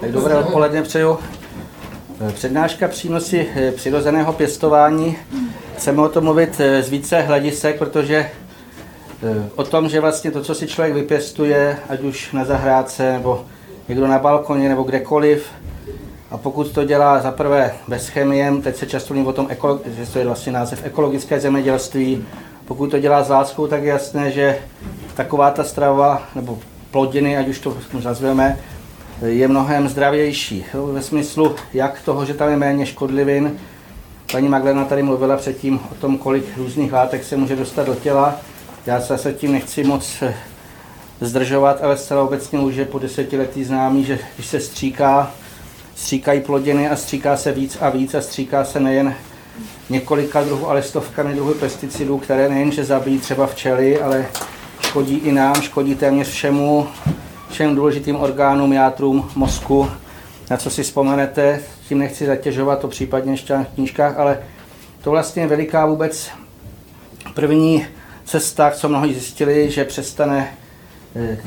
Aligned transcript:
Tak 0.00 0.12
dobré 0.12 0.34
odpoledne 0.34 0.82
přeju. 0.82 1.18
Přednáška 2.32 2.88
přínosy 2.88 3.48
eh, 3.54 3.72
přirozeného 3.72 4.32
pěstování. 4.32 5.16
Chceme 5.76 6.02
o 6.02 6.08
tom 6.08 6.24
mluvit 6.24 6.60
eh, 6.60 6.82
z 6.82 6.88
více 6.88 7.20
hledisek, 7.20 7.78
protože 7.78 8.16
eh, 8.16 9.50
o 9.56 9.64
tom, 9.64 9.88
že 9.88 10.00
vlastně 10.00 10.30
to, 10.30 10.42
co 10.42 10.54
si 10.54 10.66
člověk 10.66 10.94
vypěstuje, 10.94 11.78
ať 11.88 12.00
už 12.00 12.32
na 12.32 12.44
zahrádce, 12.44 13.12
nebo 13.12 13.44
někdo 13.88 14.06
na 14.06 14.18
balkoně, 14.18 14.68
nebo 14.68 14.82
kdekoliv, 14.82 15.46
a 16.30 16.38
pokud 16.38 16.72
to 16.72 16.84
dělá 16.84 17.20
za 17.20 17.30
prvé 17.30 17.72
bez 17.88 18.08
chemie, 18.08 18.52
teď 18.62 18.76
se 18.76 18.86
často 18.86 19.14
mluví 19.14 19.28
o 19.28 19.32
tom, 19.32 19.48
že 19.86 20.12
to 20.12 20.18
je 20.18 20.26
vlastně 20.26 20.52
název 20.52 20.86
ekologické 20.86 21.40
zemědělství, 21.40 22.24
pokud 22.64 22.90
to 22.90 22.98
dělá 22.98 23.24
s 23.24 23.28
láskou, 23.28 23.66
tak 23.66 23.82
je 23.82 23.88
jasné, 23.88 24.30
že 24.30 24.58
taková 25.14 25.50
ta 25.50 25.64
strava, 25.64 26.22
nebo 26.34 26.58
plodiny, 26.90 27.36
ať 27.36 27.48
už 27.48 27.58
to 27.58 27.76
nazveme, 28.04 28.58
je 29.26 29.48
mnohem 29.48 29.88
zdravější. 29.88 30.64
Ve 30.92 31.02
smyslu 31.02 31.54
jak 31.72 32.02
toho, 32.02 32.24
že 32.24 32.34
tam 32.34 32.50
je 32.50 32.56
méně 32.56 32.86
škodlivin. 32.86 33.58
Paní 34.32 34.48
Magdalena 34.48 34.84
tady 34.84 35.02
mluvila 35.02 35.36
předtím 35.36 35.80
o 35.92 35.94
tom, 35.94 36.18
kolik 36.18 36.44
různých 36.56 36.92
látek 36.92 37.24
se 37.24 37.36
může 37.36 37.56
dostat 37.56 37.86
do 37.86 37.94
těla. 37.94 38.36
Já 38.86 39.00
se 39.00 39.18
se 39.18 39.32
tím 39.32 39.52
nechci 39.52 39.84
moc 39.84 40.22
eh, 40.22 40.34
zdržovat, 41.20 41.82
ale 41.82 41.96
zcela 41.96 42.22
obecně 42.22 42.58
už 42.58 42.74
je 42.74 42.84
po 42.84 42.98
desetiletí 42.98 43.64
známý, 43.64 44.04
že 44.04 44.18
když 44.34 44.46
se 44.46 44.60
stříká, 44.60 45.30
stříkají 45.94 46.40
plodiny 46.40 46.88
a 46.88 46.96
stříká 46.96 47.36
se 47.36 47.52
víc 47.52 47.78
a 47.80 47.90
víc 47.90 48.14
a 48.14 48.20
stříká 48.20 48.64
se 48.64 48.80
nejen 48.80 49.14
několika 49.90 50.42
druhů, 50.42 50.70
ale 50.70 50.82
stovkami 50.82 51.34
druhů 51.34 51.54
pesticidů, 51.54 52.18
které 52.18 52.48
nejenže 52.48 52.84
zabíjí 52.84 53.18
třeba 53.18 53.46
včely, 53.46 54.00
ale 54.00 54.26
škodí 54.80 55.14
i 55.14 55.32
nám, 55.32 55.54
škodí 55.54 55.94
téměř 55.94 56.28
všemu, 56.28 56.88
všem 57.50 57.74
důležitým 57.74 58.16
orgánům, 58.16 58.72
játrům, 58.72 59.30
mozku, 59.34 59.90
na 60.50 60.56
co 60.56 60.70
si 60.70 60.82
vzpomenete, 60.82 61.60
tím 61.88 61.98
nechci 61.98 62.26
zatěžovat 62.26 62.78
to 62.78 62.88
případně 62.88 63.32
ještě 63.32 63.54
v 63.54 63.74
knížkách, 63.74 64.18
ale 64.18 64.38
to 65.02 65.10
vlastně 65.10 65.42
je 65.42 65.46
veliká 65.46 65.86
vůbec 65.86 66.30
první 67.34 67.86
cesta, 68.24 68.70
co 68.70 68.88
mnohí 68.88 69.12
zjistili, 69.12 69.70
že 69.70 69.84
přestane 69.84 70.48
eh, 71.16 71.38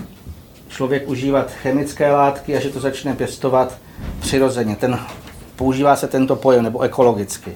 člověk 0.68 1.10
užívat 1.10 1.52
chemické 1.52 2.12
látky 2.12 2.58
a 2.58 2.60
že 2.60 2.70
to 2.70 2.80
začne 2.80 3.14
pěstovat 3.16 3.78
přirozeně. 4.20 4.76
Ten, 4.76 5.00
používá 5.56 5.96
se 5.96 6.08
tento 6.08 6.36
pojem, 6.36 6.64
nebo 6.64 6.82
ekologicky. 6.82 7.52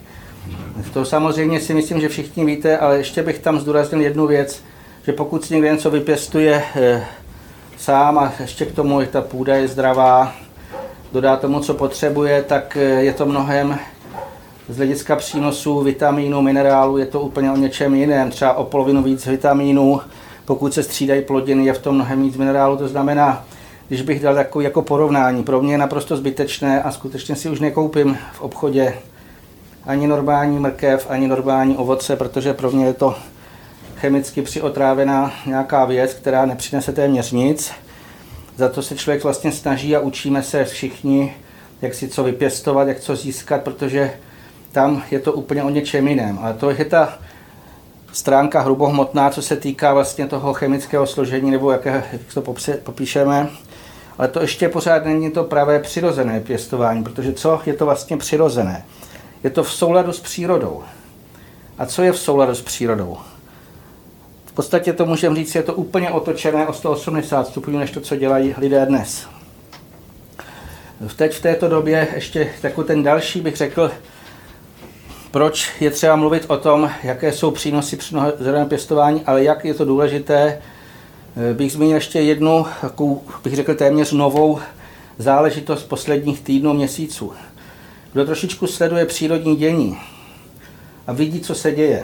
To 0.94 1.06
samozřejmě 1.06 1.60
si 1.60 1.74
myslím, 1.74 2.02
že 2.02 2.10
všichni 2.10 2.46
víte, 2.46 2.78
ale 2.78 2.98
ještě 2.98 3.24
bych 3.24 3.40
tam 3.40 3.60
zdůraznil 3.60 4.02
jednu 4.02 4.28
věc, 4.28 4.64
že 5.04 5.14
pokud 5.14 5.46
si 5.46 5.54
někdo 5.54 5.70
něco 5.72 5.92
vypěstuje 5.92 6.64
eh, 6.76 7.06
sám 7.78 8.18
a 8.18 8.34
ještě 8.40 8.66
k 8.66 8.76
tomu 8.76 9.02
ta 9.06 9.22
půda 9.22 9.56
je 9.56 9.68
zdravá, 9.68 10.34
dodá 11.12 11.38
tomu, 11.38 11.60
co 11.60 11.74
potřebuje, 11.74 12.44
tak 12.44 12.78
eh, 12.78 12.80
je 12.80 13.14
to 13.14 13.26
mnohem 13.26 13.80
z 14.70 14.78
hlediska 14.78 15.16
přínosů 15.16 15.82
vitamínů, 15.82 16.42
minerálů, 16.42 16.98
je 16.98 17.06
to 17.06 17.22
úplně 17.22 17.52
o 17.52 17.58
něčem 17.58 17.96
jiném, 17.96 18.32
třeba 18.32 18.54
o 18.54 18.64
polovinu 18.64 19.04
víc 19.04 19.26
vitamínů, 19.26 20.02
pokud 20.46 20.74
se 20.74 20.84
střídají 20.84 21.22
plodiny, 21.22 21.66
je 21.66 21.74
v 21.74 21.82
tom 21.82 21.96
mnohem 21.96 22.24
víc 22.24 22.38
minerálů, 22.38 22.78
to 22.78 22.88
znamená, 22.88 23.46
když 23.88 24.02
bych 24.02 24.22
dal 24.22 24.36
takový 24.36 24.66
jako 24.66 24.82
porovnání, 24.82 25.44
pro 25.44 25.62
mě 25.62 25.74
je 25.74 25.78
naprosto 25.78 26.18
zbytečné 26.18 26.84
a 26.84 26.92
skutečně 26.92 27.36
si 27.36 27.50
už 27.50 27.60
nekoupím 27.60 28.18
v 28.34 28.42
obchodě 28.42 28.94
ani 29.86 30.08
normální 30.08 30.60
mrkev, 30.60 31.08
ani 31.10 31.28
normální 31.28 31.78
ovoce, 31.78 32.16
protože 32.16 32.54
pro 32.54 32.72
mě 32.72 32.86
je 32.86 32.94
to 32.94 33.16
chemicky 34.00 34.42
přiotrávená 34.42 35.32
nějaká 35.46 35.86
věc, 35.86 36.14
která 36.14 36.46
nepřinese 36.46 36.94
téměř 36.94 37.32
nic. 37.32 37.72
Za 38.56 38.70
to 38.70 38.82
se 38.82 38.96
člověk 38.96 39.24
vlastně 39.24 39.52
snaží 39.52 39.96
a 39.96 40.00
učíme 40.00 40.44
se 40.44 40.66
všichni, 40.66 41.36
jak 41.82 41.94
si 41.94 42.08
co 42.08 42.24
vypěstovat, 42.24 42.88
jak 42.88 43.00
co 43.00 43.16
získat, 43.16 43.62
protože 43.62 44.14
tam 44.72 45.04
je 45.12 45.20
to 45.20 45.34
úplně 45.34 45.64
o 45.64 45.70
něčem 45.70 46.08
jiném. 46.08 46.40
Ale 46.42 46.54
to 46.54 46.70
je 46.70 46.86
ta 46.86 47.20
stránka 48.14 48.62
hrubohmotná, 48.62 49.30
co 49.30 49.42
se 49.42 49.56
týká 49.56 49.94
vlastně 49.94 50.28
toho 50.28 50.54
chemického 50.54 51.08
složení, 51.08 51.52
nebo 51.52 51.72
jak, 51.72 51.86
jak 51.86 52.06
to 52.34 52.42
popíšeme. 52.84 53.50
Ale 54.18 54.28
to 54.28 54.42
ještě 54.42 54.70
pořád 54.70 55.06
není 55.06 55.32
to 55.32 55.44
pravé 55.44 55.80
přirozené 55.80 56.40
pěstování, 56.40 57.04
protože 57.04 57.34
co 57.34 57.62
je 57.66 57.74
to 57.74 57.86
vlastně 57.86 58.18
přirozené? 58.18 58.86
Je 59.44 59.50
to 59.50 59.64
v 59.64 59.74
souladu 59.74 60.14
s 60.14 60.20
přírodou. 60.20 60.84
A 61.78 61.86
co 61.86 62.04
je 62.04 62.12
v 62.12 62.20
souladu 62.20 62.56
s 62.56 62.62
přírodou? 62.62 63.18
Podstatě 64.58 64.94
to 64.94 65.06
můžeme 65.06 65.36
říct, 65.36 65.56
je 65.56 65.64
to 65.64 65.74
úplně 65.74 66.12
otočené 66.12 66.68
o 66.68 66.74
180 66.74 67.48
stupňů, 67.48 67.80
než 67.80 67.92
to, 67.92 68.02
co 68.02 68.16
dělají 68.16 68.56
lidé 68.58 68.86
dnes. 68.86 69.28
Teď 71.16 71.34
v 71.34 71.42
této 71.42 71.68
době 71.68 72.08
ještě 72.16 72.50
takový 72.62 72.88
ten 72.88 73.04
další 73.04 73.42
bych 73.42 73.56
řekl, 73.56 73.92
proč 75.32 75.70
je 75.80 75.92
třeba 75.92 76.16
mluvit 76.16 76.46
o 76.48 76.58
tom, 76.58 76.92
jaké 77.04 77.32
jsou 77.32 77.52
přínosy 77.52 77.98
při 77.98 78.16
zeleného 78.40 78.70
pěstování, 78.70 79.22
ale 79.26 79.44
jak 79.44 79.66
je 79.66 79.74
to 79.74 79.86
důležité, 79.86 80.62
bych 81.54 81.72
zmínil 81.72 81.96
ještě 81.96 82.20
jednu, 82.20 82.66
takovou, 82.82 83.22
bych 83.44 83.56
řekl 83.56 83.76
téměř 83.76 84.12
novou 84.12 84.60
záležitost 85.18 85.84
posledních 85.84 86.42
týdnů, 86.42 86.74
měsíců. 86.74 87.34
Kdo 88.14 88.26
trošičku 88.26 88.68
sleduje 88.68 89.06
přírodní 89.06 89.56
dění 89.56 89.98
a 91.08 91.14
vidí, 91.14 91.40
co 91.40 91.56
se 91.56 91.72
děje, 91.72 92.04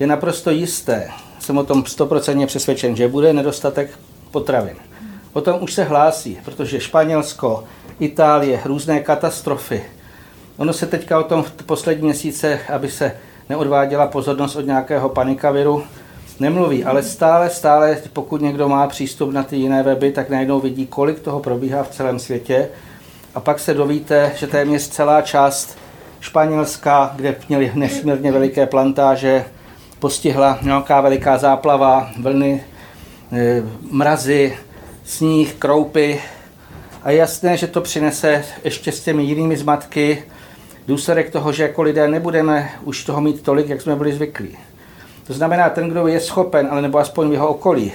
je 0.00 0.06
naprosto 0.06 0.50
jisté, 0.50 1.08
jsem 1.38 1.58
o 1.58 1.64
tom 1.64 1.86
stoprocentně 1.86 2.46
přesvědčen, 2.46 2.96
že 2.96 3.08
bude 3.08 3.32
nedostatek 3.32 3.98
potravin. 4.30 4.76
O 5.32 5.40
tom 5.40 5.62
už 5.62 5.72
se 5.72 5.84
hlásí, 5.84 6.38
protože 6.44 6.80
Španělsko, 6.80 7.64
Itálie, 8.00 8.60
různé 8.64 9.00
katastrofy. 9.00 9.84
Ono 10.56 10.72
se 10.72 10.86
teďka 10.86 11.18
o 11.18 11.22
tom 11.22 11.42
v 11.42 11.52
poslední 11.52 12.04
měsíce, 12.04 12.60
aby 12.72 12.88
se 12.88 13.12
neodváděla 13.48 14.06
pozornost 14.06 14.56
od 14.56 14.66
nějakého 14.66 15.08
panikaviru, 15.08 15.84
nemluví, 16.40 16.84
ale 16.84 17.02
stále, 17.02 17.50
stále, 17.50 17.98
pokud 18.12 18.40
někdo 18.40 18.68
má 18.68 18.86
přístup 18.86 19.32
na 19.32 19.42
ty 19.42 19.56
jiné 19.56 19.82
weby, 19.82 20.12
tak 20.12 20.30
najednou 20.30 20.60
vidí, 20.60 20.86
kolik 20.86 21.20
toho 21.20 21.40
probíhá 21.40 21.82
v 21.82 21.90
celém 21.90 22.18
světě. 22.18 22.68
A 23.34 23.40
pak 23.40 23.60
se 23.60 23.74
dovíte, 23.74 24.32
že 24.36 24.46
téměř 24.46 24.88
celá 24.88 25.22
část 25.22 25.78
Španělska, 26.20 27.12
kde 27.16 27.36
měli 27.48 27.72
nesmírně 27.74 28.32
veliké 28.32 28.66
plantáže, 28.66 29.44
postihla 30.04 30.58
nějaká 30.62 31.00
veliká 31.00 31.38
záplava, 31.38 32.10
vlny, 32.20 32.64
e, 33.32 33.62
mrazy, 33.90 34.56
sníh, 35.04 35.54
kroupy. 35.54 36.20
A 37.02 37.10
je 37.10 37.16
jasné, 37.16 37.56
že 37.56 37.66
to 37.66 37.80
přinese 37.80 38.44
ještě 38.64 38.92
s 38.92 39.00
těmi 39.00 39.22
jinými 39.22 39.56
zmatky 39.56 40.22
důsledek 40.86 41.30
toho, 41.30 41.52
že 41.52 41.62
jako 41.62 41.82
lidé 41.82 42.08
nebudeme 42.08 42.70
už 42.82 43.04
toho 43.04 43.20
mít 43.20 43.42
tolik, 43.42 43.68
jak 43.68 43.80
jsme 43.80 43.96
byli 43.96 44.12
zvyklí. 44.12 44.56
To 45.26 45.32
znamená, 45.32 45.70
ten, 45.70 45.88
kdo 45.88 46.06
je 46.06 46.20
schopen, 46.20 46.68
ale 46.70 46.82
nebo 46.82 46.98
aspoň 46.98 47.28
v 47.30 47.32
jeho 47.32 47.48
okolí, 47.48 47.92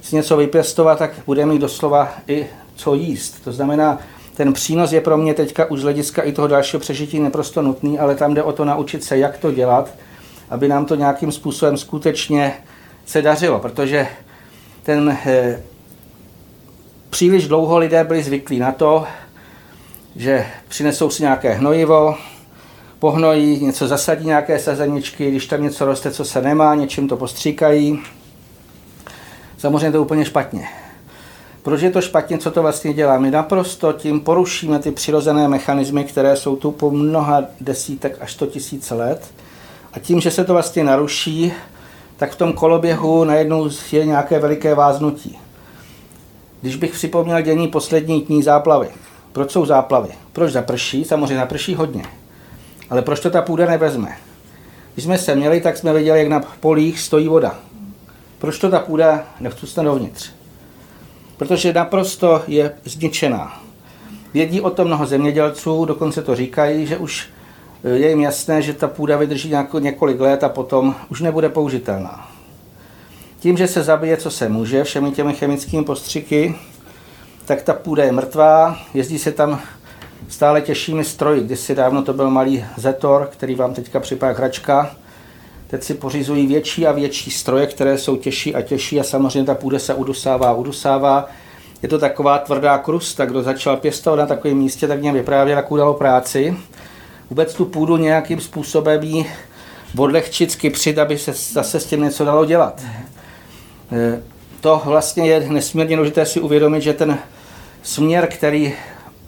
si 0.00 0.16
něco 0.16 0.36
vypěstovat, 0.36 0.98
tak 0.98 1.10
bude 1.26 1.46
mít 1.46 1.60
doslova 1.60 2.12
i 2.28 2.46
co 2.76 2.94
jíst. 2.94 3.44
To 3.44 3.52
znamená, 3.52 3.98
ten 4.36 4.52
přínos 4.52 4.92
je 4.92 5.00
pro 5.00 5.16
mě 5.16 5.34
teďka 5.34 5.70
už 5.70 5.80
z 5.80 5.82
hlediska 5.82 6.22
i 6.22 6.32
toho 6.32 6.48
dalšího 6.48 6.80
přežití 6.80 7.20
neprosto 7.20 7.62
nutný, 7.62 7.98
ale 7.98 8.14
tam 8.14 8.34
jde 8.34 8.42
o 8.42 8.52
to 8.52 8.64
naučit 8.64 9.04
se, 9.04 9.18
jak 9.18 9.38
to 9.38 9.52
dělat, 9.52 9.90
aby 10.52 10.68
nám 10.68 10.84
to 10.84 10.94
nějakým 10.94 11.32
způsobem 11.32 11.76
skutečně 11.76 12.52
se 13.06 13.22
dařilo, 13.22 13.58
protože 13.58 14.08
ten 14.82 15.18
eh, 15.26 15.62
příliš 17.10 17.48
dlouho 17.48 17.78
lidé 17.78 18.04
byli 18.04 18.22
zvyklí 18.22 18.58
na 18.58 18.72
to, 18.72 19.06
že 20.16 20.46
přinesou 20.68 21.10
si 21.10 21.22
nějaké 21.22 21.52
hnojivo, 21.52 22.14
pohnojí, 22.98 23.64
něco 23.64 23.88
zasadí, 23.88 24.26
nějaké 24.26 24.58
sazeničky, 24.58 25.30
když 25.30 25.46
tam 25.46 25.62
něco 25.62 25.84
roste, 25.84 26.10
co 26.10 26.24
se 26.24 26.42
nemá, 26.42 26.74
něčím 26.74 27.08
to 27.08 27.16
postříkají. 27.16 28.02
Samozřejmě 29.58 29.90
to 29.90 29.96
je 29.96 30.00
úplně 30.00 30.24
špatně. 30.24 30.68
Proč 31.62 31.82
je 31.82 31.90
to 31.90 32.00
špatně, 32.00 32.38
co 32.38 32.50
to 32.50 32.62
vlastně 32.62 32.92
dělá? 32.92 33.18
My 33.18 33.30
naprosto 33.30 33.92
tím 33.92 34.20
porušíme 34.20 34.78
ty 34.78 34.90
přirozené 34.90 35.48
mechanismy, 35.48 36.04
které 36.04 36.36
jsou 36.36 36.56
tu 36.56 36.70
po 36.70 36.90
mnoha 36.90 37.44
desítek 37.60 38.16
až 38.20 38.32
sto 38.32 38.46
tisíc 38.46 38.90
let 38.90 39.32
a 39.92 39.98
tím, 39.98 40.20
že 40.20 40.30
se 40.30 40.44
to 40.44 40.52
vlastně 40.52 40.84
naruší, 40.84 41.52
tak 42.16 42.32
v 42.32 42.36
tom 42.36 42.52
koloběhu 42.52 43.24
najednou 43.24 43.70
je 43.92 44.06
nějaké 44.06 44.38
veliké 44.38 44.74
váznutí. 44.74 45.38
Když 46.60 46.76
bych 46.76 46.92
připomněl 46.92 47.40
dění 47.40 47.68
poslední 47.68 48.22
dní 48.22 48.42
záplavy. 48.42 48.88
Proč 49.32 49.50
jsou 49.50 49.66
záplavy? 49.66 50.08
Proč 50.32 50.52
zaprší? 50.52 51.04
Samozřejmě 51.04 51.36
zaprší 51.36 51.74
hodně. 51.74 52.04
Ale 52.90 53.02
proč 53.02 53.20
to 53.20 53.30
ta 53.30 53.42
půda 53.42 53.66
nevezme? 53.66 54.16
Když 54.94 55.04
jsme 55.04 55.18
se 55.18 55.34
měli, 55.34 55.60
tak 55.60 55.76
jsme 55.76 55.92
viděli, 55.92 56.18
jak 56.18 56.28
na 56.28 56.40
polích 56.60 57.00
stojí 57.00 57.28
voda. 57.28 57.54
Proč 58.38 58.58
to 58.58 58.70
ta 58.70 58.78
půda 58.78 59.24
nevcustne 59.40 59.84
dovnitř? 59.84 60.30
Protože 61.36 61.72
naprosto 61.72 62.42
je 62.46 62.74
zničená. 62.84 63.62
Vědí 64.34 64.60
o 64.60 64.70
tom 64.70 64.86
mnoho 64.86 65.06
zemědělců, 65.06 65.84
dokonce 65.84 66.22
to 66.22 66.36
říkají, 66.36 66.86
že 66.86 66.96
už 66.96 67.28
je 67.84 68.08
jim 68.08 68.20
jasné, 68.20 68.62
že 68.62 68.72
ta 68.72 68.88
půda 68.88 69.16
vydrží 69.16 69.54
několik 69.78 70.20
let 70.20 70.44
a 70.44 70.48
potom 70.48 70.94
už 71.08 71.20
nebude 71.20 71.48
použitelná. 71.48 72.28
Tím, 73.40 73.56
že 73.56 73.68
se 73.68 73.82
zabije, 73.82 74.16
co 74.16 74.30
se 74.30 74.48
může, 74.48 74.84
všemi 74.84 75.10
těmi 75.10 75.34
chemickými 75.34 75.84
postřiky, 75.84 76.54
tak 77.44 77.62
ta 77.62 77.72
půda 77.72 78.04
je 78.04 78.12
mrtvá, 78.12 78.78
jezdí 78.94 79.18
se 79.18 79.32
tam 79.32 79.60
stále 80.28 80.60
těžšími 80.60 81.04
stroji. 81.04 81.40
Kdysi 81.40 81.74
dávno 81.74 82.02
to 82.02 82.12
byl 82.12 82.30
malý 82.30 82.64
Zetor, 82.76 83.28
který 83.32 83.54
vám 83.54 83.74
teďka 83.74 84.00
připadá 84.00 84.38
hračka. 84.38 84.96
Teď 85.66 85.82
si 85.82 85.94
pořizují 85.94 86.46
větší 86.46 86.86
a 86.86 86.92
větší 86.92 87.30
stroje, 87.30 87.66
které 87.66 87.98
jsou 87.98 88.16
těžší 88.16 88.54
a 88.54 88.62
těžší 88.62 89.00
a 89.00 89.04
samozřejmě 89.04 89.44
ta 89.44 89.54
půda 89.54 89.78
se 89.78 89.94
udusává, 89.94 90.54
udusává. 90.54 91.28
Je 91.82 91.88
to 91.88 91.98
taková 91.98 92.38
tvrdá 92.38 92.78
krusta, 92.78 93.24
kdo 93.24 93.42
začal 93.42 93.76
pěstovat 93.76 94.16
na 94.16 94.26
takovém 94.26 94.56
místě, 94.56 94.88
tak 94.88 95.00
mě 95.00 95.12
vyprávěl, 95.12 95.56
jak 95.56 95.72
udalo 95.72 95.94
práci. 95.94 96.56
Vůbec 97.32 97.54
tu 97.54 97.64
půdu 97.64 97.96
nějakým 97.96 98.40
způsobem 98.40 99.02
jí 99.02 99.26
odlehčit, 99.96 100.50
skypřit, 100.50 100.98
aby 100.98 101.18
se 101.18 101.32
zase 101.32 101.80
s 101.80 101.86
tím 101.86 102.02
něco 102.02 102.24
dalo 102.24 102.44
dělat. 102.44 102.82
E, 103.92 104.22
to 104.60 104.82
vlastně 104.84 105.26
je 105.26 105.48
nesmírně 105.48 105.96
důležité 105.96 106.26
si 106.26 106.40
uvědomit, 106.40 106.80
že 106.80 106.92
ten 106.92 107.18
směr, 107.82 108.26
který 108.26 108.72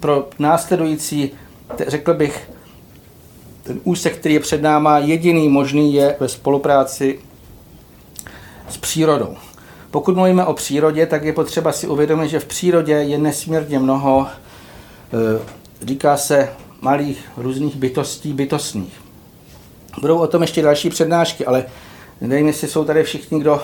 pro 0.01 0.29
následující, 0.39 1.31
řekl 1.87 2.15
bych, 2.15 2.51
ten 3.63 3.81
úsek, 3.85 4.17
který 4.17 4.35
je 4.35 4.41
před 4.41 4.63
náma, 4.63 4.99
jediný 4.99 5.49
možný 5.49 5.95
je 5.95 6.17
ve 6.21 6.29
spolupráci 6.29 7.19
s 8.69 8.77
přírodou. 8.77 9.37
Pokud 9.91 10.17
mluvíme 10.17 10.45
o 10.45 10.55
přírodě, 10.55 11.07
tak 11.07 11.25
je 11.25 11.33
potřeba 11.33 11.73
si 11.73 11.87
uvědomit, 11.87 12.29
že 12.29 12.41
v 12.41 12.47
přírodě 12.47 12.93
je 12.93 13.19
nesmírně 13.19 13.79
mnoho, 13.79 14.27
e, 14.27 15.87
říká 15.87 16.17
se, 16.17 16.49
malých 16.85 17.29
různých 17.37 17.77
bytostí 17.77 18.33
bytostných. 18.33 19.01
Budou 20.01 20.19
o 20.19 20.27
tom 20.27 20.43
ještě 20.43 20.63
další 20.63 20.91
přednášky, 20.91 21.47
ale 21.47 21.65
nevím, 22.21 22.47
jestli 22.47 22.69
jsou 22.69 22.85
tady 22.85 23.03
všichni, 23.03 23.41
kdo 23.41 23.63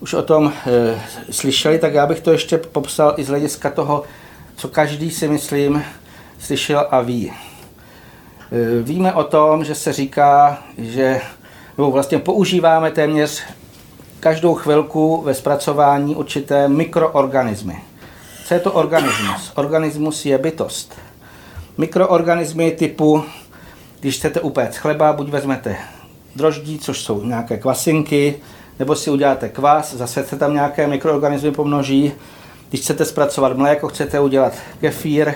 už 0.00 0.14
o 0.14 0.22
tom 0.22 0.52
e, 0.66 1.00
slyšeli, 1.30 1.78
tak 1.78 1.94
já 1.94 2.06
bych 2.06 2.20
to 2.20 2.32
ještě 2.32 2.58
popsal 2.58 3.14
i 3.16 3.24
z 3.24 3.28
hlediska 3.28 3.70
toho, 3.70 4.02
co 4.56 4.68
každý 4.68 5.10
si 5.10 5.28
myslím 5.28 5.84
slyšel 6.38 6.86
a 6.90 7.00
ví. 7.00 7.32
E, 7.32 8.82
víme 8.82 9.12
o 9.12 9.24
tom, 9.24 9.64
že 9.64 9.74
se 9.74 9.92
říká, 9.92 10.62
že 10.78 11.20
nebo 11.78 11.90
vlastně 11.90 12.18
používáme 12.18 12.90
téměř 12.90 13.42
každou 14.20 14.54
chvilku 14.54 15.22
ve 15.22 15.34
zpracování 15.34 16.16
určité 16.16 16.68
mikroorganismy. 16.68 17.82
Co 18.44 18.54
je 18.54 18.60
to 18.60 18.72
organismus? 18.72 19.52
Organismus 19.54 20.26
je 20.26 20.38
bytost. 20.38 21.07
Mikroorganismy 21.78 22.70
typu, 22.70 23.24
když 24.00 24.16
chcete 24.16 24.40
upéct 24.40 24.76
chleba, 24.76 25.12
buď 25.12 25.28
vezmete 25.28 25.76
droždí, 26.36 26.78
což 26.78 27.00
jsou 27.00 27.24
nějaké 27.24 27.56
kvasinky, 27.56 28.34
nebo 28.78 28.96
si 28.96 29.10
uděláte 29.10 29.48
kvas, 29.48 29.94
zase 29.94 30.24
se 30.24 30.36
tam 30.36 30.54
nějaké 30.54 30.86
mikroorganismy 30.86 31.50
pomnoží. 31.50 32.12
Když 32.68 32.80
chcete 32.80 33.04
zpracovat 33.04 33.56
mléko, 33.56 33.88
chcete 33.88 34.20
udělat 34.20 34.52
kefír, 34.80 35.34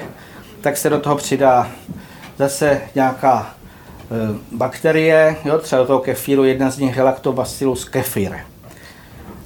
tak 0.60 0.76
se 0.76 0.90
do 0.90 1.00
toho 1.00 1.16
přidá 1.16 1.68
zase 2.38 2.80
nějaká 2.94 3.46
e, 3.50 4.38
bakterie, 4.52 5.36
jo, 5.44 5.58
třeba 5.58 5.82
do 5.82 5.86
toho 5.86 6.00
kefíru, 6.00 6.44
jedna 6.44 6.70
z 6.70 6.78
nich 6.78 6.96
je 6.96 7.02
Lactobacillus 7.02 7.84
kefir. 7.84 8.36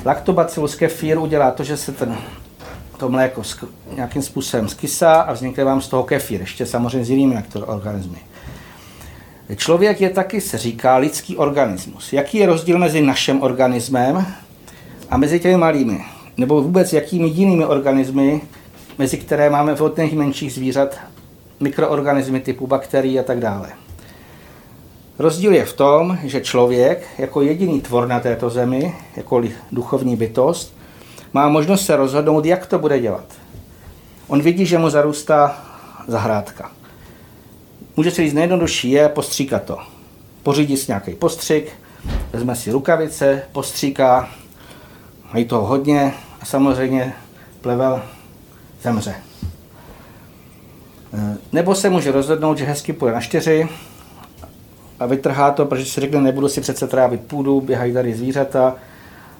Lactobacillus 0.04 0.74
kefir 0.74 1.18
udělá 1.18 1.50
to, 1.50 1.64
že 1.64 1.76
se 1.76 1.92
ten, 1.92 2.16
to 2.96 3.08
mléko 3.08 3.42
nějakým 3.94 4.22
způsobem 4.22 4.68
skysá 4.68 5.14
a 5.14 5.32
vznikne 5.32 5.64
vám 5.64 5.80
z 5.80 5.88
toho 5.88 6.02
kefír, 6.02 6.40
ještě 6.40 6.66
samozřejmě 6.66 7.04
s 7.04 7.10
jinými 7.10 7.44
organismy. 7.66 8.18
Člověk 9.56 10.00
je 10.00 10.10
taky, 10.10 10.40
se 10.40 10.58
říká, 10.58 10.96
lidský 10.96 11.36
organismus. 11.36 12.12
Jaký 12.12 12.38
je 12.38 12.46
rozdíl 12.46 12.78
mezi 12.78 13.02
naším 13.02 13.42
organismem 13.42 14.26
a 15.10 15.16
mezi 15.16 15.40
těmi 15.40 15.56
malými? 15.56 16.04
Nebo 16.36 16.62
vůbec 16.62 16.92
jakými 16.92 17.28
jinými 17.28 17.66
organismy, 17.66 18.40
mezi 18.98 19.16
které 19.16 19.50
máme 19.50 19.74
v 19.74 19.80
od 19.80 19.98
menších 19.98 20.52
zvířat 20.52 20.98
mikroorganismy 21.60 22.40
typu 22.40 22.66
bakterií 22.66 23.18
a 23.20 23.22
tak 23.22 23.40
dále. 23.40 23.68
Rozdíl 25.18 25.52
je 25.54 25.64
v 25.64 25.72
tom, 25.72 26.18
že 26.24 26.40
člověk 26.40 27.06
jako 27.18 27.42
jediný 27.42 27.80
tvor 27.80 28.08
na 28.08 28.20
této 28.20 28.50
zemi, 28.50 28.94
jako 29.16 29.42
duchovní 29.72 30.16
bytost, 30.16 30.76
má 31.36 31.48
možnost 31.48 31.86
se 31.86 31.96
rozhodnout, 31.96 32.44
jak 32.44 32.66
to 32.66 32.78
bude 32.78 33.00
dělat. 33.00 33.24
On 34.28 34.42
vidí, 34.42 34.66
že 34.66 34.78
mu 34.78 34.90
zarůstá 34.90 35.64
zahrádka. 36.06 36.70
Může 37.96 38.10
se 38.10 38.22
říct, 38.22 38.32
nejjednodušší 38.34 38.90
je 38.90 39.08
postříkat 39.08 39.62
to. 39.62 39.78
Pořídí 40.42 40.76
si 40.76 40.84
nějaký 40.88 41.14
postřik, 41.14 41.72
vezme 42.32 42.56
si 42.56 42.70
rukavice, 42.70 43.42
postříká, 43.52 44.28
mají 45.32 45.44
toho 45.44 45.66
hodně 45.66 46.14
a 46.40 46.44
samozřejmě 46.44 47.12
plevel 47.60 48.02
zemře. 48.82 49.14
E, 51.14 51.36
nebo 51.52 51.74
se 51.74 51.90
může 51.90 52.12
rozhodnout, 52.12 52.58
že 52.58 52.64
hezky 52.64 52.92
půjde 52.92 53.14
na 53.14 53.20
čtyři 53.20 53.68
a 55.00 55.06
vytrhá 55.06 55.50
to, 55.50 55.66
protože 55.66 55.86
si 55.86 56.00
řekne, 56.00 56.20
nebudu 56.20 56.48
si 56.48 56.60
přece 56.60 56.86
trávit 56.86 57.20
půdu, 57.20 57.60
běhají 57.60 57.92
tady 57.92 58.14
zvířata, 58.14 58.74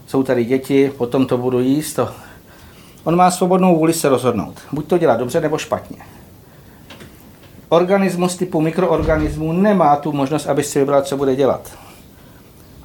jsou 0.07 0.23
tady 0.23 0.45
děti, 0.45 0.93
potom 0.99 1.27
to 1.27 1.39
budu 1.39 1.61
jíst. 1.61 1.95
To. 1.95 2.09
On 3.05 3.17
má 3.17 3.31
svobodnou 3.31 3.79
vůli 3.79 3.93
se 3.93 4.09
rozhodnout. 4.09 4.61
Buď 4.73 4.87
to 4.87 4.99
dělá 4.99 5.17
dobře, 5.17 5.41
nebo 5.41 5.59
špatně 5.59 5.99
organismus 7.69 8.37
typu 8.37 8.61
mikroorganismů 8.61 9.53
nemá 9.53 9.97
tu 9.97 10.13
možnost, 10.13 10.47
aby 10.47 10.63
si 10.63 10.79
vybral, 10.79 11.03
co 11.03 11.17
bude 11.17 11.37
dělat. 11.37 11.79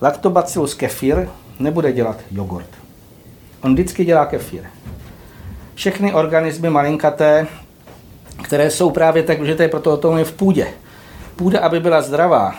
Lactobacillus 0.01 0.73
kefir 0.73 1.27
nebude 1.59 1.91
dělat 1.91 2.17
jogurt. 2.31 2.69
On 3.63 3.73
vždycky 3.73 4.05
dělá 4.05 4.25
kefir. 4.25 4.63
Všechny 5.75 6.13
organismy 6.13 6.69
malinkaté, 6.69 7.47
které 8.43 8.71
jsou 8.71 8.91
právě 8.91 9.23
tak 9.23 9.37
důležité, 9.37 9.67
proto 9.67 9.93
o 9.93 9.97
tom 9.97 10.17
je 10.17 10.25
v 10.25 10.33
půdě. 10.33 10.67
Půda, 11.35 11.59
aby 11.59 11.79
byla 11.79 12.01
zdravá, 12.01 12.55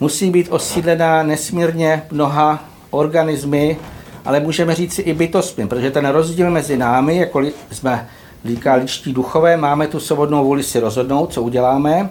musí 0.00 0.30
být 0.30 0.48
osídlená 0.50 1.22
nesmírně 1.22 2.02
mnoha 2.10 2.64
organismy, 2.92 3.76
ale 4.24 4.40
můžeme 4.40 4.74
říct 4.74 4.94
si 4.94 5.02
i 5.02 5.14
bytostmi, 5.14 5.66
protože 5.66 5.90
ten 5.90 6.06
rozdíl 6.06 6.50
mezi 6.50 6.76
námi, 6.76 7.16
jako 7.16 7.42
jsme 7.70 8.08
říká 8.44 8.74
ličtí 8.74 9.12
duchové, 9.12 9.56
máme 9.56 9.86
tu 9.86 10.00
svobodnou 10.00 10.44
vůli 10.44 10.62
si 10.62 10.80
rozhodnout, 10.80 11.32
co 11.32 11.42
uděláme, 11.42 12.10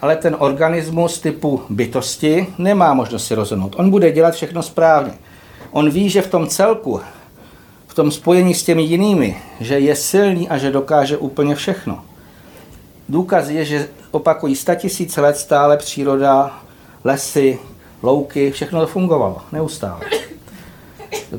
ale 0.00 0.16
ten 0.16 0.36
organismus 0.38 1.20
typu 1.20 1.62
bytosti 1.70 2.46
nemá 2.58 2.94
možnost 2.94 3.26
si 3.26 3.34
rozhodnout. 3.34 3.74
On 3.78 3.90
bude 3.90 4.12
dělat 4.12 4.34
všechno 4.34 4.62
správně. 4.62 5.12
On 5.70 5.90
ví, 5.90 6.10
že 6.10 6.22
v 6.22 6.30
tom 6.30 6.46
celku, 6.46 7.00
v 7.86 7.94
tom 7.94 8.10
spojení 8.10 8.54
s 8.54 8.62
těmi 8.62 8.82
jinými, 8.82 9.36
že 9.60 9.78
je 9.78 9.96
silný 9.96 10.48
a 10.48 10.58
že 10.58 10.70
dokáže 10.70 11.16
úplně 11.16 11.54
všechno. 11.54 12.04
Důkaz 13.08 13.48
je, 13.48 13.64
že 13.64 13.88
opakují 14.10 14.56
100 14.56 14.74
tisíc 14.74 15.16
let 15.16 15.36
stále 15.36 15.76
příroda, 15.76 16.60
lesy, 17.04 17.58
louky, 18.02 18.50
všechno 18.50 18.80
to 18.80 18.86
fungovalo, 18.86 19.36
neustále. 19.52 20.00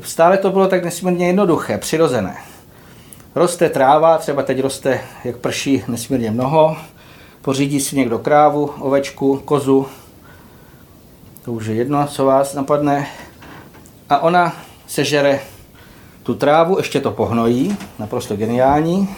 Stále 0.02 0.38
to 0.38 0.50
bylo 0.50 0.68
tak 0.68 0.84
nesmírně 0.84 1.26
jednoduché, 1.26 1.78
přirozené. 1.78 2.36
Roste 3.34 3.68
tráva, 3.68 4.18
třeba 4.18 4.42
teď 4.42 4.60
roste, 4.60 5.00
jak 5.24 5.36
prší, 5.36 5.84
nesmírně 5.88 6.30
mnoho. 6.30 6.76
Pořídí 7.42 7.80
si 7.80 7.96
někdo 7.96 8.18
krávu, 8.18 8.70
ovečku, 8.78 9.36
kozu. 9.44 9.86
To 11.44 11.52
už 11.52 11.66
je 11.66 11.74
jedno, 11.74 12.06
co 12.06 12.24
vás 12.24 12.54
napadne. 12.54 13.06
A 14.08 14.18
ona 14.18 14.56
sežere 14.86 15.40
tu 16.22 16.34
trávu, 16.34 16.78
ještě 16.78 17.00
to 17.00 17.10
pohnojí, 17.10 17.76
naprosto 17.98 18.36
geniální. 18.36 19.08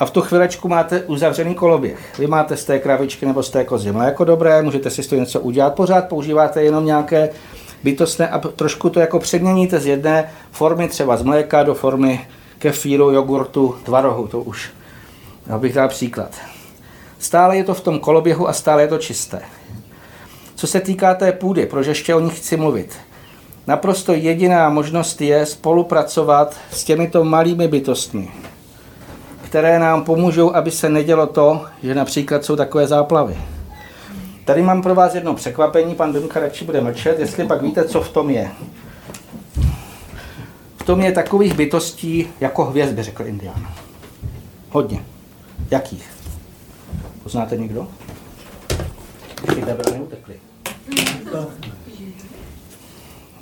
A 0.00 0.06
v 0.06 0.10
tu 0.10 0.20
chvilečku 0.20 0.68
máte 0.68 1.00
uzavřený 1.00 1.54
koloběh. 1.54 2.18
Vy 2.18 2.26
máte 2.26 2.56
z 2.56 2.64
té 2.64 2.78
kravičky 2.78 3.26
nebo 3.26 3.42
z 3.42 3.50
té 3.50 3.64
kozy 3.64 3.92
mléko 3.92 4.24
dobré, 4.24 4.62
můžete 4.62 4.90
si 4.90 5.08
toho 5.08 5.20
něco 5.20 5.40
udělat, 5.40 5.74
pořád 5.74 6.08
používáte 6.08 6.62
jenom 6.62 6.86
nějaké 6.86 7.30
bytostné 7.84 8.28
a 8.28 8.38
trošku 8.38 8.90
to 8.90 9.00
jako 9.00 9.18
předměníte 9.18 9.80
z 9.80 9.86
jedné 9.86 10.30
formy 10.50 10.88
třeba 10.88 11.16
z 11.16 11.22
mléka 11.22 11.62
do 11.62 11.74
formy 11.74 12.26
kefíru, 12.58 13.10
jogurtu, 13.10 13.76
tvarohu, 13.84 14.26
to 14.26 14.40
už 14.40 14.70
bych 15.58 15.74
dal 15.74 15.88
příklad. 15.88 16.30
Stále 17.18 17.56
je 17.56 17.64
to 17.64 17.74
v 17.74 17.80
tom 17.80 17.98
koloběhu 17.98 18.48
a 18.48 18.52
stále 18.52 18.82
je 18.82 18.88
to 18.88 18.98
čisté. 18.98 19.40
Co 20.54 20.66
se 20.66 20.80
týká 20.80 21.14
té 21.14 21.32
půdy, 21.32 21.66
proč 21.66 21.86
ještě 21.86 22.14
o 22.14 22.20
ní 22.20 22.30
chci 22.30 22.56
mluvit. 22.56 22.96
Naprosto 23.66 24.12
jediná 24.12 24.68
možnost 24.68 25.20
je 25.20 25.46
spolupracovat 25.46 26.56
s 26.70 26.84
těmito 26.84 27.24
malými 27.24 27.68
bytostmi, 27.68 28.30
které 29.50 29.78
nám 29.78 30.04
pomůžou, 30.04 30.54
aby 30.54 30.70
se 30.70 30.88
nedělo 30.88 31.26
to, 31.26 31.66
že 31.82 31.94
například 31.94 32.44
jsou 32.44 32.56
takové 32.56 32.86
záplavy. 32.86 33.36
Tady 34.44 34.62
mám 34.62 34.82
pro 34.82 34.94
vás 34.94 35.14
jedno 35.14 35.34
překvapení, 35.34 35.94
pan 35.94 36.12
Bimka 36.12 36.40
radši 36.40 36.64
bude 36.64 36.80
mlčet, 36.80 37.18
jestli 37.18 37.46
pak 37.46 37.62
víte, 37.62 37.84
co 37.84 38.00
v 38.00 38.08
tom 38.08 38.30
je. 38.30 38.50
V 40.76 40.82
tom 40.84 41.00
je 41.00 41.12
takových 41.12 41.54
bytostí 41.54 42.28
jako 42.40 42.64
hvězd, 42.64 42.92
by 42.92 43.02
řekl 43.02 43.26
Indián. 43.26 43.66
Hodně. 44.70 45.04
Jakých? 45.70 46.10
Poznáte 47.22 47.56
někdo? 47.56 47.88
Ty 49.54 49.60
debra 49.60 49.92
neutekli. 49.92 50.34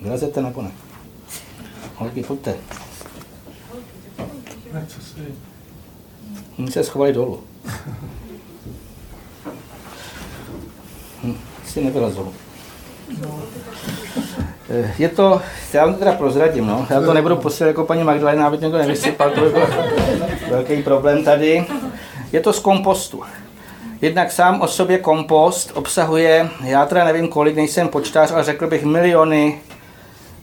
Vylezete 0.02 0.42
nebo 0.42 0.62
ne? 0.62 0.70
Holky, 1.96 2.22
pojďte. 2.22 2.54
Oni 6.58 6.70
se 6.70 6.84
schovali 6.84 7.12
dolů. 7.12 7.40
Hm, 11.24 11.36
si 11.66 11.84
nevylezou. 11.84 12.32
Eh, 14.70 14.94
je 14.98 15.08
to, 15.08 15.40
já 15.72 15.84
vám 15.84 15.94
to 15.94 15.98
teda 15.98 16.12
prozradím, 16.12 16.66
no. 16.66 16.86
Já 16.90 17.00
to 17.00 17.14
nebudu 17.14 17.36
posílat 17.36 17.68
jako 17.68 17.84
paní 17.84 18.04
Magdalena, 18.04 18.46
aby 18.46 18.58
někdo 18.58 18.78
nevysypal, 18.78 19.30
to 19.30 19.40
by 19.40 19.48
byl 19.50 19.66
velký 20.50 20.82
problém 20.82 21.24
tady. 21.24 21.66
Je 22.32 22.40
to 22.40 22.52
z 22.52 22.58
kompostu. 22.58 23.22
Jednak 24.00 24.32
sám 24.32 24.60
o 24.60 24.68
sobě 24.68 24.98
kompost 24.98 25.70
obsahuje, 25.74 26.48
já 26.64 26.86
teda 26.86 27.04
nevím 27.04 27.28
kolik, 27.28 27.56
nejsem 27.56 27.88
počtář, 27.88 28.32
ale 28.32 28.44
řekl 28.44 28.66
bych 28.66 28.84
miliony 28.84 29.60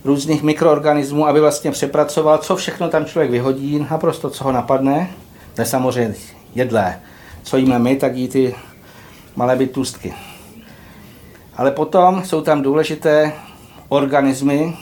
různých 0.04 0.42
mikroorganismů, 0.42 1.26
aby 1.28 1.40
vlastně 1.40 1.70
přepracoval, 1.70 2.38
co 2.38 2.56
všechno 2.56 2.88
tam 2.88 3.04
člověk 3.04 3.30
vyhodí, 3.30 3.86
naprosto 3.90 4.30
co 4.30 4.44
ho 4.44 4.52
napadne. 4.52 5.10
To 5.56 5.62
je 5.62 5.66
samozřejmě 5.66 6.14
jedlé. 6.54 7.00
Co 7.42 7.56
jíme 7.56 7.78
my, 7.78 7.96
tak 7.96 8.16
jí 8.16 8.28
ty 8.28 8.54
malé 9.36 9.56
bytůstky. 9.56 10.14
Ale 11.56 11.70
potom 11.70 12.24
jsou 12.24 12.40
tam 12.40 12.62
důležité 12.62 13.32
organismy, 13.88 14.76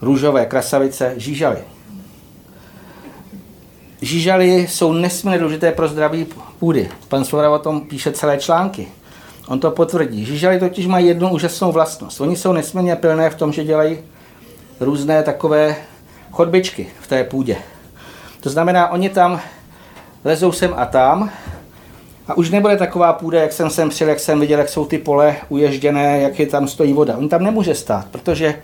růžové 0.00 0.46
krasavice, 0.46 1.14
žížaly. 1.16 1.58
Žížaly 4.00 4.66
jsou 4.68 4.92
nesmírně 4.92 5.38
důležité 5.38 5.72
pro 5.72 5.88
zdraví 5.88 6.26
půdy. 6.58 6.88
Pan 7.08 7.24
Svoboda 7.24 7.50
o 7.50 7.58
tom 7.58 7.80
píše 7.80 8.12
celé 8.12 8.38
články. 8.38 8.88
On 9.48 9.60
to 9.60 9.70
potvrdí. 9.70 10.24
Žížaly 10.24 10.58
totiž 10.58 10.86
mají 10.86 11.06
jednu 11.06 11.30
úžasnou 11.30 11.72
vlastnost. 11.72 12.20
Oni 12.20 12.36
jsou 12.36 12.52
nesmírně 12.52 12.96
pilné 12.96 13.30
v 13.30 13.34
tom, 13.34 13.52
že 13.52 13.64
dělají 13.64 13.98
různé 14.80 15.22
takové 15.22 15.76
chodbičky 16.30 16.88
v 17.00 17.06
té 17.06 17.24
půdě. 17.24 17.56
To 18.40 18.50
znamená, 18.50 18.88
oni 18.88 19.08
tam 19.08 19.40
lezou 20.24 20.52
sem 20.52 20.74
a 20.76 20.86
tam 20.86 21.30
a 22.28 22.34
už 22.34 22.50
nebude 22.50 22.76
taková 22.76 23.12
půda, 23.12 23.40
jak 23.40 23.52
jsem 23.52 23.70
sem 23.70 23.88
přijel, 23.88 24.08
jak 24.08 24.20
jsem 24.20 24.40
viděl, 24.40 24.58
jak 24.58 24.68
jsou 24.68 24.84
ty 24.84 24.98
pole 24.98 25.36
uježděné, 25.48 26.20
jak 26.20 26.38
je 26.38 26.46
tam 26.46 26.68
stojí 26.68 26.92
voda. 26.92 27.16
On 27.16 27.28
tam 27.28 27.42
nemůže 27.42 27.74
stát, 27.74 28.06
protože 28.10 28.62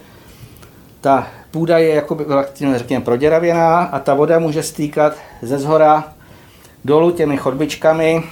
ta 1.01 1.27
půda 1.51 1.79
je 1.79 1.95
jako 1.95 2.19
řekněme, 2.77 3.05
proděravěná 3.05 3.79
a 3.79 3.99
ta 3.99 4.15
voda 4.15 4.39
může 4.39 4.63
stýkat 4.63 5.17
ze 5.43 5.59
zhora 5.59 6.05
dolů 6.85 7.11
těmi 7.11 7.37
chodbičkami, 7.37 8.23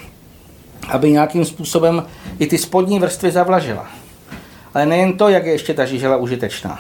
aby 0.89 1.11
nějakým 1.11 1.45
způsobem 1.45 2.07
i 2.39 2.47
ty 2.47 2.59
spodní 2.59 2.99
vrstvy 2.99 3.31
zavlažila. 3.31 3.87
Ale 4.75 4.87
nejen 4.87 5.19
to, 5.19 5.29
jak 5.29 5.47
je 5.47 5.53
ještě 5.53 5.75
ta 5.75 5.85
žížela 5.85 6.17
užitečná. 6.17 6.79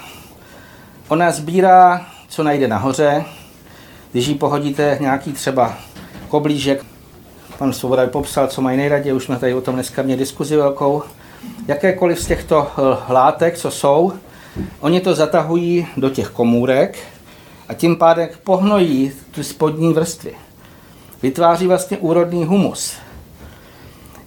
Ona 1.08 1.30
sbírá, 1.30 2.06
co 2.28 2.42
najde 2.42 2.68
nahoře, 2.68 3.24
když 4.12 4.26
ji 4.26 4.34
pohodíte 4.34 4.98
nějaký 5.00 5.32
třeba 5.32 5.78
koblížek, 6.28 6.84
pan 7.58 7.72
Svoboda 7.72 8.06
popsal, 8.06 8.46
co 8.46 8.62
mají 8.62 8.76
nejraději, 8.76 9.12
už 9.12 9.24
jsme 9.24 9.36
tady 9.36 9.54
o 9.54 9.60
tom 9.60 9.74
dneska 9.74 10.02
měli 10.02 10.18
diskuzi 10.18 10.56
velkou, 10.56 11.02
jakékoliv 11.68 12.20
z 12.20 12.26
těchto 12.26 12.66
eh, 12.66 13.12
látek, 13.12 13.58
co 13.58 13.70
jsou, 13.70 14.12
oni 14.80 15.00
to 15.00 15.14
zatahují 15.14 15.86
do 15.96 16.10
těch 16.10 16.28
komůrek 16.28 16.98
a 17.68 17.74
tím 17.74 17.96
pádem 17.96 18.28
pohnojí 18.44 19.12
tu 19.30 19.42
spodní 19.42 19.92
vrstvy. 19.92 20.32
Vytváří 21.22 21.66
vlastně 21.66 21.98
úrodný 21.98 22.44
humus. 22.44 22.94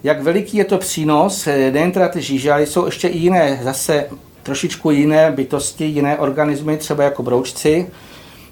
Jak 0.02 0.22
veliký 0.22 0.56
je 0.56 0.64
to 0.64 0.78
přínos, 0.78 1.46
eh, 1.46 1.70
nejen 1.70 1.92
teda 1.92 2.08
ty 2.08 2.22
žížaly, 2.22 2.66
jsou 2.66 2.86
ještě 2.86 3.08
i 3.08 3.18
jiné, 3.18 3.60
zase 3.62 4.06
trošičku 4.42 4.90
jiné 4.90 5.30
bytosti, 5.30 5.84
jiné 5.84 6.18
organismy, 6.18 6.76
třeba 6.76 7.04
jako 7.04 7.22
broučci, 7.22 7.86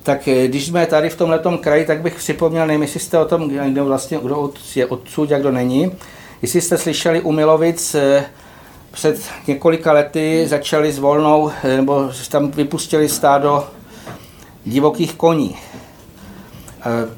tak 0.05 0.29
eh, 0.29 0.49
když 0.49 0.67
jsme 0.67 0.87
tady 0.87 1.11
v 1.11 1.17
tomhle 1.17 1.41
kraji, 1.61 1.85
tak 1.85 2.01
bych 2.01 2.15
připomněl, 2.15 2.67
nevím, 2.67 2.83
jestli 2.83 3.01
jste 3.01 3.19
o 3.19 3.25
tom, 3.25 3.49
kdo 3.49 3.85
vlastně 3.85 4.19
kdo 4.23 4.53
je 4.75 4.87
odsud 4.87 5.33
a 5.33 5.39
kdo 5.39 5.51
není, 5.51 5.93
jestli 6.43 6.61
jste 6.61 6.79
slyšeli 6.79 7.21
u 7.21 7.33
Milovic, 7.33 7.95
eh, 7.95 8.25
před 8.91 9.21
několika 9.47 9.93
lety 9.93 10.47
začali 10.49 10.93
s 10.93 10.99
volnou, 10.99 11.51
eh, 11.65 11.77
nebo 11.77 12.11
tam 12.31 12.51
vypustili 12.51 13.09
stádo 13.09 13.67
divokých 14.65 15.15
koní. 15.15 15.57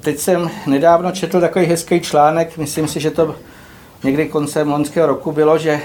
Teď 0.00 0.18
jsem 0.18 0.50
nedávno 0.66 1.12
četl 1.12 1.40
takový 1.40 1.66
hezký 1.66 2.00
článek, 2.00 2.58
myslím 2.58 2.88
si, 2.88 3.00
že 3.00 3.10
to 3.10 3.34
někdy 4.04 4.28
koncem 4.28 4.70
loňského 4.70 5.06
roku 5.06 5.32
bylo, 5.32 5.58
že 5.58 5.80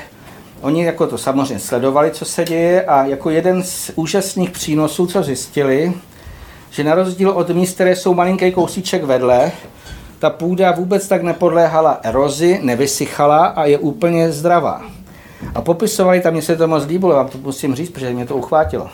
oni 0.61 0.85
jako 0.85 1.07
to 1.07 1.17
samozřejmě 1.17 1.59
sledovali, 1.59 2.11
co 2.11 2.25
se 2.25 2.43
děje 2.43 2.85
a 2.85 3.05
jako 3.05 3.29
jeden 3.29 3.63
z 3.63 3.91
úžasných 3.95 4.49
přínosů, 4.49 5.07
co 5.07 5.23
zjistili, 5.23 5.93
že 6.71 6.83
na 6.83 6.95
rozdíl 6.95 7.29
od 7.29 7.49
míst, 7.49 7.73
které 7.73 7.95
jsou 7.95 8.13
malinký 8.13 8.51
kousíček 8.51 9.03
vedle, 9.03 9.51
ta 10.19 10.29
půda 10.29 10.71
vůbec 10.71 11.07
tak 11.07 11.23
nepodléhala 11.23 11.99
erozi, 12.03 12.59
nevysychala 12.63 13.45
a 13.45 13.65
je 13.65 13.77
úplně 13.77 14.31
zdravá. 14.31 14.81
A 15.55 15.61
popisovali 15.61 16.21
tam, 16.21 16.33
mně 16.33 16.41
se 16.41 16.55
to 16.55 16.67
moc 16.67 16.85
líbilo, 16.85 17.15
vám 17.15 17.27
to 17.27 17.37
musím 17.37 17.75
říct, 17.75 17.89
protože 17.89 18.13
mě 18.13 18.25
to 18.25 18.35
uchvátilo. 18.35 18.89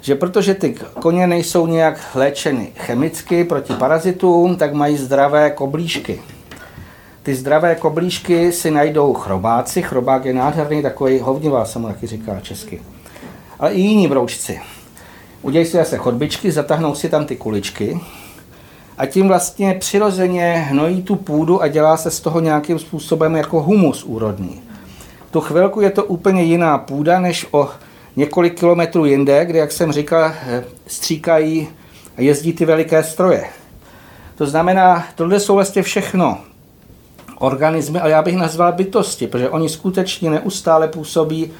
Že 0.00 0.14
protože 0.14 0.54
ty 0.54 0.74
koně 1.00 1.26
nejsou 1.26 1.66
nějak 1.66 2.00
léčeny 2.14 2.72
chemicky 2.76 3.44
proti 3.44 3.72
parazitům, 3.72 4.56
tak 4.56 4.72
mají 4.72 4.96
zdravé 4.96 5.50
koblížky. 5.50 6.22
Ty 7.22 7.34
zdravé 7.34 7.74
koblížky 7.74 8.52
si 8.52 8.70
najdou 8.70 9.14
chrobáci, 9.14 9.82
chrobák 9.82 10.24
je 10.24 10.34
nádherný, 10.34 10.82
takový 10.82 11.18
hovnivá 11.18 11.64
se 11.64 11.78
mu 11.78 11.86
taky 11.86 12.06
říká 12.06 12.40
česky. 12.40 12.82
Ale 13.58 13.72
i 13.72 13.80
jiní 13.80 14.08
broučci 14.08 14.60
udělají 15.42 15.66
si 15.66 15.76
zase 15.76 15.98
chodbičky, 15.98 16.52
zatáhnou 16.52 16.94
si 16.94 17.08
tam 17.08 17.26
ty 17.26 17.36
kuličky 17.36 18.00
a 18.98 19.06
tím 19.06 19.28
vlastně 19.28 19.74
přirozeně 19.74 20.66
hnojí 20.70 21.02
tu 21.02 21.16
půdu 21.16 21.62
a 21.62 21.68
dělá 21.68 21.96
se 21.96 22.10
z 22.10 22.20
toho 22.20 22.40
nějakým 22.40 22.78
způsobem 22.78 23.36
jako 23.36 23.62
humus 23.62 24.04
úrodný. 24.04 24.60
Tu 25.30 25.40
chvilku 25.40 25.80
je 25.80 25.90
to 25.90 26.04
úplně 26.04 26.42
jiná 26.42 26.78
půda, 26.78 27.20
než 27.20 27.46
o 27.50 27.68
několik 28.16 28.58
kilometrů 28.58 29.04
jinde, 29.04 29.44
kde, 29.44 29.58
jak 29.58 29.72
jsem 29.72 29.92
říkal, 29.92 30.32
stříkají 30.86 31.68
a 32.16 32.20
jezdí 32.20 32.52
ty 32.52 32.64
veliké 32.64 33.02
stroje. 33.02 33.44
To 34.34 34.46
znamená, 34.46 35.04
tohle 35.14 35.40
jsou 35.40 35.54
vlastně 35.54 35.82
všechno 35.82 36.38
organismy, 37.38 38.00
ale 38.00 38.10
já 38.10 38.22
bych 38.22 38.36
nazval 38.36 38.72
bytosti, 38.72 39.26
protože 39.26 39.50
oni 39.50 39.68
skutečně 39.68 40.30
neustále 40.30 40.88
působí 40.88 41.50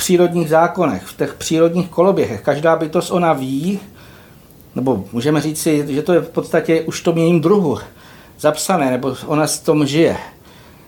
přírodních 0.00 0.48
zákonech, 0.48 1.02
v 1.02 1.16
těch 1.16 1.34
přírodních 1.34 1.88
koloběhech. 1.88 2.40
Každá 2.40 2.76
bytost 2.76 3.10
ona 3.10 3.32
ví, 3.32 3.80
nebo 4.74 5.04
můžeme 5.12 5.40
říct 5.40 5.62
si, 5.62 5.94
že 5.94 6.02
to 6.02 6.12
je 6.12 6.20
v 6.20 6.28
podstatě 6.28 6.82
už 6.82 7.00
tom 7.00 7.18
jejím 7.18 7.40
druhu 7.40 7.78
zapsané, 8.38 8.90
nebo 8.90 9.16
ona 9.26 9.46
s 9.46 9.58
tom 9.58 9.86
žije. 9.86 10.16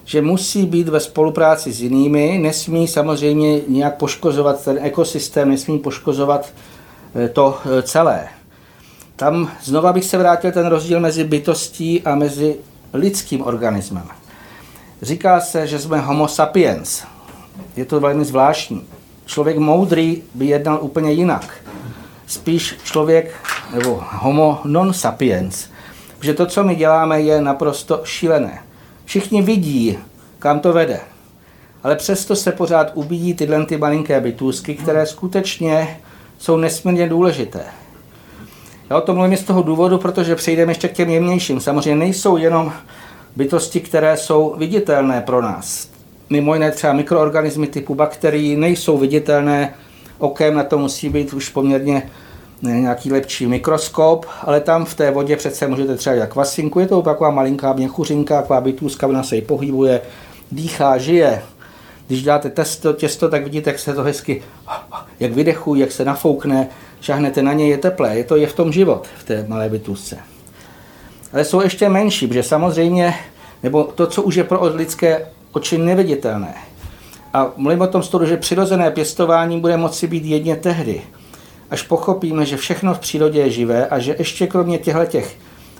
Že 0.04 0.22
musí 0.22 0.66
být 0.66 0.88
ve 0.88 1.00
spolupráci 1.00 1.72
s 1.72 1.80
jinými, 1.80 2.38
nesmí 2.38 2.88
samozřejmě 2.88 3.60
nějak 3.68 3.96
poškozovat 3.96 4.64
ten 4.64 4.78
ekosystém, 4.80 5.50
nesmí 5.50 5.78
poškozovat 5.78 6.52
eh, 7.14 7.28
to 7.28 7.58
eh, 7.64 7.82
celé. 7.82 8.28
Tam 9.16 9.50
znova 9.62 9.92
bych 9.92 10.04
se 10.04 10.18
vrátil 10.18 10.52
ten 10.52 10.66
rozdíl 10.66 11.00
mezi 11.00 11.24
bytostí 11.24 12.02
a 12.02 12.14
mezi 12.14 12.56
lidským 12.92 13.46
organismem. 13.46 14.08
Říká 15.02 15.40
se, 15.40 15.66
že 15.66 15.78
jsme 15.78 16.00
homo 16.00 16.28
sapiens. 16.28 17.02
Je 17.76 17.84
to 17.84 18.00
velmi 18.00 18.24
zvláštní. 18.24 18.86
Člověk 19.32 19.58
moudrý 19.58 20.22
by 20.34 20.46
jednal 20.46 20.78
úplně 20.80 21.12
jinak. 21.12 21.54
Spíš 22.26 22.76
člověk, 22.84 23.34
nebo 23.74 24.02
homo 24.08 24.60
non 24.64 24.92
sapiens. 24.92 25.66
Protože 26.18 26.34
to, 26.34 26.46
co 26.46 26.64
my 26.64 26.74
děláme, 26.74 27.20
je 27.20 27.40
naprosto 27.40 28.00
šílené. 28.04 28.62
Všichni 29.04 29.42
vidí, 29.42 29.98
kam 30.38 30.60
to 30.60 30.72
vede. 30.72 31.00
Ale 31.82 31.96
přesto 31.96 32.36
se 32.36 32.52
pořád 32.52 32.90
ubíjí 32.94 33.34
tyhle 33.34 33.66
ty 33.66 33.76
malinké 33.76 34.20
bytůzky, 34.20 34.74
které 34.74 35.06
skutečně 35.06 36.00
jsou 36.38 36.56
nesmírně 36.56 37.08
důležité. 37.08 37.64
Já 38.90 38.96
o 38.96 39.00
tom 39.00 39.16
mluvím 39.16 39.36
z 39.36 39.44
toho 39.44 39.62
důvodu, 39.62 39.98
protože 39.98 40.36
přejdeme 40.36 40.70
ještě 40.70 40.88
k 40.88 40.92
těm 40.92 41.10
jemnějším. 41.10 41.60
Samozřejmě 41.60 42.04
nejsou 42.04 42.36
jenom 42.36 42.72
bytosti, 43.36 43.80
které 43.80 44.16
jsou 44.16 44.54
viditelné 44.58 45.20
pro 45.20 45.42
nás 45.42 45.91
mimo 46.32 46.54
jiné 46.54 46.70
třeba 46.70 46.92
mikroorganismy 46.92 47.66
typu 47.66 47.94
bakterií 47.94 48.56
nejsou 48.56 48.98
viditelné 48.98 49.74
okem, 50.18 50.54
na 50.54 50.64
to 50.64 50.78
musí 50.78 51.08
být 51.08 51.32
už 51.32 51.48
poměrně 51.48 52.10
nějaký 52.62 53.12
lepší 53.12 53.46
mikroskop, 53.46 54.26
ale 54.42 54.60
tam 54.60 54.84
v 54.84 54.94
té 54.94 55.10
vodě 55.10 55.36
přece 55.36 55.66
můžete 55.66 55.96
třeba 55.96 56.14
dělat 56.14 56.30
kvasinku, 56.30 56.80
je 56.80 56.86
to 56.86 57.02
taková 57.02 57.30
malinká 57.30 57.72
měchuřinka, 57.72 58.40
taková 58.40 58.60
bytůzka, 58.60 59.06
ona 59.06 59.22
se 59.22 59.36
jí 59.36 59.42
pohybuje, 59.42 60.00
dýchá, 60.52 60.98
žije. 60.98 61.42
Když 62.06 62.22
děláte 62.22 62.50
testo, 62.50 62.92
těsto, 62.92 63.28
tak 63.28 63.44
vidíte, 63.44 63.70
jak 63.70 63.78
se 63.78 63.94
to 63.94 64.02
hezky, 64.02 64.42
jak 65.20 65.32
vydechují, 65.32 65.80
jak 65.80 65.92
se 65.92 66.04
nafoukne, 66.04 66.68
šahnete 67.00 67.42
na 67.42 67.52
něj, 67.52 67.68
je 67.68 67.78
teplé, 67.78 68.16
je 68.16 68.24
to 68.24 68.36
je 68.36 68.46
v 68.46 68.54
tom 68.54 68.72
život, 68.72 69.06
v 69.18 69.24
té 69.24 69.44
malé 69.48 69.68
bytůzce. 69.68 70.18
Ale 71.32 71.44
jsou 71.44 71.60
ještě 71.60 71.88
menší, 71.88 72.26
protože 72.26 72.42
samozřejmě, 72.42 73.14
nebo 73.62 73.84
to, 73.84 74.06
co 74.06 74.22
už 74.22 74.34
je 74.34 74.44
pro 74.44 74.60
lidské 74.74 75.26
oči 75.52 75.78
neviditelné. 75.78 76.54
A 77.34 77.52
mluvím 77.56 77.80
o 77.80 77.86
tom 77.86 78.02
studu, 78.02 78.26
že 78.26 78.36
přirozené 78.36 78.90
pěstování 78.90 79.60
bude 79.60 79.76
moci 79.76 80.06
být 80.06 80.24
jedně 80.24 80.56
tehdy, 80.56 81.02
až 81.70 81.82
pochopíme, 81.82 82.46
že 82.46 82.56
všechno 82.56 82.94
v 82.94 82.98
přírodě 82.98 83.40
je 83.40 83.50
živé 83.50 83.86
a 83.86 83.98
že 83.98 84.16
ještě 84.18 84.46
kromě 84.46 84.78
těchto 84.78 85.04
těch 85.04 85.36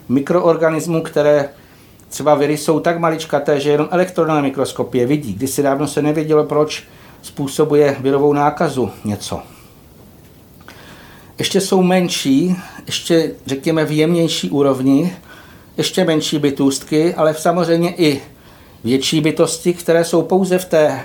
mikroorganismů, 0.09 1.03
které 1.03 1.49
Třeba 2.13 2.35
viry 2.35 2.57
jsou 2.57 2.81
tak 2.81 2.99
maličkaté, 2.99 3.61
že 3.61 3.71
jenom 3.71 3.89
elektronové 3.91 4.43
mikroskopie 4.43 5.07
vidí. 5.07 5.33
Kdysi 5.33 5.63
dávno 5.63 5.89
se 5.89 6.03
nevědělo, 6.03 6.45
proč 6.45 6.85
způsobuje 7.23 7.97
virovou 8.01 8.33
nákazu 8.33 8.91
něco. 9.05 9.43
Ještě 11.39 11.61
jsou 11.61 11.83
menší, 11.83 12.57
ještě 12.87 13.35
řekněme 13.47 13.85
v 13.85 13.91
jemnější 13.91 14.51
úrovni, 14.51 15.17
ještě 15.77 16.05
menší 16.05 16.39
bytůstky, 16.39 17.15
ale 17.15 17.35
samozřejmě 17.35 17.95
i 17.97 18.23
větší 18.85 19.21
bytosti, 19.21 19.75
které 19.75 20.05
jsou 20.05 20.23
pouze 20.23 20.59
v 20.59 20.65
té 20.65 21.01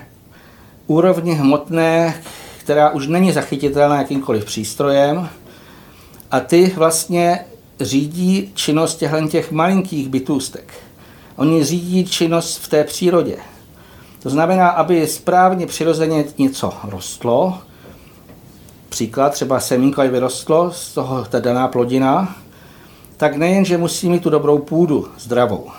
úrovni 0.87 1.33
hmotné, 1.33 2.21
která 2.59 2.89
už 2.89 3.07
není 3.07 3.31
zachytitelná 3.31 3.97
jakýmkoliv 3.97 4.45
přístrojem. 4.45 5.29
A 6.31 6.39
ty 6.39 6.73
vlastně 6.75 7.39
řídí 7.79 8.51
činnost 8.53 8.95
těchto 8.95 9.27
těch 9.27 9.51
malinkých 9.51 10.09
bytůstek. 10.09 10.73
Oni 11.35 11.63
řídí 11.63 12.05
činnost 12.05 12.57
v 12.57 12.67
té 12.67 12.83
přírodě. 12.83 13.37
To 14.23 14.29
znamená, 14.29 14.69
aby 14.69 15.07
správně 15.07 15.67
přirozeně 15.67 16.25
něco 16.37 16.73
rostlo, 16.83 17.57
příklad, 18.89 19.33
třeba 19.33 19.59
semínko 19.59 20.01
vyrostlo 20.01 20.71
z 20.71 20.93
toho 20.93 21.25
ta 21.25 21.39
daná 21.39 21.67
plodina, 21.67 22.35
tak 23.17 23.35
nejen, 23.35 23.65
že 23.65 23.77
musí 23.77 24.09
mít 24.09 24.23
tu 24.23 24.29
dobrou 24.29 24.57
půdu, 24.57 25.07
zdravou. 25.19 25.69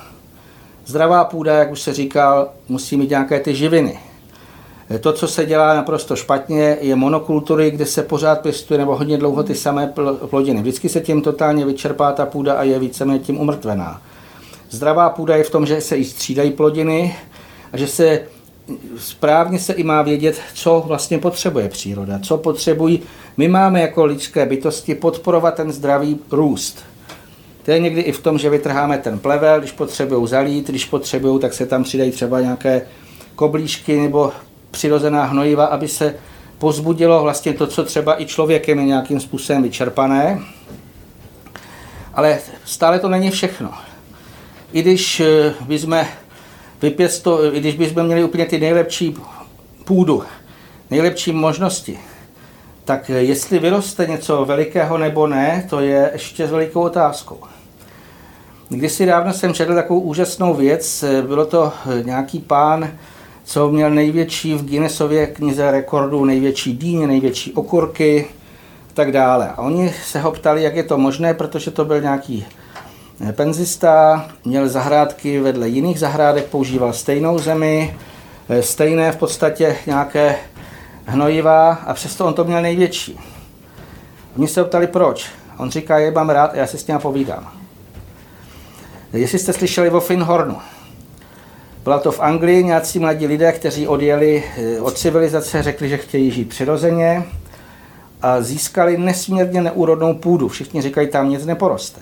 Zdravá 0.89 1.25
půda, 1.25 1.55
jak 1.55 1.73
už 1.73 1.81
se 1.81 1.95
říkal, 1.95 2.49
musí 2.69 2.97
mít 2.97 3.11
nějaké 3.11 3.41
ty 3.41 3.55
živiny. 3.55 3.99
To, 5.01 5.13
co 5.13 5.29
se 5.29 5.47
dělá 5.47 5.75
naprosto 5.75 6.17
špatně, 6.17 6.77
je 6.81 6.97
monokultury, 6.97 7.71
kde 7.71 7.87
se 7.87 8.03
pořád 8.03 8.41
pěstuje 8.41 8.79
nebo 8.79 8.97
hodně 8.97 9.19
dlouho 9.19 9.43
ty 9.43 9.55
samé 9.55 9.93
plodiny. 10.31 10.61
Vždycky 10.61 10.89
se 10.89 11.01
tím 11.01 11.23
totálně 11.23 11.67
vyčerpá 11.67 12.13
ta 12.13 12.27
půda 12.27 12.53
a 12.55 12.63
je 12.63 12.79
víceméně 12.79 13.19
tím 13.19 13.41
umrtvená. 13.41 14.03
Zdravá 14.71 15.11
půda 15.11 15.37
je 15.37 15.45
v 15.45 15.51
tom, 15.51 15.67
že 15.67 15.81
se 15.81 15.97
i 15.97 16.05
střídají 16.05 16.51
plodiny 16.51 17.17
a 17.73 17.77
že 17.77 17.87
se 17.87 18.21
správně 18.99 19.59
se 19.59 19.73
i 19.73 19.83
má 19.83 20.03
vědět, 20.03 20.41
co 20.55 20.85
vlastně 20.87 21.19
potřebuje 21.19 21.69
příroda, 21.69 22.19
co 22.19 22.39
potřebují. 22.39 23.03
My 23.37 23.49
máme 23.49 23.81
jako 23.81 24.05
lidské 24.05 24.47
bytosti 24.47 24.95
podporovat 24.95 25.55
ten 25.55 25.73
zdravý 25.73 26.19
růst. 26.31 26.85
To 27.69 27.73
je 27.73 27.81
někdy 27.81 28.01
i 28.01 28.13
v 28.13 28.23
tom, 28.23 28.39
že 28.39 28.51
vytrháme 28.51 28.99
ten 28.99 29.19
plevel, 29.19 29.59
když 29.59 29.73
potřebují 29.73 30.29
zalít, 30.29 30.69
když 30.69 30.85
potřebují, 30.85 31.41
tak 31.41 31.55
se 31.55 31.67
tam 31.67 31.85
přidají 31.85 32.11
třeba 32.11 32.41
nějaké 32.41 32.83
koblížky 33.35 34.01
nebo 34.01 34.33
přirozená 34.71 35.25
hnojiva, 35.25 35.65
aby 35.65 35.89
se 35.89 36.15
pozbudilo 36.59 37.23
vlastně 37.23 37.53
to, 37.53 37.67
co 37.67 37.85
třeba 37.85 38.23
i 38.23 38.27
člověkem 38.27 38.79
je 38.79 38.85
nějakým 38.85 39.21
způsobem 39.21 39.63
vyčerpané. 39.63 40.41
Ale 42.15 42.39
stále 42.65 42.99
to 42.99 43.09
není 43.09 43.31
všechno. 43.31 43.75
I 44.73 44.83
když 44.83 45.21
eh, 45.21 45.55
bychom 45.61 46.05
vypěsto, 46.83 47.55
i 47.55 47.61
když 47.61 47.77
bychom 47.77 48.03
měli 48.03 48.25
úplně 48.25 48.47
ty 48.47 48.59
nejlepší 48.61 49.15
půdu, 49.85 50.23
nejlepší 50.91 51.33
možnosti, 51.33 51.99
tak 52.85 53.09
jestli 53.09 53.59
vyroste 53.59 54.07
něco 54.07 54.45
velikého 54.45 54.99
nebo 54.99 55.27
ne, 55.27 55.67
to 55.71 55.81
je 55.81 56.11
ještě 56.13 56.47
s 56.47 56.51
velikou 56.51 56.81
otázkou. 56.81 57.39
Kdysi 58.71 59.07
dávno 59.07 59.33
jsem 59.33 59.55
četl 59.55 59.75
takovou 59.75 60.01
úžasnou 60.01 60.55
věc, 60.55 61.05
bylo 61.27 61.47
to 61.47 61.73
nějaký 62.03 62.39
pán, 62.39 62.91
co 63.45 63.71
měl 63.71 63.91
největší 63.91 64.55
v 64.55 64.65
Guinnessově 64.65 65.27
knize 65.27 65.71
rekordů, 65.71 66.25
největší 66.25 66.77
dýně, 66.77 67.07
největší 67.07 67.53
okurky 67.53 68.27
a 68.91 68.95
tak 68.95 69.13
dále. 69.13 69.49
A 69.49 69.63
oni 69.63 69.95
se 70.05 70.21
ho 70.21 70.33
ptali, 70.33 70.63
jak 70.63 70.77
je 70.77 70.83
to 70.83 70.99
možné, 70.99 71.35
protože 71.35 71.71
to 71.71 71.85
byl 71.85 72.01
nějaký 72.01 72.47
penzista, 73.33 74.27
měl 74.45 74.69
zahrádky 74.69 75.41
vedle 75.41 75.69
jiných 75.69 76.01
zahrádek, 76.01 76.45
používal 76.45 76.93
stejnou 76.93 77.39
zemi, 77.39 77.97
stejné 78.61 79.13
v 79.13 79.17
podstatě 79.17 79.77
nějaké 79.87 80.37
hnojiva 81.07 81.73
a 81.73 81.95
přesto 81.95 82.27
on 82.27 82.35
to 82.35 82.45
měl 82.45 82.63
největší. 82.63 83.21
Oni 84.39 84.49
se 84.49 84.65
ptali 84.65 84.87
proč. 84.87 85.31
On 85.59 85.71
říká, 85.71 85.99
je 85.99 86.11
mám 86.11 86.31
rád 86.31 86.51
a 86.53 86.57
já 86.57 86.67
si 86.67 86.79
s 86.79 86.87
ním 86.87 86.99
povídám. 86.99 87.58
Jestli 89.13 89.39
jste 89.39 89.53
slyšeli 89.53 89.91
o 89.91 90.01
Finhornu, 90.01 90.57
byla 91.85 91.99
to 91.99 92.13
v 92.13 92.21
Anglii 92.21 92.65
nějací 92.65 92.99
mladí 92.99 93.27
lidé, 93.27 93.53
kteří 93.53 93.89
odjeli 93.89 94.45
eh, 94.57 94.81
od 94.81 94.99
civilizace, 94.99 95.63
řekli, 95.63 95.89
že 95.89 95.97
chtějí 95.97 96.31
žít 96.31 96.49
přirozeně 96.49 97.25
a 98.23 98.41
získali 98.41 98.99
nesmírně 98.99 99.63
neúrodnou 99.63 100.15
půdu. 100.15 100.49
Všichni 100.49 100.83
říkají, 100.83 101.09
tam 101.09 101.31
nic 101.31 101.47
neporoste. 101.47 102.01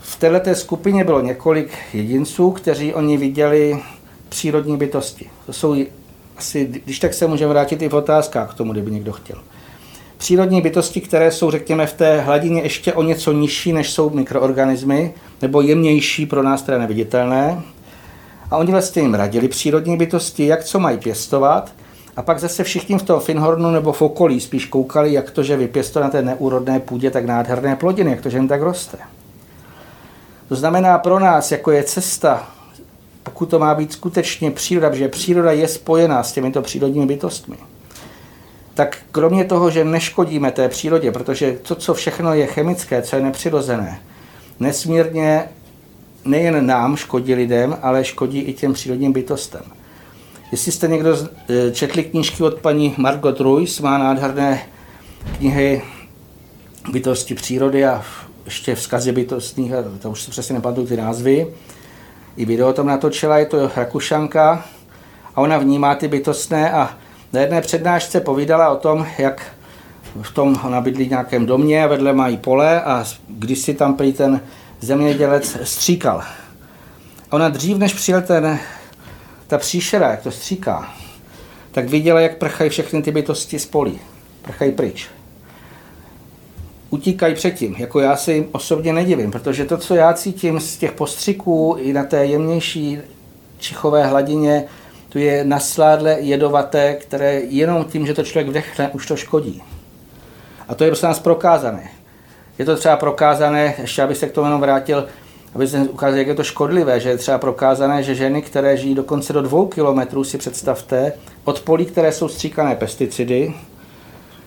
V 0.00 0.16
této 0.16 0.54
skupině 0.54 1.04
bylo 1.04 1.20
několik 1.20 1.72
jedinců, 1.94 2.50
kteří 2.50 2.94
oni 2.94 3.16
viděli 3.16 3.82
přírodní 4.28 4.76
bytosti. 4.76 5.30
To 5.46 5.52
jsou 5.52 5.76
asi, 6.36 6.64
když 6.84 6.98
tak 6.98 7.14
se 7.14 7.26
můžeme 7.26 7.52
vrátit 7.52 7.82
i 7.82 7.88
v 7.88 7.94
otázkách 7.94 8.50
k 8.50 8.54
tomu, 8.54 8.72
kdyby 8.72 8.90
někdo 8.90 9.12
chtěl. 9.12 9.38
Přírodní 10.22 10.60
bytosti, 10.60 11.00
které 11.00 11.30
jsou, 11.30 11.50
řekněme, 11.50 11.86
v 11.86 11.92
té 11.92 12.20
hladině 12.20 12.62
ještě 12.62 12.92
o 12.92 13.02
něco 13.02 13.32
nižší, 13.32 13.72
než 13.72 13.90
jsou 13.90 14.10
mikroorganismy, 14.10 15.14
nebo 15.42 15.60
jemnější 15.60 16.26
pro 16.26 16.42
nás 16.42 16.62
teda 16.62 16.78
neviditelné, 16.78 17.62
a 18.50 18.56
oni 18.56 18.72
vlastně 18.72 19.02
jim 19.02 19.14
radili 19.14 19.48
přírodní 19.48 19.96
bytosti, 19.96 20.46
jak 20.46 20.64
co 20.64 20.78
mají 20.78 20.98
pěstovat. 20.98 21.72
A 22.16 22.22
pak 22.22 22.38
zase 22.38 22.64
všichni 22.64 22.98
v 22.98 23.02
tom 23.02 23.20
Finhornu 23.20 23.70
nebo 23.70 23.92
v 23.92 24.02
okolí 24.02 24.40
spíš 24.40 24.66
koukali, 24.66 25.12
jak 25.12 25.30
to, 25.30 25.42
že 25.42 25.56
vypěstuje 25.56 26.04
na 26.04 26.10
té 26.10 26.22
neúrodné 26.22 26.80
půdě 26.80 27.10
tak 27.10 27.24
nádherné 27.24 27.76
plodiny, 27.76 28.10
jak 28.10 28.20
to, 28.20 28.30
že 28.30 28.38
jim 28.38 28.48
tak 28.48 28.62
roste. 28.62 28.98
To 30.48 30.56
znamená 30.56 30.98
pro 30.98 31.18
nás, 31.18 31.52
jako 31.52 31.70
je 31.70 31.82
cesta, 31.82 32.48
pokud 33.22 33.46
to 33.46 33.58
má 33.58 33.74
být 33.74 33.92
skutečně 33.92 34.50
příroda, 34.50 34.90
protože 34.90 35.08
příroda 35.08 35.52
je 35.52 35.68
spojená 35.68 36.22
s 36.22 36.32
těmito 36.32 36.62
přírodními 36.62 37.06
bytostmi, 37.06 37.56
tak 38.74 38.98
kromě 39.12 39.44
toho, 39.44 39.70
že 39.70 39.84
neškodíme 39.84 40.50
té 40.50 40.68
přírodě, 40.68 41.12
protože 41.12 41.58
to, 41.62 41.74
co 41.74 41.94
všechno 41.94 42.34
je 42.34 42.46
chemické, 42.46 43.02
co 43.02 43.16
je 43.16 43.22
nepřirozené, 43.22 44.00
nesmírně 44.60 45.48
nejen 46.24 46.66
nám 46.66 46.96
škodí 46.96 47.34
lidem, 47.34 47.78
ale 47.82 48.04
škodí 48.04 48.40
i 48.40 48.52
těm 48.52 48.72
přírodním 48.72 49.12
bytostem. 49.12 49.62
Jestli 50.52 50.72
jste 50.72 50.88
někdo 50.88 51.16
e, 51.48 51.70
četli 51.70 52.04
knížky 52.04 52.42
od 52.42 52.60
paní 52.60 52.94
Margot 52.96 53.40
Ruiz, 53.40 53.80
má 53.80 53.98
nádherné 53.98 54.62
knihy 55.38 55.82
bytosti 56.92 57.34
přírody 57.34 57.84
a 57.84 58.02
ještě 58.44 58.74
vzkazy 58.74 59.12
bytostních, 59.12 59.72
to 59.98 60.10
už 60.10 60.22
si 60.22 60.30
přesně 60.30 60.54
nepamatuju 60.54 60.86
ty 60.86 60.96
názvy. 60.96 61.46
I 62.36 62.44
video 62.44 62.68
o 62.68 62.72
tom 62.72 62.86
natočila, 62.86 63.38
je 63.38 63.46
to 63.46 63.70
Rakušanka 63.76 64.64
a 65.34 65.40
ona 65.40 65.58
vnímá 65.58 65.94
ty 65.94 66.08
bytostné 66.08 66.72
a 66.72 66.98
na 67.32 67.40
jedné 67.40 67.60
přednášce 67.60 68.20
povídala 68.20 68.70
o 68.70 68.76
tom, 68.76 69.06
jak 69.18 69.42
v 70.22 70.34
tom 70.34 70.60
ona 70.64 70.80
bydlí 70.80 71.08
nějakém 71.08 71.46
domě 71.46 71.84
a 71.84 71.86
vedle 71.86 72.12
mají 72.12 72.36
pole 72.36 72.82
a 72.82 73.04
když 73.28 73.58
si 73.58 73.74
tam 73.74 73.94
prý 73.94 74.12
ten 74.12 74.40
zemědělec 74.80 75.56
stříkal. 75.62 76.22
Ona 77.30 77.48
dřív, 77.48 77.78
než 77.78 77.94
přijel 77.94 78.22
ten, 78.22 78.58
ta 79.46 79.58
příšera, 79.58 80.10
jak 80.10 80.22
to 80.22 80.30
stříká, 80.30 80.94
tak 81.72 81.88
viděla, 81.88 82.20
jak 82.20 82.38
prchají 82.38 82.70
všechny 82.70 83.02
ty 83.02 83.10
bytosti 83.10 83.58
z 83.58 83.66
polí. 83.66 83.98
Prchají 84.42 84.72
pryč. 84.72 85.08
Utíkají 86.90 87.34
předtím. 87.34 87.74
Jako 87.78 88.00
já 88.00 88.16
si 88.16 88.32
jim 88.32 88.48
osobně 88.52 88.92
nedivím, 88.92 89.30
protože 89.30 89.64
to, 89.64 89.78
co 89.78 89.94
já 89.94 90.12
cítím 90.12 90.60
z 90.60 90.76
těch 90.76 90.92
postřiků 90.92 91.76
i 91.78 91.92
na 91.92 92.04
té 92.04 92.26
jemnější 92.26 92.98
čichové 93.58 94.06
hladině, 94.06 94.64
tu 95.12 95.18
je 95.18 95.44
nasládle 95.44 96.16
jedovaté, 96.20 96.94
které 96.94 97.40
jenom 97.40 97.84
tím, 97.84 98.06
že 98.06 98.14
to 98.14 98.22
člověk 98.22 98.48
vdechne, 98.48 98.88
už 98.88 99.06
to 99.06 99.16
škodí. 99.16 99.62
A 100.68 100.74
to 100.74 100.84
je 100.84 100.90
prostě 100.90 101.06
nás 101.06 101.18
prokázané. 101.18 101.90
Je 102.58 102.64
to 102.64 102.76
třeba 102.76 102.96
prokázané, 102.96 103.74
ještě 103.78 104.02
abych 104.02 104.16
se 104.16 104.28
k 104.28 104.32
tomu 104.32 104.46
jenom 104.46 104.60
vrátil, 104.60 105.06
aby 105.54 105.68
se 105.68 105.78
ukázal, 105.78 106.18
jak 106.18 106.26
je 106.26 106.34
to 106.34 106.44
škodlivé, 106.44 107.00
že 107.00 107.08
je 107.08 107.16
třeba 107.16 107.38
prokázané, 107.38 108.02
že 108.02 108.14
ženy, 108.14 108.42
které 108.42 108.76
žijí 108.76 108.94
dokonce 108.94 109.32
do 109.32 109.42
dvou 109.42 109.66
kilometrů, 109.66 110.24
si 110.24 110.38
představte, 110.38 111.12
od 111.44 111.60
polí, 111.60 111.86
které 111.86 112.12
jsou 112.12 112.28
stříkané 112.28 112.76
pesticidy, 112.76 113.54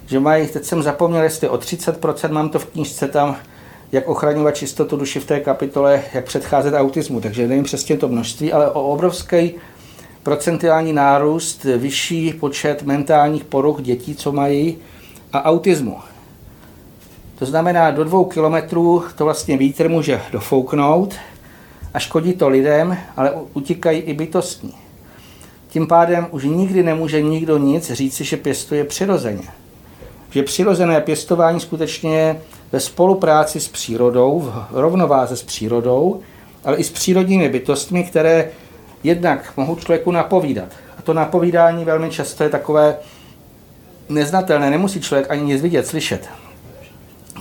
že 0.08 0.20
mají, 0.20 0.48
teď 0.48 0.64
jsem 0.64 0.84
zapomněl, 0.84 1.24
jestli 1.24 1.50
o 1.50 1.58
30%, 1.58 2.32
mám 2.32 2.50
to 2.50 2.60
v 2.60 2.66
knížce 2.66 3.08
tam, 3.08 3.38
jak 3.92 4.08
ochraňovat 4.08 4.56
čistotu 4.56 4.98
duši 4.98 5.20
v 5.20 5.26
té 5.26 5.40
kapitole, 5.40 6.02
jak 6.14 6.26
předcházet 6.26 6.74
autismu. 6.74 7.22
Takže 7.22 7.48
nevím 7.48 7.64
přesně 7.64 7.98
to 7.98 8.08
množství, 8.08 8.54
ale 8.54 8.72
o 8.72 8.84
obrovský 8.84 9.56
procentuální 10.26 10.94
nárůst, 10.94 11.64
vyšší 11.64 12.34
počet 12.34 12.84
mentálních 12.84 13.44
poruch 13.44 13.82
dětí, 13.82 14.16
co 14.16 14.32
mají, 14.32 14.78
a 15.34 15.46
autismu. 15.46 15.98
To 17.40 17.46
znamená, 17.46 17.92
do 17.92 18.04
dvou 18.04 18.26
kilometrů 18.26 19.04
to 19.16 19.24
vlastně 19.26 19.58
vítr 19.58 19.90
může 19.90 20.22
dofouknout 20.32 21.16
a 21.94 22.00
škodí 22.00 22.34
to 22.34 22.50
lidem, 22.50 22.98
ale 23.18 23.34
utíkají 23.54 24.00
i 24.00 24.14
bytostní. 24.14 24.74
Tím 25.70 25.88
pádem 25.88 26.28
už 26.32 26.44
nikdy 26.44 26.84
nemůže 26.84 27.22
nikdo 27.22 27.58
nic 27.58 27.92
říci, 27.92 28.24
že 28.24 28.38
pěstuje 28.38 28.84
přirozeně. 28.84 29.48
Že 30.30 30.44
přirozené 30.44 31.02
pěstování 31.02 31.60
skutečně 31.60 32.18
je 32.18 32.42
ve 32.72 32.80
spolupráci 32.80 33.60
s 33.60 33.68
přírodou, 33.68 34.40
v 34.40 34.66
rovnováze 34.72 35.38
s 35.38 35.44
přírodou 35.44 36.22
ale 36.66 36.78
i 36.78 36.84
s 36.84 36.90
přírodními 36.90 37.50
bytostmi, 37.50 38.04
které 38.04 38.50
jednak 39.06 39.58
mohou 39.58 39.76
člověku 39.76 40.12
napovídat. 40.12 40.70
A 40.98 41.02
to 41.02 41.14
napovídání 41.14 41.86
velmi 41.86 42.10
často 42.10 42.44
je 42.44 42.50
takové 42.50 42.98
neznatelné, 44.10 44.70
nemusí 44.70 45.02
člověk 45.02 45.32
ani 45.32 45.44
nic 45.44 45.62
vidět, 45.62 45.88
slyšet. 45.88 46.30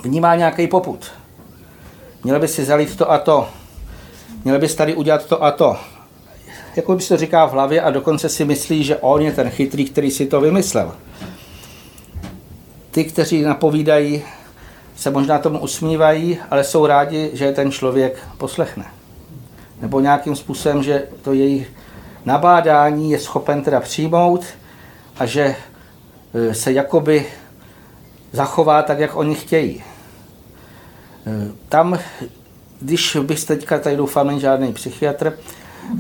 Vnímá 0.03 0.37
nějaký 0.37 0.67
poput. 0.67 1.13
Měl 2.25 2.41
by 2.41 2.49
si 2.49 2.65
zalít 2.65 2.97
to 2.97 3.11
a 3.11 3.19
to. 3.19 3.49
Měl 4.45 4.59
bys 4.59 4.75
tady 4.75 4.95
udělat 4.95 5.27
to 5.27 5.45
a 5.45 5.51
to. 5.51 5.77
Jako 6.77 6.95
by 6.95 7.03
se 7.03 7.09
to 7.09 7.17
říká 7.17 7.47
v 7.47 7.53
hlavě 7.53 7.81
a 7.81 7.91
dokonce 7.91 8.29
si 8.29 8.45
myslí, 8.45 8.85
že 8.85 8.97
on 8.97 9.23
je 9.23 9.33
ten 9.33 9.51
chytrý, 9.51 9.85
který 9.85 10.11
si 10.11 10.27
to 10.27 10.41
vymyslel. 10.41 10.95
Ty, 12.91 13.05
kteří 13.05 13.43
napovídají, 13.43 14.23
se 14.97 15.11
možná 15.11 15.39
tomu 15.39 15.59
usmívají, 15.59 16.39
ale 16.51 16.65
jsou 16.65 16.87
rádi, 16.87 17.31
že 17.33 17.53
ten 17.53 17.73
člověk 17.73 18.19
poslechne. 18.39 18.85
Nebo 19.81 20.01
nějakým 20.01 20.37
způsobem, 20.37 20.83
že 20.83 21.03
to 21.23 21.33
jejich 21.33 21.73
nabádání 22.25 23.11
je 23.11 23.19
schopen 23.19 23.63
teda 23.63 23.81
přijmout 23.81 24.45
a 25.19 25.27
že 25.27 25.57
e, 26.35 26.55
se 26.55 26.73
jakoby 26.73 27.27
zachová 28.33 28.83
tak, 28.83 28.99
jak 28.99 29.17
oni 29.17 29.35
chtějí. 29.35 29.83
E, 31.27 31.53
tam, 31.69 31.99
když 32.81 33.17
bych 33.23 33.45
teďka, 33.45 33.79
tady 33.79 33.97
doufám, 33.97 34.27
není 34.27 34.41
žádný 34.41 34.73
psychiatr, 34.73 35.39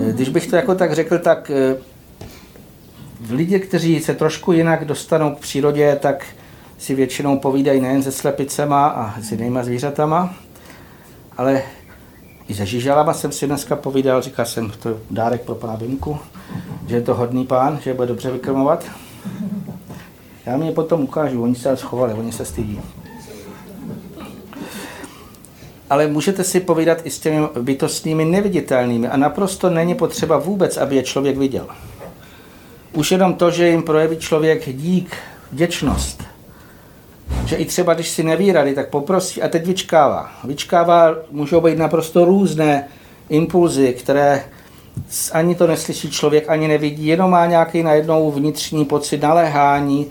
e, 0.00 0.12
když 0.12 0.28
bych 0.28 0.46
to 0.46 0.56
jako 0.56 0.74
tak 0.74 0.92
řekl, 0.92 1.18
tak 1.18 1.50
lidi, 3.30 3.60
kteří 3.60 4.00
se 4.00 4.14
trošku 4.14 4.52
jinak 4.52 4.84
dostanou 4.84 5.34
k 5.34 5.38
přírodě, 5.38 5.98
tak 6.02 6.26
si 6.78 6.94
většinou 6.94 7.38
povídají 7.38 7.80
nejen 7.80 8.02
se 8.02 8.12
slepicema 8.12 8.86
a 8.86 9.20
s 9.20 9.32
jinýma 9.32 9.62
zvířatama, 9.64 10.34
ale 11.36 11.62
i 12.48 12.54
se 12.54 12.66
žižalama 12.66 13.14
jsem 13.14 13.32
si 13.32 13.46
dneska 13.46 13.76
povídal, 13.76 14.22
říkal 14.22 14.46
jsem, 14.46 14.72
to 14.82 14.88
je 14.88 14.94
dárek 15.10 15.40
pro 15.40 15.54
pana 15.54 15.76
Bimku, 15.76 16.18
že 16.86 16.96
je 16.96 17.02
to 17.02 17.14
hodný 17.14 17.46
pán, 17.46 17.78
že 17.82 17.94
bude 17.94 18.06
dobře 18.08 18.30
vykrmovat. 18.30 18.84
Já 20.46 20.56
mi 20.56 20.66
je 20.66 20.72
potom 20.72 21.02
ukážu, 21.02 21.42
oni 21.42 21.54
se 21.54 21.76
schovali, 21.76 22.14
oni 22.14 22.32
se 22.32 22.44
stydí. 22.44 22.80
Ale 25.90 26.06
můžete 26.06 26.44
si 26.44 26.60
povídat 26.60 26.98
i 27.04 27.10
s 27.10 27.18
těmi 27.18 27.46
bytostnými 27.60 28.24
neviditelnými 28.24 29.08
a 29.08 29.16
naprosto 29.16 29.70
není 29.70 29.94
potřeba 29.94 30.38
vůbec, 30.38 30.76
aby 30.76 30.96
je 30.96 31.02
člověk 31.02 31.38
viděl. 31.38 31.66
Už 32.92 33.12
jenom 33.12 33.34
to, 33.34 33.50
že 33.50 33.68
jim 33.68 33.82
projeví 33.82 34.16
člověk 34.16 34.76
dík, 34.76 35.16
vděčnost, 35.52 36.22
že 37.46 37.56
i 37.56 37.64
třeba, 37.64 37.94
když 37.94 38.08
si 38.08 38.22
neví 38.22 38.52
rady, 38.52 38.74
tak 38.74 38.88
poprosí 38.88 39.42
a 39.42 39.48
teď 39.48 39.66
vyčkává. 39.66 40.30
Vyčkává, 40.44 41.14
můžou 41.30 41.60
být 41.60 41.78
naprosto 41.78 42.24
různé 42.24 42.88
impulzy, 43.28 43.92
které 43.92 44.44
ani 45.32 45.54
to 45.54 45.66
neslyší 45.66 46.10
člověk, 46.10 46.48
ani 46.48 46.68
nevidí, 46.68 47.06
jenom 47.06 47.30
má 47.30 47.46
nějaký 47.46 47.82
najednou 47.82 48.30
vnitřní 48.30 48.84
pocit 48.84 49.22
naléhání, 49.22 50.06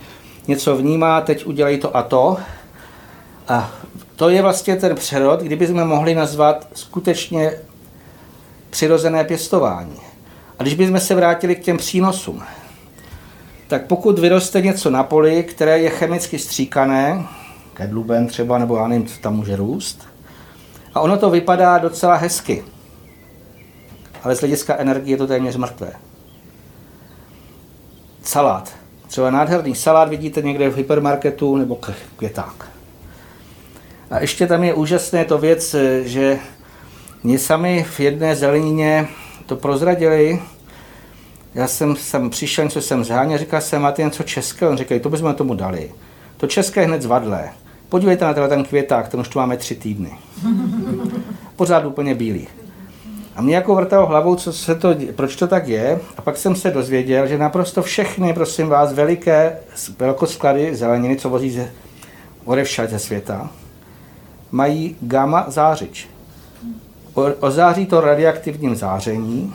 něco 0.47 0.75
vnímá, 0.75 1.21
teď 1.21 1.45
udělají 1.45 1.77
to 1.77 1.97
a 1.97 2.03
to. 2.03 2.37
A 3.47 3.71
to 4.15 4.29
je 4.29 4.41
vlastně 4.41 4.75
ten 4.75 4.95
přerod, 4.95 5.41
kdyby 5.41 5.67
jsme 5.67 5.85
mohli 5.85 6.15
nazvat 6.15 6.67
skutečně 6.73 7.51
přirozené 8.69 9.23
pěstování. 9.23 9.97
A 10.59 10.63
když 10.63 10.73
bychom 10.73 10.99
se 10.99 11.15
vrátili 11.15 11.55
k 11.55 11.63
těm 11.63 11.77
přínosům, 11.77 12.43
tak 13.67 13.87
pokud 13.87 14.19
vyroste 14.19 14.61
něco 14.61 14.89
na 14.89 15.03
poli, 15.03 15.43
které 15.43 15.79
je 15.79 15.89
chemicky 15.89 16.39
stříkané, 16.39 17.27
kedluben 17.73 18.27
třeba, 18.27 18.57
nebo 18.57 18.77
já 18.77 18.87
nevím, 18.87 19.07
co 19.07 19.19
tam 19.19 19.35
může 19.35 19.55
růst, 19.55 20.07
a 20.93 21.01
ono 21.01 21.17
to 21.17 21.29
vypadá 21.29 21.77
docela 21.77 22.15
hezky, 22.15 22.63
ale 24.23 24.35
z 24.35 24.39
hlediska 24.39 24.75
energie 24.77 25.13
je 25.13 25.17
to 25.17 25.27
téměř 25.27 25.55
mrtvé. 25.55 25.91
Salát. 28.23 28.73
Třeba 29.07 29.31
nádherný 29.31 29.75
salát 29.75 30.09
vidíte 30.09 30.41
někde 30.41 30.69
v 30.69 30.77
hypermarketu 30.77 31.57
nebo 31.57 31.79
květák. 32.15 32.69
A 34.11 34.19
ještě 34.19 34.47
tam 34.47 34.63
je 34.63 34.73
úžasné 34.73 35.25
to 35.25 35.37
věc, 35.37 35.75
že 36.03 36.39
mě 37.23 37.39
sami 37.39 37.85
v 37.89 37.99
jedné 37.99 38.35
zelenině 38.35 39.07
to 39.45 39.55
prozradili, 39.55 40.41
já 41.55 41.67
jsem 41.67 41.95
sem 41.95 42.29
přišel, 42.29 42.65
něco 42.65 42.81
jsem 42.81 43.03
zháněl, 43.03 43.37
říkal 43.37 43.61
jsem, 43.61 43.81
máte 43.81 44.03
něco 44.03 44.23
českého? 44.23 44.71
On 44.71 44.77
říkal, 44.77 44.99
to 44.99 45.09
bychom 45.09 45.33
tomu 45.33 45.53
dali. 45.53 45.91
To 46.37 46.47
české 46.47 46.81
je 46.81 46.87
hned 46.87 47.01
zvadlé. 47.01 47.49
Podívejte 47.89 48.25
na 48.25 48.33
ten 48.33 48.63
květák, 48.63 49.07
ten 49.07 49.19
už 49.19 49.27
tu 49.27 49.39
máme 49.39 49.57
tři 49.57 49.75
týdny. 49.75 50.11
Pořád 51.55 51.85
úplně 51.85 52.15
bílý. 52.15 52.47
A 53.35 53.41
mě 53.41 53.55
jako 53.55 53.75
vrtalo 53.75 54.05
hlavou, 54.05 54.35
co 54.35 54.53
se 54.53 54.75
to, 54.75 54.95
proč 55.15 55.35
to 55.35 55.47
tak 55.47 55.67
je. 55.67 55.99
A 56.17 56.21
pak 56.21 56.37
jsem 56.37 56.55
se 56.55 56.71
dozvěděl, 56.71 57.27
že 57.27 57.37
naprosto 57.37 57.81
všechny, 57.81 58.33
prosím 58.33 58.67
vás, 58.67 58.93
veliké 58.93 59.57
velkosklady 59.99 60.75
zeleniny, 60.75 61.15
co 61.15 61.29
vozí 61.29 61.51
ze, 61.51 61.71
odevšad 62.45 62.89
ze 62.89 62.99
světa, 62.99 63.49
mají 64.51 64.95
gamma 65.01 65.45
zářič. 65.47 66.07
O, 67.13 67.23
ozáří 67.39 67.85
to 67.85 68.01
radioaktivním 68.01 68.75
záření, 68.75 69.53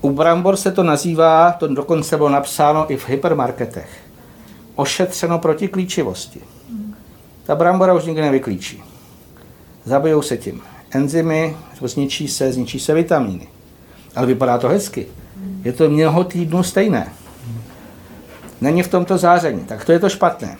u 0.00 0.10
brambor 0.10 0.56
se 0.56 0.72
to 0.72 0.82
nazývá, 0.82 1.52
to 1.52 1.66
dokonce 1.66 2.16
bylo 2.16 2.28
napsáno 2.28 2.92
i 2.92 2.96
v 2.96 3.08
hypermarketech, 3.08 4.00
ošetřeno 4.74 5.38
proti 5.38 5.68
klíčivosti. 5.68 6.40
Ta 7.44 7.54
brambora 7.54 7.94
už 7.94 8.04
nikdy 8.04 8.22
nevyklíčí. 8.22 8.82
Zabijou 9.84 10.22
se 10.22 10.36
tím 10.36 10.62
enzymy, 10.90 11.56
zničí 11.82 12.28
se, 12.28 12.52
zničí 12.52 12.80
se 12.80 12.94
vitamíny. 12.94 13.48
Ale 14.16 14.26
vypadá 14.26 14.58
to 14.58 14.68
hezky. 14.68 15.06
Je 15.64 15.72
to 15.72 15.90
mnoho 15.90 16.24
týdnů 16.24 16.62
stejné. 16.62 17.12
Není 18.60 18.82
v 18.82 18.88
tomto 18.88 19.18
záření, 19.18 19.60
tak 19.60 19.84
to 19.84 19.92
je 19.92 19.98
to 19.98 20.08
špatné. 20.08 20.56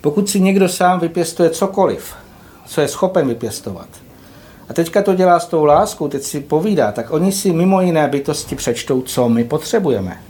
Pokud 0.00 0.30
si 0.30 0.40
někdo 0.40 0.68
sám 0.68 1.00
vypěstuje 1.00 1.50
cokoliv, 1.50 2.14
co 2.66 2.80
je 2.80 2.88
schopen 2.88 3.28
vypěstovat, 3.28 3.88
a 4.70 4.72
teďka 4.72 5.02
to 5.02 5.14
dělá 5.14 5.40
s 5.40 5.46
tou 5.46 5.64
láskou, 5.64 6.08
teď 6.08 6.22
si 6.22 6.40
povídá, 6.40 6.92
tak 6.92 7.10
oni 7.10 7.32
si 7.32 7.52
mimo 7.52 7.80
jiné 7.80 8.08
bytosti 8.08 8.56
přečtou, 8.56 9.02
co 9.02 9.28
my 9.28 9.44
potřebujeme. 9.44 10.20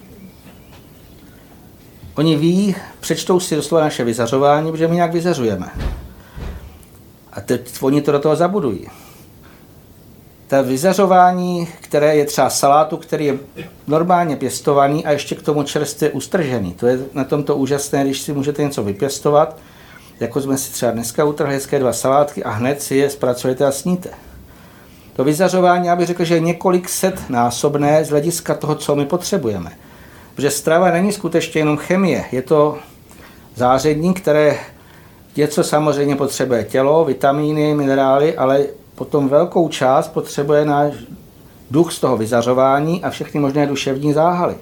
Oni 2.15 2.37
ví, 2.37 2.75
přečtou 3.01 3.41
si 3.41 3.57
doslova 3.57 3.85
naše 3.85 4.05
vyzařování, 4.05 4.71
protože 4.71 4.89
my 4.89 4.95
nějak 4.95 5.13
vyzařujeme. 5.13 5.67
A 7.33 7.41
teď 7.41 7.71
oni 7.81 8.03
to 8.03 8.13
do 8.13 8.19
toho 8.19 8.37
zabudují. 8.37 8.87
Ta 10.47 10.63
vyzařování, 10.63 11.69
které 11.81 12.17
je 12.17 12.25
třeba 12.25 12.51
salátu, 12.51 12.97
který 12.97 13.25
je 13.25 13.39
normálně 13.87 14.37
pěstovaný 14.37 15.07
a 15.07 15.11
ještě 15.11 15.35
k 15.35 15.43
tomu 15.43 15.63
čerstvě 15.63 16.11
ustržený. 16.11 16.75
To 16.75 16.87
je 16.87 16.99
na 17.15 17.25
tomto 17.25 17.57
úžasné, 17.57 18.05
když 18.05 18.21
si 18.21 18.33
můžete 18.33 18.63
něco 18.63 18.83
vypěstovat, 18.83 19.57
jako 20.21 20.41
jsme 20.41 20.59
si 20.59 20.73
třeba 20.73 20.93
dneska 20.93 21.25
utrhli 21.25 21.55
hezké 21.55 21.79
dva 21.79 21.93
salátky 21.93 22.45
a 22.45 22.51
hned 22.51 22.83
si 22.83 22.97
je 22.97 23.11
zpracujete 23.11 23.67
a 23.67 23.73
sníte. 23.73 24.30
To 25.21 25.25
vyzařování, 25.25 25.87
já 25.87 25.97
bych 25.97 26.07
řekl, 26.07 26.25
že 26.25 26.35
je 26.35 26.41
několik 26.41 26.89
set 26.89 27.31
násobné 27.31 28.05
z 28.05 28.11
hlediska 28.11 28.55
toho, 28.55 28.75
co 28.75 28.97
my 28.97 29.07
potřebujeme. 29.07 29.71
Protože 30.35 30.51
strava 30.51 30.91
není 30.91 31.13
skutečně 31.13 31.61
jenom 31.61 31.77
chemie, 31.77 32.25
je 32.33 32.43
to 32.43 32.79
záření, 33.55 34.15
které 34.15 34.59
něco 35.37 35.65
samozřejmě 35.65 36.17
potřebuje 36.17 36.65
tělo, 36.65 37.05
vitamíny, 37.05 37.75
minerály, 37.75 38.37
ale 38.37 38.67
potom 38.95 39.29
velkou 39.29 39.69
část 39.69 40.09
potřebuje 40.09 40.65
náš 40.65 40.93
duch 41.71 41.93
z 41.93 42.01
toho 42.01 42.17
vyzařování 42.17 43.05
a 43.05 43.11
všechny 43.11 43.41
možné 43.41 43.67
duševní 43.67 44.13
záhaly. 44.13 44.55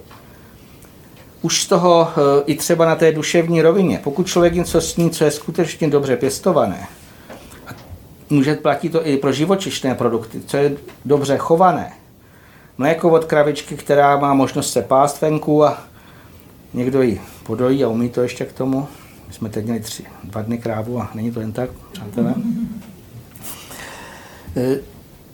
Už 1.43 1.63
z 1.63 1.67
toho 1.67 2.09
eh, 2.11 2.43
i 2.47 2.57
třeba 2.57 2.87
na 2.87 2.97
té 2.97 3.13
duševní 3.13 3.63
rovině, 3.63 4.01
pokud 4.05 4.27
člověk 4.27 4.55
něco 4.55 4.81
sní, 4.81 5.11
co 5.11 5.25
je 5.25 5.31
skutečně 5.31 5.89
dobře 5.89 6.17
pěstované, 6.17 6.87
může 8.31 8.55
platit 8.55 8.89
to 8.89 9.07
i 9.07 9.17
pro 9.17 9.33
živočišné 9.33 9.95
produkty, 9.95 10.41
co 10.47 10.57
je 10.57 10.77
dobře 11.05 11.37
chované. 11.37 11.93
Mléko 12.79 13.11
od 13.11 13.25
kravičky, 13.25 13.77
která 13.77 14.17
má 14.17 14.35
možnost 14.35 14.73
se 14.73 14.83
pást 14.83 15.21
venku 15.21 15.65
a 15.65 15.79
někdo 16.75 17.03
ji 17.03 17.21
podojí 17.43 17.85
a 17.85 17.89
umí 17.89 18.09
to 18.09 18.23
ještě 18.23 18.45
k 18.45 18.53
tomu. 18.53 18.89
My 19.29 19.35
jsme 19.35 19.49
teď 19.49 19.65
měli 19.65 19.81
tři, 19.81 20.05
dva 20.25 20.43
dny 20.43 20.59
krávu 20.59 21.01
a 21.01 21.11
není 21.15 21.33
to 21.33 21.41
jen 21.41 21.53
tak, 21.53 21.71
přátelé. 21.93 22.35
E, 24.57 24.81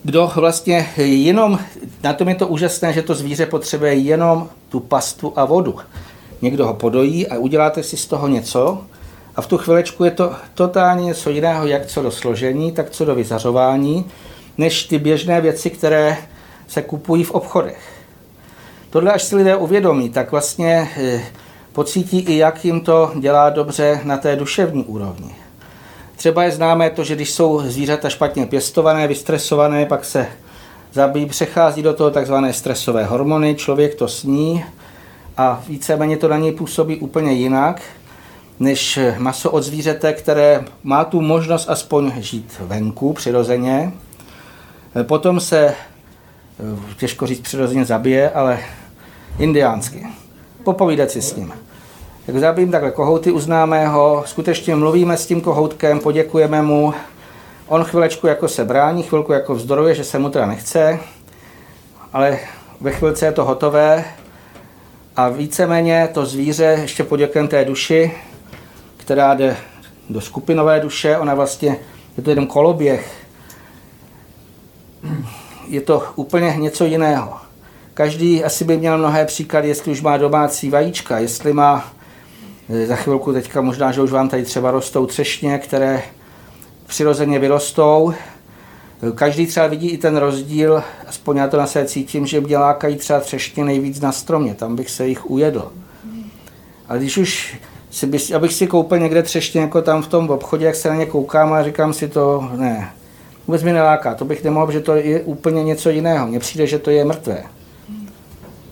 kdo 0.02 0.33
vlastně 0.35 0.88
jenom, 0.96 1.59
na 2.02 2.12
tom 2.12 2.28
je 2.28 2.35
to 2.35 2.48
úžasné, 2.48 2.92
že 2.92 3.02
to 3.02 3.14
zvíře 3.14 3.46
potřebuje 3.46 3.94
jenom 3.94 4.48
tu 4.68 4.80
pastu 4.80 5.33
a 5.37 5.44
vodu. 5.44 5.76
Někdo 6.42 6.66
ho 6.66 6.74
podojí 6.74 7.28
a 7.28 7.38
uděláte 7.38 7.83
si 7.83 7.96
z 7.96 8.07
toho 8.07 8.28
něco, 8.28 8.85
a 9.37 9.42
v 9.42 9.47
tu 9.47 9.59
chvilečku 9.59 10.05
je 10.05 10.11
to 10.11 10.33
totálně 10.55 11.05
něco 11.05 11.31
jiného, 11.31 11.66
jak 11.66 11.87
co 11.87 12.03
do 12.03 12.11
složení, 12.11 12.73
tak 12.73 12.90
co 12.90 13.05
do 13.05 13.14
vyzařování, 13.14 14.05
než 14.59 14.85
ty 14.85 14.99
běžné 14.99 15.40
věci, 15.40 15.70
které 15.70 16.16
se 16.68 16.83
kupují 16.83 17.25
v 17.25 17.31
obchodech. 17.31 17.92
Tohle 18.90 19.12
až 19.12 19.23
si 19.23 19.37
lidé 19.37 19.57
uvědomí, 19.57 20.11
tak 20.11 20.31
vlastně 20.31 20.88
eh, 20.97 21.23
pocítí 21.73 22.18
i, 22.18 22.37
jak 22.37 22.64
jim 22.64 22.81
to 22.81 23.12
dělá 23.18 23.51
dobře 23.51 24.01
na 24.05 24.16
té 24.16 24.37
duševní 24.37 24.85
úrovni. 24.85 25.35
Třeba 26.16 26.44
je 26.44 26.51
známé 26.51 26.90
to, 26.90 27.05
že 27.05 27.14
když 27.14 27.31
jsou 27.31 27.62
zvířata 27.66 28.09
špatně 28.09 28.47
pěstované, 28.47 29.09
vystresované, 29.09 29.87
pak 29.87 30.05
se 30.05 30.27
zabíjí, 30.92 31.27
přechází 31.27 31.83
do 31.83 31.94
toho 31.94 32.11
takzvané 32.11 32.53
stresové 32.53 33.05
hormony, 33.05 33.55
člověk 33.55 33.94
to 33.94 34.09
sní 34.09 34.64
a 35.37 35.62
víceméně 35.68 36.16
to 36.16 36.29
na 36.29 36.37
něj 36.37 36.53
působí 36.53 36.97
úplně 36.97 37.33
jinak, 37.33 37.83
než 38.60 38.98
maso 39.18 39.50
od 39.50 39.62
zvířete, 39.62 40.12
které 40.12 40.64
má 40.82 41.04
tu 41.04 41.20
možnost 41.20 41.68
aspoň 41.68 42.12
žít 42.16 42.56
venku 42.60 43.12
přirozeně. 43.12 43.92
Potom 45.02 45.40
se, 45.40 45.74
těžko 46.96 47.26
říct 47.26 47.40
přirozeně 47.40 47.84
zabije, 47.84 48.30
ale 48.30 48.58
indiánsky. 49.38 50.06
Popovídat 50.64 51.10
si 51.10 51.22
s 51.22 51.36
ním. 51.36 51.52
Tak 52.26 52.36
zabijím 52.36 52.70
takhle 52.70 52.90
kohouty 52.90 53.32
u 53.32 53.40
známého, 53.40 54.22
skutečně 54.26 54.74
mluvíme 54.74 55.16
s 55.16 55.26
tím 55.26 55.40
kohoutkem, 55.40 56.00
poděkujeme 56.00 56.62
mu, 56.62 56.94
on 57.68 57.84
chvilečku 57.84 58.26
jako 58.26 58.48
se 58.48 58.64
brání, 58.64 59.02
chvilku 59.02 59.32
jako 59.32 59.54
vzdoruje, 59.54 59.94
že 59.94 60.04
se 60.04 60.18
mu 60.18 60.30
teda 60.30 60.46
nechce, 60.46 60.98
ale 62.12 62.38
ve 62.80 62.90
chvilce 62.90 63.26
je 63.26 63.32
to 63.32 63.44
hotové 63.44 64.04
a 65.16 65.28
víceméně 65.28 66.08
to 66.14 66.26
zvíře 66.26 66.78
ještě 66.82 67.04
poděkujeme 67.04 67.48
té 67.48 67.64
duši, 67.64 68.12
která 69.04 69.34
jde 69.34 69.56
do 70.10 70.20
skupinové 70.20 70.80
duše, 70.80 71.18
ona 71.18 71.34
vlastně, 71.34 71.76
je 72.16 72.22
to 72.22 72.30
jeden 72.30 72.46
koloběh, 72.46 73.26
je 75.68 75.80
to 75.80 76.02
úplně 76.16 76.54
něco 76.58 76.84
jiného. 76.84 77.36
Každý 77.94 78.44
asi 78.44 78.64
by 78.64 78.76
měl 78.76 78.98
mnohé 78.98 79.24
příklady, 79.24 79.68
jestli 79.68 79.92
už 79.92 80.00
má 80.00 80.16
domácí 80.16 80.70
vajíčka, 80.70 81.18
jestli 81.18 81.52
má 81.52 81.94
Eh, 82.68 82.86
za 82.86 82.96
chvilku 82.96 83.32
teďka 83.32 83.60
možná, 83.60 83.92
že 83.92 84.02
už 84.02 84.10
vám 84.10 84.28
tady 84.28 84.42
třeba 84.42 84.70
rostou 84.70 85.06
třešně, 85.06 85.58
které 85.58 86.02
přirozeně 86.86 87.38
vyrostou. 87.38 88.14
Každý 89.14 89.46
třeba 89.46 89.66
vidí 89.66 89.88
i 89.88 89.98
ten 89.98 90.16
rozdíl, 90.16 90.82
aspoň 91.06 91.36
já 91.36 91.48
to 91.48 91.56
na 91.56 91.66
sebe 91.66 91.86
cítím, 91.86 92.26
že 92.26 92.40
mě 92.40 92.58
lákají 92.58 92.96
třeba 92.96 93.20
třešně 93.20 93.64
nejvíc 93.64 94.00
na 94.00 94.12
stromě, 94.12 94.54
tam 94.54 94.76
bych 94.76 94.90
se 94.90 95.06
jich 95.06 95.30
ujedl. 95.30 95.72
Ale 96.88 96.98
když 96.98 97.18
už 97.18 97.56
si 97.94 98.07
bych, 98.07 98.35
abych 98.35 98.52
si 98.52 98.66
koupil 98.66 98.98
někde 98.98 99.22
třešně 99.22 99.61
jako 99.61 99.83
tam 99.83 100.02
v 100.02 100.09
tom 100.09 100.30
obchodě, 100.30 100.66
jak 100.66 100.74
se 100.74 100.88
na 100.88 100.94
ně 100.94 101.07
koukám 101.07 101.52
a 101.52 101.62
říkám 101.62 101.92
si 101.92 102.09
to, 102.09 102.48
ne, 102.57 102.90
vůbec 103.46 103.62
mi 103.62 103.72
neláká, 103.72 104.14
to 104.14 104.24
bych 104.24 104.44
nemohl, 104.44 104.72
že 104.72 104.80
to 104.80 104.94
je 104.94 105.20
úplně 105.20 105.64
něco 105.64 105.90
jiného. 105.90 106.26
Mně 106.26 106.38
přijde, 106.38 106.66
že 106.66 106.78
to 106.78 106.90
je 106.90 107.04
mrtvé 107.04 107.44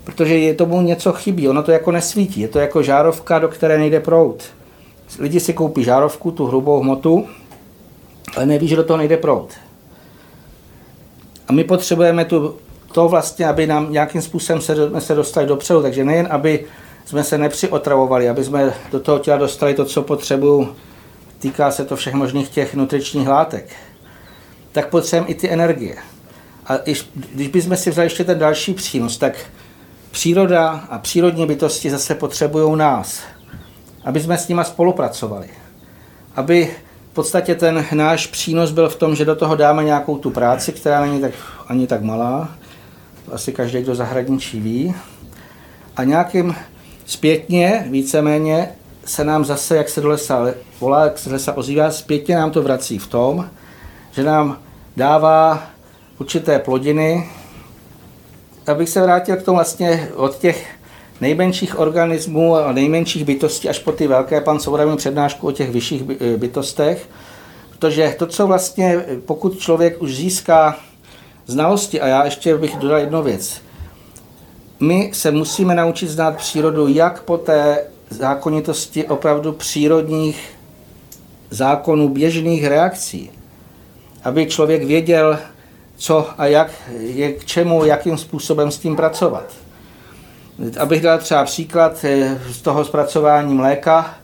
protože 0.04 0.38
je 0.38 0.54
tomu 0.54 0.80
něco 0.80 1.12
chybí, 1.12 1.48
ono 1.48 1.62
to 1.62 1.72
jako 1.72 1.90
nesvítí, 1.90 2.40
je 2.40 2.48
to 2.48 2.58
jako 2.58 2.82
žárovka, 2.82 3.38
do 3.38 3.48
které 3.48 3.78
nejde 3.78 4.00
prout. 4.00 4.44
Lidi 5.18 5.40
si 5.40 5.52
koupí 5.52 5.84
žárovku, 5.84 6.30
tu 6.30 6.46
hrubou 6.46 6.80
hmotu, 6.80 7.26
ale 8.36 8.46
neví, 8.46 8.68
že 8.68 8.76
do 8.76 8.84
toho 8.84 8.96
nejde 8.96 9.16
prout. 9.16 9.50
A 11.48 11.52
my 11.52 11.64
potřebujeme 11.64 12.24
tu, 12.24 12.56
to 12.92 13.08
vlastně, 13.08 13.46
aby 13.46 13.66
nám 13.66 13.92
nějakým 13.92 14.22
způsobem 14.22 14.62
se, 14.62 15.00
se 15.00 15.14
dostali 15.14 15.46
dopředu, 15.46 15.82
takže 15.82 16.04
nejen, 16.04 16.28
aby 16.30 16.64
jsme 17.04 17.24
se 17.24 17.38
nepřiotravovali, 17.38 18.28
aby 18.28 18.44
jsme 18.44 18.74
do 18.90 19.00
toho 19.00 19.18
těla 19.18 19.36
dostali 19.36 19.74
to, 19.74 19.84
co 19.84 20.02
potřebují, 20.02 20.68
týká 21.38 21.70
se 21.70 21.84
to 21.84 21.96
všech 21.96 22.14
možných 22.14 22.48
těch 22.48 22.74
nutričních 22.74 23.28
látek, 23.28 23.70
tak 24.72 24.88
potřebujeme 24.88 25.28
i 25.28 25.34
ty 25.34 25.50
energie. 25.50 25.96
A 26.66 26.72
když 27.34 27.48
bychom 27.48 27.76
si 27.76 27.90
vzali 27.90 28.06
ještě 28.06 28.24
ten 28.24 28.38
další 28.38 28.74
přínos, 28.74 29.18
tak 29.18 29.34
Příroda 30.12 30.70
a 30.90 30.98
přírodní 30.98 31.46
bytosti 31.46 31.90
zase 31.90 32.14
potřebují 32.14 32.78
nás, 32.78 33.22
aby 34.04 34.20
jsme 34.20 34.38
s 34.38 34.48
nimi 34.48 34.62
spolupracovali. 34.64 35.48
Aby 36.36 36.76
v 37.10 37.14
podstatě 37.14 37.54
ten 37.54 37.84
náš 37.92 38.26
přínos 38.26 38.70
byl 38.70 38.88
v 38.88 38.96
tom, 38.96 39.16
že 39.16 39.24
do 39.24 39.36
toho 39.36 39.56
dáme 39.56 39.84
nějakou 39.84 40.18
tu 40.18 40.30
práci, 40.30 40.72
která 40.72 41.00
není 41.00 41.20
tak, 41.20 41.32
ani 41.68 41.86
tak 41.86 42.02
malá, 42.02 42.48
to 43.26 43.34
asi 43.34 43.52
každý, 43.52 43.82
kdo 43.82 43.94
zahradničí 43.94 44.60
ví, 44.60 44.94
a 45.96 46.04
nějakým 46.04 46.54
zpětně, 47.12 47.86
víceméně, 47.90 48.68
se 49.04 49.24
nám 49.24 49.44
zase, 49.44 49.76
jak 49.76 49.88
se 49.88 50.00
do 50.00 50.08
lesa 50.08 50.46
volá, 50.80 51.04
jak 51.04 51.18
se 51.18 51.28
do 51.28 51.34
lesa 51.34 51.56
ozývá, 51.56 51.90
zpětně 51.90 52.36
nám 52.36 52.50
to 52.50 52.62
vrací 52.62 52.98
v 52.98 53.06
tom, 53.06 53.50
že 54.12 54.24
nám 54.24 54.58
dává 54.96 55.62
určité 56.18 56.58
plodiny, 56.58 57.28
abych 58.66 58.88
se 58.88 59.02
vrátil 59.02 59.36
k 59.36 59.42
tomu 59.42 59.56
vlastně 59.56 60.08
od 60.14 60.38
těch 60.38 60.66
nejmenších 61.20 61.78
organismů 61.78 62.56
a 62.56 62.72
nejmenších 62.72 63.24
bytostí 63.24 63.68
až 63.68 63.78
po 63.78 63.92
ty 63.92 64.06
velké, 64.06 64.40
pan 64.40 64.60
Souravým 64.60 64.96
přednášku 64.96 65.46
o 65.46 65.52
těch 65.52 65.70
vyšších 65.70 66.02
eh, 66.20 66.36
bytostech, 66.36 67.08
protože 67.70 68.14
to, 68.18 68.26
co 68.26 68.46
vlastně, 68.46 69.04
pokud 69.26 69.58
člověk 69.58 70.02
už 70.02 70.16
získá 70.16 70.76
znalosti, 71.46 72.00
a 72.00 72.06
já 72.06 72.24
ještě 72.24 72.56
bych 72.56 72.76
dodal 72.76 72.98
jednu 72.98 73.22
věc, 73.22 73.62
my 74.82 75.10
se 75.12 75.30
musíme 75.30 75.74
naučit 75.74 76.08
znát 76.08 76.36
přírodu 76.36 76.88
jak 76.88 77.22
po 77.22 77.38
té 77.38 77.84
zákonitosti 78.10 79.04
opravdu 79.04 79.52
přírodních 79.52 80.58
zákonů 81.50 82.08
běžných 82.08 82.66
reakcí, 82.66 83.30
aby 84.24 84.46
člověk 84.46 84.84
věděl, 84.84 85.38
co 85.96 86.28
a 86.38 86.46
jak 86.46 86.70
je 86.98 87.32
k 87.32 87.44
čemu, 87.44 87.84
jakým 87.84 88.18
způsobem 88.18 88.70
s 88.70 88.78
tím 88.78 88.96
pracovat. 88.96 89.44
Abych 90.78 91.02
dal 91.02 91.18
třeba 91.18 91.44
příklad 91.44 92.04
eh, 92.04 92.40
z 92.50 92.62
toho 92.62 92.84
zpracování 92.84 93.54
mléka, 93.54 94.14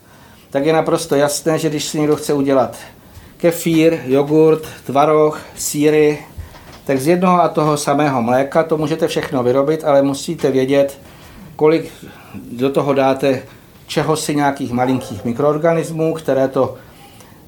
tak 0.51 0.67
je 0.67 0.73
naprosto 0.73 1.15
jasné, 1.15 1.59
že 1.59 1.71
když 1.71 1.85
si 1.85 1.99
někdo 1.99 2.17
chce 2.17 2.33
udělat 2.33 2.77
kefír, 3.37 3.99
jogurt, 4.05 4.63
tvaroh, 4.87 5.41
síry, 5.57 6.19
tak 6.89 7.01
z 7.01 7.07
jednoho 7.07 7.43
a 7.43 7.49
toho 7.49 7.77
samého 7.77 8.23
mléka 8.23 8.63
to 8.63 8.79
můžete 8.79 9.09
všechno 9.09 9.43
vyrobit, 9.43 9.85
ale 9.85 10.03
musíte 10.03 10.51
vědět, 10.51 11.01
kolik 11.57 11.93
do 12.53 12.71
toho 12.71 12.95
dáte 12.95 13.43
čeho 13.87 14.17
si 14.17 14.37
nějakých 14.37 14.73
malinkých 14.73 15.25
mikroorganismů, 15.25 16.15
které 16.15 16.49
to 16.49 16.75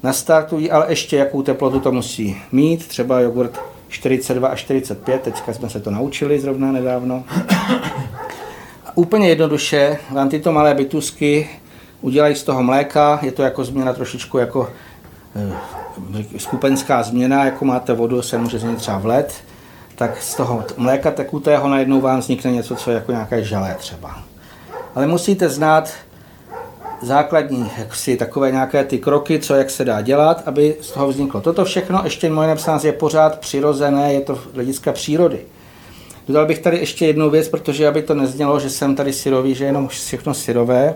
nastartují, 0.03 0.71
ale 0.71 0.85
ještě 0.89 1.17
jakou 1.17 1.41
teplotu 1.41 1.79
to 1.79 1.91
musí 1.91 2.37
mít. 2.51 2.87
Třeba 2.87 3.19
jogurt 3.19 3.59
42 3.87 4.47
a 4.47 4.55
45, 4.55 5.21
teďka 5.21 5.53
jsme 5.53 5.69
se 5.69 5.79
to 5.79 5.91
naučili 5.91 6.39
zrovna 6.39 6.71
nedávno. 6.71 7.23
A 8.85 8.97
úplně 8.97 9.29
jednoduše 9.29 9.97
vám 10.11 10.29
tyto 10.29 10.51
malé 10.51 10.73
bytusky 10.73 11.49
udělají 12.01 12.35
z 12.35 12.43
toho 12.43 12.63
mléka, 12.63 13.19
je 13.21 13.31
to 13.31 13.43
jako 13.43 13.63
změna 13.63 13.93
trošičku 13.93 14.37
jako 14.37 14.69
e, 15.35 15.80
skupenská 16.37 17.03
změna, 17.03 17.45
jako 17.45 17.65
máte 17.65 17.93
vodu, 17.93 18.21
se 18.21 18.37
může 18.37 18.59
změnit 18.59 18.79
třeba 18.79 18.97
v 18.97 19.05
led, 19.05 19.33
tak 19.95 20.21
z 20.21 20.35
toho 20.35 20.63
mléka 20.77 21.11
tekutého 21.11 21.69
najednou 21.69 22.01
vám 22.01 22.19
vznikne 22.19 22.51
něco, 22.51 22.75
co 22.75 22.91
je 22.91 22.95
jako 22.95 23.11
nějaké 23.11 23.43
želé 23.43 23.75
třeba. 23.79 24.19
Ale 24.95 25.07
musíte 25.07 25.49
znát 25.49 25.91
základní 27.01 27.71
jaksi, 27.77 28.17
takové 28.17 28.51
nějaké 28.51 28.83
ty 28.83 28.99
kroky, 28.99 29.39
co 29.39 29.55
jak 29.55 29.69
se 29.69 29.85
dá 29.85 30.01
dělat, 30.01 30.43
aby 30.45 30.75
z 30.81 30.91
toho 30.91 31.07
vzniklo. 31.07 31.41
Toto 31.41 31.65
všechno, 31.65 32.01
ještě 32.03 32.29
moje 32.29 32.47
napsáno, 32.47 32.79
je 32.83 32.91
pořád 32.91 33.39
přirozené, 33.39 34.13
je 34.13 34.21
to 34.21 34.39
hlediska 34.53 34.91
přírody. 34.91 35.39
Dodal 36.27 36.45
bych 36.45 36.59
tady 36.59 36.77
ještě 36.77 37.05
jednu 37.05 37.29
věc, 37.29 37.49
protože 37.49 37.87
aby 37.87 38.01
to 38.01 38.13
neznělo, 38.13 38.59
že 38.59 38.69
jsem 38.69 38.95
tady 38.95 39.13
syrový, 39.13 39.55
že 39.55 39.65
jenom 39.65 39.87
všechno 39.87 40.33
syrové. 40.33 40.95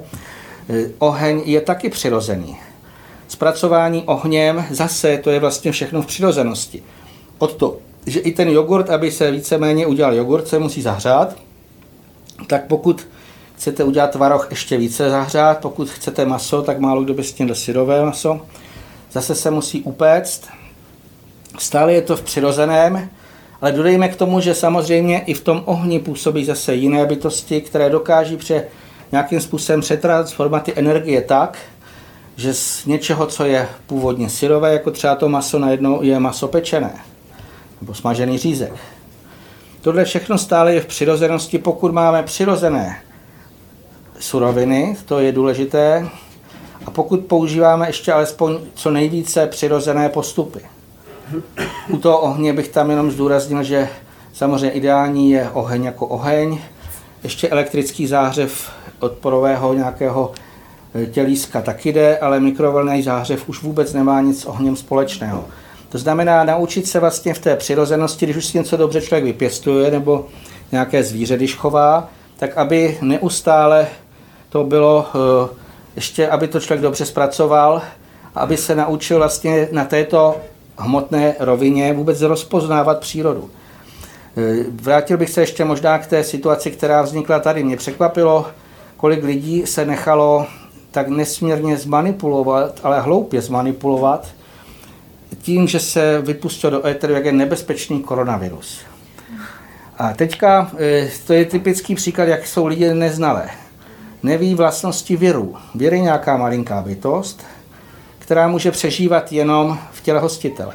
Eh, 0.70 0.90
oheň 1.00 1.42
je 1.46 1.62
taky 1.62 1.90
přirozený. 1.90 2.58
Zpracování 3.28 4.04
ohněm 4.04 4.66
zase 4.70 5.18
to 5.18 5.30
je 5.30 5.40
vlastně 5.40 5.72
všechno 5.72 6.02
v 6.02 6.06
přirozenosti. 6.06 6.84
Od 7.38 7.54
to, 7.54 7.78
že 8.06 8.20
i 8.20 8.32
ten 8.32 8.50
jogurt, 8.50 8.90
aby 8.90 9.12
se 9.12 9.32
víceméně 9.32 9.88
udělal 9.88 10.14
jogurt, 10.14 10.48
se 10.48 10.60
musí 10.60 10.82
zahřát, 10.82 11.36
tak 12.48 12.68
pokud 12.68 13.08
chcete 13.56 13.84
udělat 13.84 14.12
tvaroh 14.12 14.48
ještě 14.50 14.78
více 14.78 15.10
zahřát, 15.10 15.60
pokud 15.60 15.90
chcete 15.90 16.26
maso, 16.26 16.62
tak 16.62 16.80
málo 16.80 17.04
kdo 17.04 17.14
by 17.14 17.24
s 17.24 17.34
tím 17.34 17.56
syrové 17.56 18.06
maso. 18.06 18.42
Zase 19.12 19.36
se 19.36 19.52
musí 19.52 19.82
upéct. 19.82 20.48
Stále 21.60 21.94
je 21.94 22.02
to 22.02 22.18
v 22.18 22.22
přirozeném, 22.22 23.10
ale 23.62 23.72
dodejme 23.72 24.10
k 24.10 24.16
tomu, 24.16 24.40
že 24.40 24.54
samozřejmě 24.54 25.20
i 25.20 25.34
v 25.34 25.42
tom 25.42 25.62
ohni 25.66 26.00
působí 26.00 26.46
zase 26.46 26.76
jiné 26.76 27.06
bytosti, 27.06 27.62
které 27.62 27.90
dokáží 27.90 28.38
pře 28.38 28.64
nějakým 29.12 29.42
způsobem 29.42 29.82
přetransformovat 29.82 30.64
ty 30.64 30.74
energie 30.76 31.22
tak, 31.22 31.58
že 32.36 32.54
z 32.54 32.86
něčeho, 32.86 33.26
co 33.26 33.45
je 33.45 33.69
původně 33.88 34.30
syrové, 34.30 34.74
jako 34.74 34.91
třeba 34.91 35.15
to 35.15 35.30
maso 35.30 35.60
najednou 35.60 36.04
je 36.04 36.19
maso 36.19 36.48
pečené 36.48 36.93
nebo 37.82 37.93
smažený 37.93 38.38
řízek. 38.38 38.74
Tohle 39.82 40.06
všechno 40.06 40.38
stále 40.38 40.74
je 40.74 40.82
v 40.82 40.86
přirozenosti, 40.86 41.58
pokud 41.58 41.93
máme 41.93 42.24
přirozené 42.24 43.02
suroviny, 44.19 44.98
to 45.06 45.19
je 45.19 45.32
důležité. 45.32 46.10
A 46.86 46.91
pokud 46.91 47.19
používáme 47.19 47.89
ještě 47.89 48.13
alespoň 48.13 48.60
co 48.74 48.91
nejvíce 48.91 49.48
přirozené 49.48 50.10
postupy. 50.10 50.60
U 51.89 51.98
toho 51.98 52.19
ohně 52.19 52.54
bych 52.54 52.67
tam 52.67 52.89
jenom 52.89 53.12
zdůraznil, 53.12 53.63
že 53.63 53.89
samozřejmě 54.34 54.69
ideální 54.69 55.32
je 55.32 55.50
oheň 55.54 55.84
jako 55.84 56.08
oheň, 56.08 56.60
ještě 57.24 57.50
elektrický 57.50 58.08
zářev 58.08 58.71
odporového 59.00 59.74
nějakého 59.74 60.32
tělíska 61.12 61.62
taky 61.62 61.94
jde, 61.94 62.18
ale 62.18 62.40
mikrovlnný 62.40 63.04
zářev 63.04 63.50
už 63.50 63.62
vůbec 63.62 63.94
nemá 63.94 64.22
nic 64.22 64.42
s 64.42 64.46
ohněm 64.46 64.76
společného. 64.76 65.46
To 65.90 65.98
znamená 65.98 66.44
naučit 66.44 66.88
se 66.88 67.00
vlastně 67.00 67.34
v 67.34 67.40
té 67.40 67.56
přirozenosti, 67.56 68.26
když 68.26 68.38
už 68.38 68.46
si 68.46 68.58
něco 68.58 68.78
dobře 68.78 69.02
člověk 69.02 69.24
vypěstuje 69.24 69.92
nebo 69.92 70.28
nějaké 70.72 71.04
zvíře, 71.04 71.38
když 71.38 71.56
chová, 71.56 72.10
tak 72.38 72.58
aby 72.58 72.98
neustále 73.02 73.88
to 74.50 74.64
bylo, 74.64 75.08
eh, 75.16 75.50
ještě 75.96 76.30
aby 76.30 76.48
to 76.48 76.60
člověk 76.60 76.82
dobře 76.82 77.06
zpracoval, 77.06 77.82
aby 78.36 78.58
se 78.58 78.76
naučil 78.76 79.18
vlastně 79.18 79.68
na 79.72 79.86
této 79.86 80.38
hmotné 80.78 81.36
rovině 81.40 81.94
vůbec 81.94 82.22
rozpoznávat 82.22 83.00
přírodu. 83.00 83.50
Eh, 84.38 84.64
vrátil 84.82 85.18
bych 85.18 85.30
se 85.30 85.42
ještě 85.42 85.66
možná 85.66 86.00
k 86.00 86.08
té 86.08 86.24
situaci, 86.24 86.72
která 86.72 87.02
vznikla 87.02 87.40
tady. 87.40 87.64
Mě 87.64 87.78
překvapilo, 87.78 88.46
kolik 88.98 89.24
lidí 89.24 89.66
se 89.66 89.86
nechalo 89.86 90.48
tak 90.96 91.08
nesmírně 91.08 91.78
zmanipulovat, 91.78 92.80
ale 92.84 93.02
hloupě 93.02 93.42
zmanipulovat, 93.42 94.28
tím, 95.42 95.68
že 95.68 95.80
se 95.80 96.22
vypustil 96.22 96.72
do 96.72 96.88
éteru, 96.88 97.14
jak 97.14 97.26
je 97.26 97.32
nebezpečný 97.32 98.04
koronavirus. 98.04 98.80
A 99.98 100.14
teďka 100.14 100.72
eh, 100.78 101.10
to 101.28 101.34
je 101.34 101.46
typický 101.46 101.96
příklad, 101.96 102.28
jak 102.28 102.48
jsou 102.48 102.66
lidi 102.66 102.94
neznalé. 102.94 103.50
Neví 104.24 104.56
vlastnosti 104.56 105.16
virů. 105.16 105.56
Věr 105.76 105.94
je 105.94 106.00
nějaká 106.00 106.38
malinká 106.38 106.82
bytost, 106.82 107.44
která 108.20 108.48
může 108.48 108.72
přežívat 108.72 109.32
jenom 109.32 109.80
v 109.92 110.02
těle 110.02 110.20
hostitele. 110.20 110.74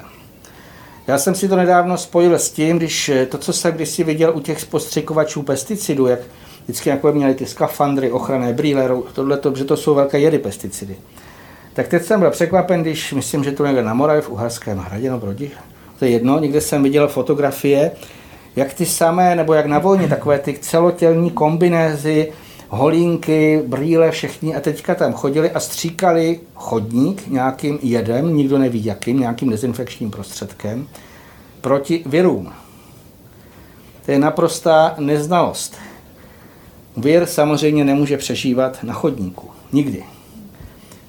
Já 1.06 1.18
jsem 1.18 1.34
si 1.34 1.48
to 1.48 1.56
nedávno 1.56 1.98
spojil 1.98 2.34
s 2.34 2.50
tím, 2.50 2.76
když 2.76 3.08
eh, 3.08 3.26
to, 3.26 3.38
co 3.38 3.52
jsem 3.52 3.72
kdysi 3.72 4.04
viděl 4.04 4.32
u 4.36 4.40
těch 4.40 4.66
postřikovačů 4.66 5.42
pesticidů, 5.42 6.06
jak 6.06 6.20
vždycky 6.64 6.88
jako 6.88 7.12
měli 7.12 7.34
ty 7.34 7.46
skafandry, 7.46 8.12
ochranné 8.12 8.52
brýle, 8.52 8.90
tohle, 9.12 9.40
že 9.54 9.64
to 9.64 9.76
jsou 9.76 9.94
velké 9.94 10.18
jedy 10.18 10.38
pesticidy. 10.38 10.96
Tak 11.72 11.88
teď 11.88 12.02
jsem 12.02 12.20
byl 12.20 12.30
překvapen, 12.30 12.82
když 12.82 13.12
myslím, 13.12 13.44
že 13.44 13.52
to 13.52 13.66
někde 13.66 13.82
na 13.82 13.94
Moravě 13.94 14.22
v 14.22 14.30
Uherském 14.30 14.78
hradě, 14.78 15.10
no 15.10 15.18
Brodi, 15.18 15.50
to 15.98 16.04
je 16.04 16.10
jedno, 16.10 16.38
někde 16.38 16.60
jsem 16.60 16.82
viděl 16.82 17.08
fotografie, 17.08 17.90
jak 18.56 18.74
ty 18.74 18.86
samé, 18.86 19.36
nebo 19.36 19.54
jak 19.54 19.66
na 19.66 19.78
vojně, 19.78 20.08
takové 20.08 20.38
ty 20.38 20.58
celotělní 20.60 21.30
kombinézy, 21.30 22.32
holínky, 22.68 23.62
brýle, 23.66 24.10
všechny 24.10 24.54
a 24.54 24.60
teďka 24.60 24.94
tam 24.94 25.12
chodili 25.12 25.50
a 25.50 25.60
stříkali 25.60 26.40
chodník 26.54 27.28
nějakým 27.28 27.78
jedem, 27.82 28.36
nikdo 28.36 28.58
neví 28.58 28.84
jakým, 28.84 29.20
nějakým 29.20 29.50
dezinfekčním 29.50 30.10
prostředkem, 30.10 30.88
proti 31.60 32.02
virům. 32.06 32.52
To 34.06 34.12
je 34.12 34.18
naprostá 34.18 34.94
neznalost. 34.98 35.76
Vir 36.96 37.26
samozřejmě 37.26 37.84
nemůže 37.84 38.16
přežívat 38.16 38.78
na 38.82 38.94
chodníku. 38.94 39.50
Nikdy. 39.72 40.04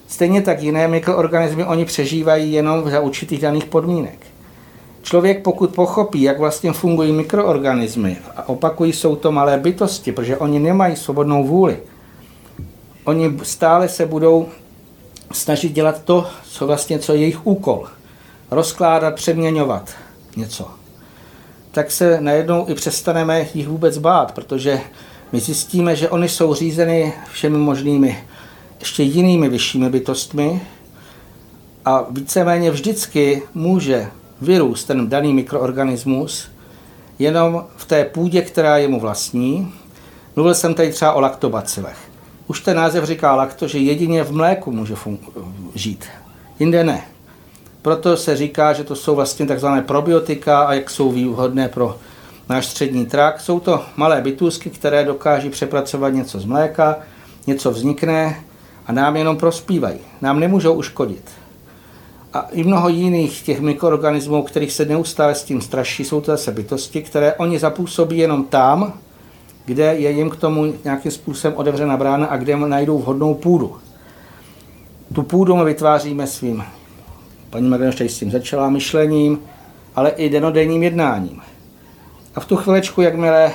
Stejně 0.08 0.42
tak 0.42 0.62
jiné 0.62 0.88
mikroorganismy 0.88 1.66
oni 1.66 1.86
přežívají 1.86 2.54
jenom 2.54 2.90
za 2.90 3.00
určitých 3.00 3.42
daných 3.42 3.66
podmínek. 3.66 4.20
Člověk 5.02 5.42
pokud 5.44 5.76
pochopí, 5.76 6.22
jak 6.22 6.40
vlastně 6.40 6.74
fungují 6.74 7.12
mikroorganismy, 7.12 8.18
a 8.36 8.50
opakují, 8.50 8.94
jsou 8.94 9.16
to 9.16 9.32
malé 9.32 9.58
bytosti, 9.58 10.12
protože 10.12 10.38
oni 10.38 10.60
nemají 10.60 10.96
svobodnou 10.96 11.44
vůli, 11.44 11.80
oni 13.04 13.40
stále 13.44 13.90
se 13.90 14.06
budou 14.06 14.48
snažit 15.32 15.72
dělat 15.72 16.04
to, 16.04 16.28
co 16.44 16.68
vlastně 16.68 17.00
co 17.00 17.14
je 17.14 17.20
jejich 17.20 17.48
úkol. 17.48 17.88
Rozkládat, 18.52 19.16
přeměňovat 19.16 19.90
něco. 20.36 20.68
Tak 21.72 21.92
se 21.92 22.22
najednou 22.22 22.66
i 22.70 22.76
přestaneme 22.76 23.46
jich 23.54 23.68
vůbec 23.68 23.98
bát, 23.98 24.32
protože 24.32 24.82
my 25.32 25.40
zjistíme, 25.40 25.96
že 25.96 26.10
oni 26.10 26.30
jsou 26.30 26.54
řízeny 26.54 27.14
všemi 27.32 27.58
možnými 27.58 28.24
ještě 28.80 29.04
jinými 29.04 29.50
vyššími 29.50 29.90
bytostmi 29.90 30.62
a 31.86 32.06
víceméně 32.10 32.72
vždycky 32.72 33.44
může 33.54 34.08
vyrůst 34.42 34.88
ten 34.88 35.10
daný 35.10 35.34
mikroorganismus 35.34 36.48
jenom 37.20 37.66
v 37.78 37.86
té 37.86 38.06
půdě, 38.06 38.42
která 38.42 38.78
je 38.78 38.88
mu 38.88 39.00
vlastní. 39.00 39.74
Mluvil 40.36 40.56
jsem 40.56 40.74
tady 40.74 40.92
třeba 40.92 41.14
o 41.14 41.22
laktobacilech. 41.22 41.98
Už 42.48 42.62
ten 42.62 42.78
název 42.78 43.04
říká 43.04 43.36
lakto, 43.36 43.68
že 43.68 43.78
jedině 43.78 44.24
v 44.24 44.32
mléku 44.32 44.72
může 44.72 44.96
žít, 45.76 46.06
jinde 46.60 46.84
ne. 46.84 47.02
Proto 47.82 48.18
se 48.18 48.38
říká, 48.38 48.74
že 48.74 48.84
to 48.84 48.96
jsou 48.96 49.16
vlastně 49.16 49.46
takzvané 49.46 49.82
probiotika 49.82 50.62
a 50.62 50.74
jak 50.74 50.90
jsou 50.90 51.12
výhodné 51.12 51.70
pro 51.70 51.98
náš 52.52 52.66
střední 52.66 53.06
trakt. 53.06 53.42
Jsou 53.42 53.60
to 53.60 53.84
malé 53.96 54.22
bytůzky, 54.22 54.70
které 54.70 55.06
dokáží 55.06 55.50
přepracovat 55.50 56.10
něco 56.10 56.40
z 56.40 56.46
mléka, 56.46 56.98
něco 57.48 57.72
vznikne 57.72 58.44
a 58.88 58.92
nám 58.92 59.16
jenom 59.16 59.38
prospívají. 59.38 60.00
Nám 60.22 60.40
nemůžou 60.40 60.74
uškodit. 60.74 61.32
A 62.34 62.48
i 62.52 62.64
mnoho 62.64 62.90
jiných 62.90 63.42
těch 63.42 63.62
mikroorganismů, 63.62 64.44
kterých 64.44 64.72
se 64.72 64.86
neustále 64.86 65.36
s 65.36 65.44
tím 65.44 65.62
straší, 65.62 66.06
jsou 66.06 66.22
to 66.22 66.32
zase 66.32 66.52
bytosti, 66.52 67.02
které 67.02 67.34
oni 67.34 67.60
zapůsobí 67.60 68.18
jenom 68.18 68.44
tam, 68.44 68.94
kde 69.66 69.96
je 69.96 70.12
jim 70.12 70.30
k 70.30 70.36
tomu 70.36 70.74
nějakým 70.84 71.12
způsobem 71.12 71.58
otevřena 71.58 71.98
brána 71.98 72.26
a 72.26 72.38
kde 72.38 72.56
najdou 72.56 73.00
vhodnou 73.00 73.34
půdu. 73.34 73.78
Tu 75.16 75.24
půdu 75.24 75.56
my 75.56 75.66
vytváříme 75.66 76.28
svým, 76.28 76.64
paní 77.50 77.70
Magdalena 77.70 77.98
s 78.08 78.20
tím 78.20 78.32
začala, 78.32 78.70
myšlením, 78.70 79.40
ale 79.96 80.10
i 80.10 80.30
denodenním 80.30 80.84
jednáním. 80.84 81.42
A 82.36 82.40
v 82.40 82.46
tu 82.46 82.56
chvilečku, 82.56 83.02
jakmile 83.02 83.52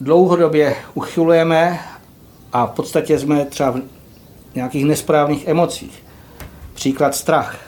dlouhodobě 0.00 0.76
uchylujeme 0.94 1.80
a 2.52 2.66
v 2.66 2.70
podstatě 2.70 3.18
jsme 3.18 3.44
třeba 3.44 3.70
v 3.70 3.80
nějakých 4.54 4.84
nesprávných 4.84 5.48
emocích, 5.48 6.02
příklad 6.74 7.14
strach, 7.14 7.58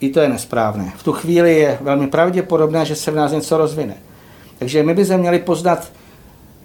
i 0.00 0.08
to 0.10 0.20
je 0.20 0.28
nesprávné. 0.28 0.92
V 0.96 1.02
tu 1.02 1.12
chvíli 1.12 1.58
je 1.58 1.78
velmi 1.80 2.06
pravděpodobné, 2.06 2.84
že 2.86 2.96
se 2.96 3.10
v 3.10 3.14
nás 3.14 3.32
něco 3.32 3.56
rozvine. 3.56 3.94
Takže 4.58 4.82
my 4.82 4.94
bychom 4.94 5.18
měli 5.18 5.38
poznat 5.38 5.92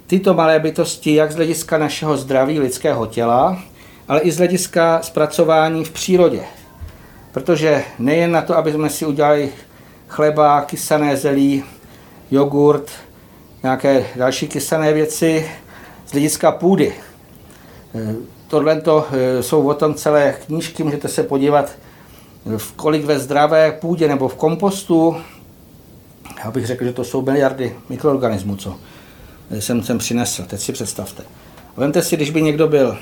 tyto 0.08 0.34
malé 0.34 0.60
bytosti 0.60 1.16
jak 1.16 1.32
z 1.32 1.36
hlediska 1.36 1.78
našeho 1.78 2.18
zdraví 2.18 2.60
lidského 2.60 3.06
těla, 3.06 3.60
ale 4.08 4.20
i 4.20 4.32
z 4.32 4.38
hlediska 4.38 5.00
zpracování 5.04 5.86
v 5.86 5.92
přírodě. 5.92 6.42
Protože 7.32 7.84
nejen 8.00 8.32
na 8.32 8.42
to, 8.42 8.58
aby 8.58 8.74
jsme 8.74 8.90
si 8.90 9.06
udělali 9.06 9.50
chleba, 10.08 10.62
kysané 10.62 11.18
zelí, 11.18 11.64
jogurt, 12.32 12.92
nějaké 13.64 14.06
další 14.16 14.48
kysané 14.48 14.94
věci 14.94 15.50
z 16.06 16.12
hlediska 16.12 16.52
půdy. 16.52 16.94
Tohle 18.48 18.82
e, 19.12 19.44
jsou 19.44 19.68
o 19.68 19.74
tom 19.74 19.94
celé 19.94 20.36
knížky, 20.46 20.84
můžete 20.84 21.08
se 21.08 21.24
podívat 21.24 21.72
v 22.58 22.72
kolik 22.72 23.06
ve 23.06 23.20
zdravé 23.20 23.72
půdě 23.72 24.08
nebo 24.08 24.28
v 24.28 24.36
kompostu, 24.36 25.16
já 26.44 26.52
bych 26.52 26.66
řekl, 26.66 26.84
že 26.84 26.94
to 26.94 27.04
jsou 27.04 27.22
miliardy 27.22 27.76
mikroorganismů, 27.90 28.56
co 28.56 28.76
jsem 29.60 29.84
sem 29.84 29.98
přinesl. 29.98 30.44
Teď 30.44 30.62
si 30.62 30.74
představte. 30.74 31.24
Vemte 31.78 32.02
si, 32.02 32.16
když 32.16 32.30
by 32.30 32.42
někdo 32.42 32.68
byl 32.68 32.98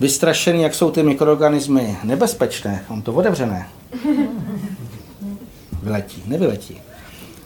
vystrašený, 0.00 0.62
jak 0.62 0.74
jsou 0.74 0.90
ty 0.90 1.02
mikroorganismy 1.02 1.96
nebezpečné, 2.04 2.84
on 2.88 3.02
to 3.02 3.12
otevřené. 3.12 3.68
Vyletí, 5.82 6.22
nevyletí. 6.26 6.80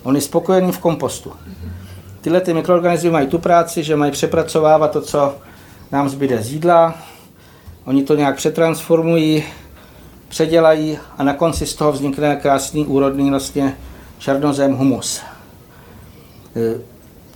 On 0.02 0.14
je 0.14 0.20
spokojený 0.20 0.72
v 0.72 0.78
kompostu. 0.78 1.32
Tyhle 2.20 2.40
ty 2.40 2.54
mikroorganismy 2.54 3.11
mají 3.11 3.26
tu 3.26 3.38
práci, 3.38 3.82
že 3.82 3.96
mají 3.96 4.12
přepracovávat 4.12 4.90
to, 4.90 5.00
co 5.00 5.34
nám 5.92 6.08
zbyde 6.08 6.42
z 6.42 6.52
jídla, 6.52 6.94
oni 7.84 8.02
to 8.02 8.14
nějak 8.14 8.37
přetransformují, 8.37 9.44
předělají 10.28 10.98
a 11.18 11.22
na 11.24 11.34
konci 11.34 11.66
z 11.66 11.74
toho 11.74 11.92
vznikne 11.92 12.37
krásný 12.37 12.87
úrodný 12.87 13.30
vlastně 13.30 13.76
černozem 14.18 14.74
humus. 14.74 15.20
E, 16.56 16.80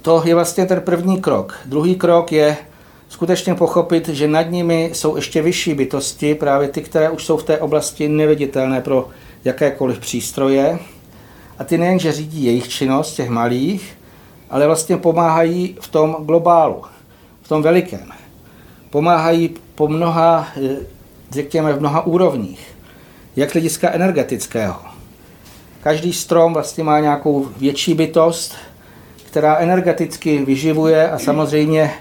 to 0.02 0.22
je 0.24 0.34
vlastně 0.34 0.66
ten 0.66 0.80
první 0.80 1.20
krok. 1.20 1.58
Druhý 1.66 1.96
krok 1.96 2.32
je 2.32 2.56
skutečně 3.08 3.54
pochopit, 3.54 4.08
že 4.08 4.28
nad 4.28 4.42
nimi 4.42 4.90
jsou 4.92 5.16
ještě 5.16 5.42
vyšší 5.42 5.74
bytosti, 5.74 6.34
právě 6.34 6.68
ty, 6.68 6.82
které 6.82 7.10
už 7.10 7.24
jsou 7.24 7.36
v 7.36 7.44
té 7.44 7.58
oblasti 7.58 8.08
neviditelné 8.08 8.80
pro 8.80 9.08
jakékoliv 9.44 9.98
přístroje. 9.98 10.78
A 11.62 11.64
ty 11.64 11.78
nejenže 11.78 12.12
řídí 12.12 12.44
jejich 12.44 12.68
činnost, 12.68 13.14
těch 13.14 13.30
malých, 13.30 13.98
ale 14.50 14.66
vlastně 14.66 14.96
pomáhají 14.96 15.76
v 15.80 15.88
tom 15.88 16.16
globálu, 16.20 16.82
v 17.42 17.48
tom 17.48 17.62
velikém. 17.62 18.12
Pomáhají 18.90 19.54
po 19.74 19.88
mnoha, 19.88 20.48
e, 20.56 20.76
řekněme, 21.30 21.72
v 21.72 21.80
mnoha 21.80 22.06
úrovních 22.06 22.74
jak 23.36 23.52
hlediska 23.52 23.90
energetického. 23.90 24.80
Každý 25.82 26.12
strom 26.12 26.54
vlastně 26.54 26.84
má 26.84 27.00
nějakou 27.00 27.48
větší 27.56 27.94
bytost, 27.94 28.54
která 29.26 29.56
energeticky 29.56 30.44
vyživuje 30.44 31.10
a 31.10 31.18
samozřejmě 31.18 31.92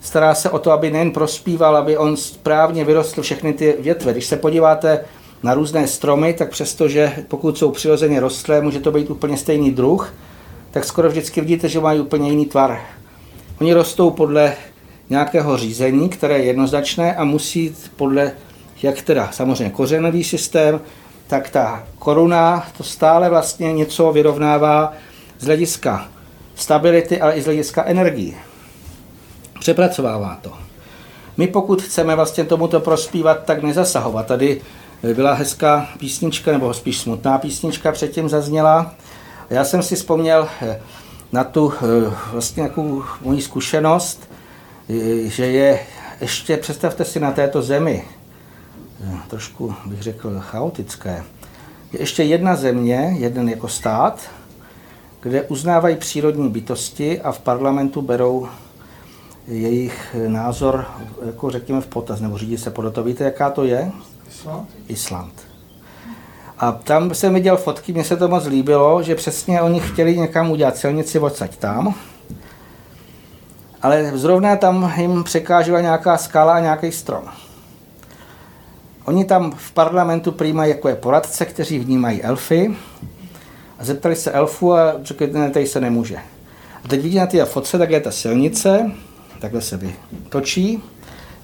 stará 0.00 0.34
se 0.34 0.50
o 0.50 0.58
to, 0.58 0.72
aby 0.72 0.90
nejen 0.90 1.10
prospíval, 1.10 1.76
aby 1.76 1.96
on 1.96 2.16
správně 2.16 2.84
vyrostl 2.84 3.22
všechny 3.22 3.52
ty 3.52 3.76
větve. 3.80 4.12
Když 4.12 4.26
se 4.26 4.36
podíváte 4.36 5.04
na 5.42 5.54
různé 5.54 5.86
stromy, 5.86 6.32
tak 6.32 6.50
přestože 6.50 7.12
pokud 7.28 7.58
jsou 7.58 7.70
přirozeně 7.70 8.20
rostlé, 8.20 8.60
může 8.60 8.80
to 8.80 8.92
být 8.92 9.10
úplně 9.10 9.36
stejný 9.36 9.70
druh, 9.70 10.14
tak 10.70 10.84
skoro 10.84 11.08
vždycky 11.08 11.40
vidíte, 11.40 11.68
že 11.68 11.80
mají 11.80 12.00
úplně 12.00 12.30
jiný 12.30 12.46
tvar. 12.46 12.80
Oni 13.60 13.74
rostou 13.74 14.10
podle 14.10 14.54
nějakého 15.10 15.56
řízení, 15.56 16.08
které 16.08 16.38
je 16.38 16.44
jednoznačné 16.44 17.16
a 17.16 17.24
musí 17.24 17.76
podle 17.96 18.32
jak 18.82 19.02
teda 19.02 19.28
samozřejmě 19.32 19.70
kořenový 19.70 20.24
systém, 20.24 20.80
tak 21.26 21.50
ta 21.50 21.84
koruna 21.98 22.66
to 22.76 22.84
stále 22.84 23.30
vlastně 23.30 23.72
něco 23.72 24.12
vyrovnává 24.12 24.92
z 25.38 25.44
hlediska 25.44 26.08
stability, 26.54 27.20
ale 27.20 27.34
i 27.34 27.42
z 27.42 27.44
hlediska 27.44 27.84
energii. 27.84 28.36
Přepracovává 29.60 30.38
to. 30.42 30.52
My 31.36 31.46
pokud 31.46 31.82
chceme 31.82 32.16
vlastně 32.16 32.44
tomuto 32.44 32.80
prospívat, 32.80 33.44
tak 33.44 33.62
nezasahovat. 33.62 34.26
Tady 34.26 34.60
byla 35.02 35.32
hezká 35.32 35.88
písnička, 35.98 36.52
nebo 36.52 36.74
spíš 36.74 36.98
smutná 36.98 37.38
písnička 37.38 37.92
předtím 37.92 38.28
zazněla. 38.28 38.94
Já 39.50 39.64
jsem 39.64 39.82
si 39.82 39.96
vzpomněl 39.96 40.48
eh, 40.62 40.80
na 41.32 41.44
tu 41.44 41.72
eh, 41.72 42.14
vlastně 42.32 42.60
nějakou 42.60 43.02
moji 43.22 43.42
zkušenost, 43.42 44.30
eh, 44.90 45.28
že 45.28 45.46
je 45.46 45.80
ještě, 46.20 46.56
představte 46.56 47.04
si 47.04 47.20
na 47.20 47.32
této 47.32 47.62
zemi, 47.62 48.04
trošku 49.28 49.74
bych 49.86 50.02
řekl 50.02 50.40
chaotické, 50.40 51.24
je 51.92 52.00
ještě 52.00 52.22
jedna 52.22 52.56
země, 52.56 53.16
jeden 53.18 53.48
jako 53.48 53.68
stát, 53.68 54.30
kde 55.20 55.42
uznávají 55.42 55.96
přírodní 55.96 56.48
bytosti 56.48 57.20
a 57.20 57.32
v 57.32 57.38
parlamentu 57.38 58.02
berou 58.02 58.48
jejich 59.46 60.16
názor, 60.28 60.86
jako 61.26 61.50
řekněme, 61.50 61.80
v 61.80 61.86
potaz, 61.86 62.20
nebo 62.20 62.38
řídí 62.38 62.58
se 62.58 62.70
podle 62.70 62.90
toho. 62.90 63.04
Víte, 63.04 63.24
jaká 63.24 63.50
to 63.50 63.64
je? 63.64 63.92
Island. 64.40 64.68
Island. 64.88 65.32
A 66.58 66.72
tam 66.72 67.14
jsem 67.14 67.34
viděl 67.34 67.56
fotky, 67.56 67.92
mně 67.92 68.04
se 68.04 68.16
to 68.16 68.28
moc 68.28 68.46
líbilo, 68.46 69.02
že 69.02 69.14
přesně 69.14 69.62
oni 69.62 69.80
chtěli 69.80 70.18
někam 70.18 70.50
udělat 70.50 70.76
silnici 70.76 71.18
odsaď 71.18 71.56
tam, 71.56 71.94
ale 73.82 74.12
zrovna 74.14 74.56
tam 74.56 74.92
jim 74.96 75.24
překážela 75.24 75.80
nějaká 75.80 76.18
skala 76.18 76.54
a 76.54 76.60
nějaký 76.60 76.92
strom. 76.92 77.24
Oni 79.04 79.24
tam 79.24 79.52
v 79.56 79.72
parlamentu 79.72 80.32
přijímají 80.32 80.70
jako 80.70 80.88
je 80.88 80.94
poradce, 80.96 81.44
kteří 81.44 81.78
vnímají 81.78 82.22
elfy 82.22 82.76
a 83.78 83.84
zeptali 83.84 84.16
se 84.16 84.30
elfu 84.30 84.74
a 84.74 84.94
řekli, 85.02 85.32
ne, 85.32 85.50
tady 85.50 85.66
se 85.66 85.80
nemůže. 85.80 86.16
A 86.84 86.88
teď 86.88 87.02
vidí 87.02 87.16
na 87.16 87.26
té 87.26 87.44
fotce, 87.44 87.78
tak 87.78 87.90
je 87.90 88.00
ta 88.00 88.10
silnice, 88.10 88.90
takhle 89.40 89.60
se 89.60 89.76
vytočí. 89.76 90.82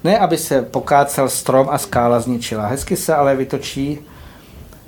Ne, 0.03 0.19
aby 0.19 0.37
se 0.37 0.61
pokácel 0.61 1.29
strom 1.29 1.67
a 1.71 1.77
skála 1.77 2.19
zničila. 2.19 2.67
Hezky 2.67 2.97
se 2.97 3.15
ale 3.15 3.35
vytočí 3.35 3.99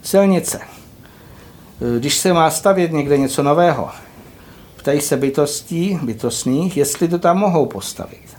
silnice. 0.01 0.60
Když 1.99 2.18
se 2.18 2.34
má 2.34 2.49
stavět 2.49 2.91
někde 2.91 3.18
něco 3.18 3.43
nového, 3.43 3.89
ptají 4.76 5.01
se 5.01 5.18
bytostí, 5.18 5.99
bytostných, 6.03 6.78
jestli 6.78 7.08
to 7.08 7.20
tam 7.20 7.38
mohou 7.38 7.66
postavit. 7.66 8.38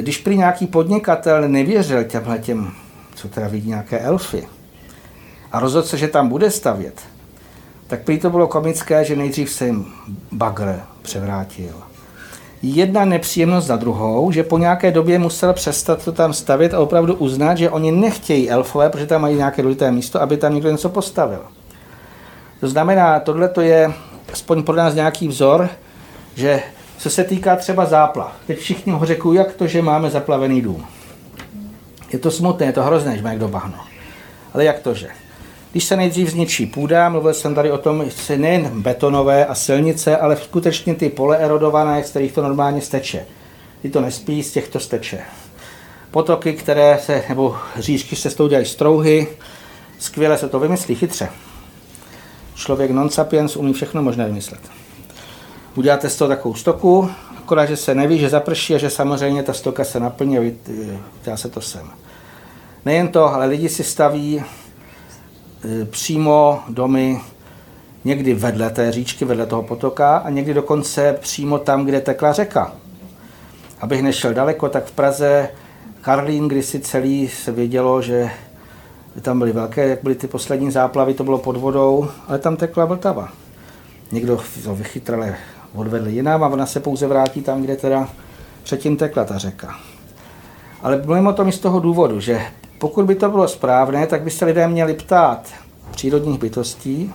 Když 0.00 0.18
prý 0.18 0.36
nějaký 0.36 0.66
podnikatel 0.66 1.48
nevěřil 1.48 2.04
těmhle 2.04 2.38
těm, 2.38 2.72
co 3.14 3.28
teda 3.28 3.48
vidí 3.48 3.68
nějaké 3.68 3.98
elfy, 3.98 4.48
a 5.52 5.60
rozhodl 5.60 5.86
se, 5.86 5.98
že 5.98 6.08
tam 6.08 6.28
bude 6.28 6.50
stavět, 6.50 7.00
tak 7.86 8.02
prý 8.02 8.18
to 8.18 8.30
bylo 8.30 8.48
komické, 8.48 9.04
že 9.04 9.16
nejdřív 9.16 9.50
se 9.50 9.66
jim 9.66 9.92
bagr 10.32 10.80
převrátil 11.02 11.93
jedna 12.64 13.04
nepříjemnost 13.04 13.66
za 13.66 13.76
druhou, 13.76 14.30
že 14.32 14.42
po 14.42 14.58
nějaké 14.58 14.90
době 14.90 15.18
musel 15.18 15.52
přestat 15.52 16.04
to 16.04 16.12
tam 16.12 16.32
stavit 16.32 16.74
a 16.74 16.80
opravdu 16.80 17.14
uznat, 17.14 17.58
že 17.58 17.70
oni 17.70 17.92
nechtějí 17.92 18.50
elfové, 18.50 18.90
protože 18.90 19.06
tam 19.06 19.22
mají 19.22 19.36
nějaké 19.36 19.62
důležité 19.62 19.90
místo, 19.90 20.22
aby 20.22 20.36
tam 20.36 20.54
někdo 20.54 20.70
něco 20.70 20.88
postavil. 20.88 21.42
To 22.60 22.68
znamená, 22.68 23.20
tohle 23.20 23.48
to 23.48 23.60
je 23.60 23.92
aspoň 24.32 24.62
pro 24.62 24.76
nás 24.76 24.94
nějaký 24.94 25.28
vzor, 25.28 25.68
že 26.34 26.62
co 26.98 27.10
se 27.10 27.24
týká 27.24 27.56
třeba 27.56 27.84
záplav. 27.84 28.32
Teď 28.46 28.58
všichni 28.58 28.92
ho 28.92 29.06
řekou, 29.06 29.32
jak 29.32 29.52
to, 29.52 29.66
že 29.66 29.82
máme 29.82 30.10
zaplavený 30.10 30.60
dům. 30.62 30.84
Je 32.12 32.18
to 32.18 32.30
smutné, 32.30 32.66
je 32.66 32.72
to 32.72 32.82
hrozné, 32.82 33.16
že 33.16 33.22
má 33.22 33.30
někdo 33.30 33.48
bahno. 33.48 33.78
Ale 34.54 34.64
jak 34.64 34.78
to, 34.78 34.94
že? 34.94 35.08
Když 35.74 35.84
se 35.84 35.96
nejdřív 35.96 36.28
zničí 36.28 36.66
půda, 36.66 37.08
mluvil 37.08 37.34
jsem 37.34 37.54
tady 37.54 37.70
o 37.70 37.78
tom, 37.78 38.04
že 38.26 38.38
nejen 38.38 38.82
betonové 38.82 39.46
a 39.46 39.54
silnice, 39.54 40.16
ale 40.16 40.36
skutečně 40.36 40.94
ty 40.94 41.08
pole 41.08 41.38
erodované, 41.38 42.04
z 42.04 42.10
kterých 42.10 42.32
to 42.32 42.42
normálně 42.42 42.80
steče. 42.80 43.26
Ty 43.82 43.90
to 43.90 44.00
nespí, 44.00 44.42
z 44.42 44.52
těchto 44.52 44.80
steče. 44.80 45.20
Potoky, 46.10 46.52
které 46.52 46.98
se, 47.02 47.24
nebo 47.28 47.56
říčky 47.78 48.16
se 48.16 48.30
s 48.30 48.34
tou 48.34 48.48
dělají 48.48 48.66
strouhy, 48.66 49.26
skvěle 49.98 50.38
se 50.38 50.48
to 50.48 50.60
vymyslí, 50.60 50.94
chytře. 50.94 51.28
Člověk 52.54 52.90
non 52.90 53.10
sapiens 53.10 53.56
umí 53.56 53.72
všechno 53.72 54.02
možné 54.02 54.26
vymyslet. 54.26 54.60
Uděláte 55.74 56.10
z 56.10 56.16
toho 56.16 56.28
takovou 56.28 56.54
stoku, 56.54 57.10
akorát, 57.38 57.66
že 57.66 57.76
se 57.76 57.94
neví, 57.94 58.18
že 58.18 58.28
zaprší 58.28 58.74
a 58.74 58.78
že 58.78 58.90
samozřejmě 58.90 59.42
ta 59.42 59.52
stoka 59.52 59.84
se 59.84 60.00
naplní 60.00 60.38
a 61.32 61.36
se 61.36 61.48
to 61.48 61.60
sem. 61.60 61.90
Nejen 62.84 63.08
to, 63.08 63.34
ale 63.34 63.46
lidi 63.46 63.68
si 63.68 63.84
staví 63.84 64.44
přímo 65.90 66.60
domy 66.68 67.20
někdy 68.04 68.34
vedle 68.34 68.70
té 68.70 68.92
říčky, 68.92 69.24
vedle 69.24 69.46
toho 69.46 69.62
potoka 69.62 70.16
a 70.16 70.30
někdy 70.30 70.54
dokonce 70.54 71.12
přímo 71.20 71.58
tam, 71.58 71.84
kde 71.84 72.00
tekla 72.00 72.32
řeka. 72.32 72.72
Abych 73.80 74.02
nešel 74.02 74.34
daleko, 74.34 74.68
tak 74.68 74.84
v 74.84 74.92
Praze 74.92 75.48
Karlín, 76.00 76.48
kdy 76.48 76.62
si 76.62 76.80
celý 76.80 77.28
se 77.28 77.52
vědělo, 77.52 78.02
že 78.02 78.30
tam 79.22 79.38
byly 79.38 79.52
velké, 79.52 79.88
jak 79.88 80.02
byly 80.02 80.14
ty 80.14 80.26
poslední 80.26 80.70
záplavy, 80.70 81.14
to 81.14 81.24
bylo 81.24 81.38
pod 81.38 81.56
vodou, 81.56 82.08
ale 82.28 82.38
tam 82.38 82.56
tekla 82.56 82.84
Vltava. 82.84 83.28
Někdo 84.12 84.40
to 84.64 84.74
vychytral, 84.74 85.24
odvedl 85.74 86.08
jinam 86.08 86.44
a 86.44 86.48
ona 86.48 86.66
se 86.66 86.80
pouze 86.80 87.06
vrátí 87.06 87.42
tam, 87.42 87.62
kde 87.62 87.76
teda 87.76 88.08
předtím 88.62 88.96
tekla 88.96 89.24
ta 89.24 89.38
řeka. 89.38 89.74
Ale 90.82 91.02
mluvím 91.04 91.26
o 91.26 91.32
tom 91.32 91.48
i 91.48 91.52
z 91.52 91.58
toho 91.58 91.80
důvodu, 91.80 92.20
že 92.20 92.40
pokud 92.78 93.06
by 93.06 93.14
to 93.14 93.30
bylo 93.30 93.48
správné, 93.48 94.06
tak 94.06 94.22
by 94.22 94.30
se 94.30 94.44
lidé 94.44 94.68
měli 94.68 94.94
ptát 94.94 95.48
přírodních 95.90 96.38
bytostí, 96.38 97.12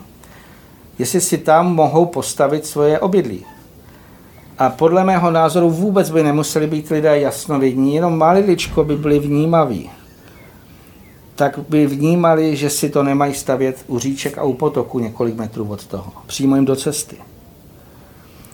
jestli 0.99 1.21
si 1.21 1.37
tam 1.37 1.75
mohou 1.75 2.05
postavit 2.05 2.65
svoje 2.65 2.99
obydlí. 2.99 3.45
A 4.57 4.69
podle 4.69 5.03
mého 5.03 5.31
názoru 5.31 5.69
vůbec 5.69 6.09
by 6.09 6.23
nemuseli 6.23 6.67
být 6.67 6.89
lidé 6.89 7.19
jasnovidní, 7.19 7.95
jenom 7.95 8.17
maliličko 8.17 8.83
by 8.83 8.95
byli 8.95 9.19
vnímaví. 9.19 9.89
Tak 11.35 11.59
by 11.69 11.87
vnímali, 11.87 12.55
že 12.55 12.69
si 12.69 12.89
to 12.89 13.03
nemají 13.03 13.33
stavět 13.33 13.83
u 13.87 13.99
říček 13.99 14.37
a 14.37 14.43
u 14.43 14.53
potoku 14.53 14.99
několik 14.99 15.35
metrů 15.35 15.69
od 15.69 15.85
toho. 15.85 16.11
Přímo 16.27 16.55
jim 16.55 16.65
do 16.65 16.75
cesty. 16.75 17.15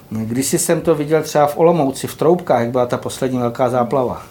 Když 0.10 0.46
jsem 0.46 0.82
to 0.82 0.96
viděl 0.96 1.24
třeba 1.24 1.48
v 1.48 1.58
Olomouci, 1.58 2.08
v 2.08 2.16
Troubkách, 2.16 2.62
jak 2.62 2.72
byla 2.72 2.86
ta 2.86 2.98
poslední 2.98 3.40
velká 3.40 3.70
záplava, 3.70 4.22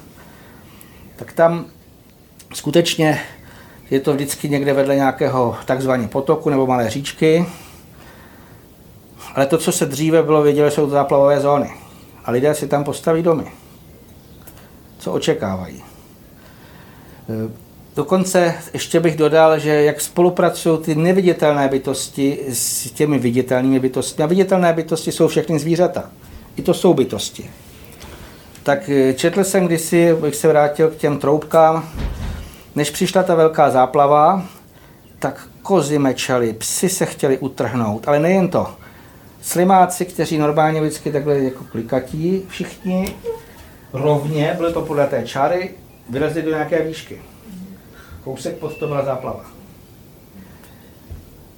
tak 1.17 1.33
tam 1.33 1.65
skutečně 2.55 3.21
je 3.91 4.01
to 4.01 4.13
vždycky 4.13 4.49
někde 4.49 4.73
vedle 4.73 4.97
nějakého 4.97 5.57
takzvaného 5.65 6.09
potoku 6.09 6.51
nebo 6.51 6.67
malé 6.67 6.91
říčky, 6.91 7.47
ale 9.35 9.47
to, 9.47 9.59
co 9.59 9.73
se 9.73 9.87
dříve 9.87 10.23
bylo 10.23 10.43
vědělo, 10.43 10.71
jsou 10.71 10.85
to 10.85 10.91
záplavové 10.91 11.41
zóny. 11.41 11.71
A 12.25 12.31
lidé 12.31 12.55
si 12.55 12.69
tam 12.69 12.85
postaví 12.85 13.23
domy. 13.23 13.53
Co 14.99 15.13
očekávají? 15.13 15.77
E, 15.77 15.83
dokonce 17.97 18.55
ještě 18.73 19.01
bych 19.01 19.17
dodal, 19.17 19.59
že 19.59 19.83
jak 19.83 20.01
spolupracují 20.01 20.79
ty 20.79 20.95
neviditelné 20.95 21.69
bytosti 21.69 22.39
s 22.49 22.91
těmi 22.91 23.19
viditelnými 23.19 23.81
bytostmi. 23.81 24.25
A 24.25 24.27
viditelné 24.27 24.73
bytosti 24.73 25.13
jsou 25.13 25.29
všechny 25.29 25.59
zvířata. 25.59 26.11
I 26.57 26.63
to 26.63 26.75
jsou 26.75 26.95
bytosti. 26.95 27.51
Tak 28.63 28.89
e, 28.89 29.15
četl 29.15 29.45
jsem 29.45 29.67
kdysi, 29.67 30.15
bych 30.15 30.35
se 30.35 30.49
vrátil 30.49 30.91
k 30.91 30.97
těm 30.97 31.19
troubkám, 31.19 31.91
než 32.77 32.91
přišla 32.91 33.23
ta 33.23 33.35
velká 33.35 33.71
záplava, 33.71 34.45
tak 35.19 35.49
kozy 35.63 35.99
mečely, 35.99 36.53
psy 36.53 36.89
se 36.89 37.07
chtěli 37.07 37.39
utrhnout, 37.39 38.09
ale 38.09 38.19
nejen 38.19 38.49
to. 38.49 38.77
Slimáci, 39.43 40.05
kteří 40.05 40.39
normálně 40.39 40.81
vždycky 40.81 41.13
takhle 41.13 41.39
jako 41.39 41.65
klikatí, 41.65 42.43
všichni 42.49 43.17
rovně, 43.93 44.55
byly 44.57 44.73
to 44.73 44.83
podle 44.83 45.07
té 45.07 45.27
čary, 45.27 45.71
vylezli 46.09 46.43
do 46.43 46.51
nějaké 46.51 46.83
výšky. 46.83 47.23
Kousek 48.25 48.57
pod 48.57 48.77
to 48.77 48.87
byla 48.87 49.05
záplava. 49.05 49.45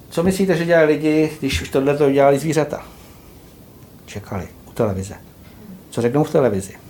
Co 0.09 0.23
myslíte, 0.23 0.57
že 0.57 0.65
dělali 0.65 0.87
lidi, 0.87 1.31
když 1.39 1.61
už 1.61 1.69
tohle 1.69 1.97
to 1.97 2.11
dělali 2.11 2.39
zvířata? 2.39 2.85
Čekali 4.05 4.47
u 4.67 4.71
televize. 4.71 5.15
Co 5.89 6.01
řeknou 6.01 6.23
v 6.23 6.31
televizi? 6.31 6.86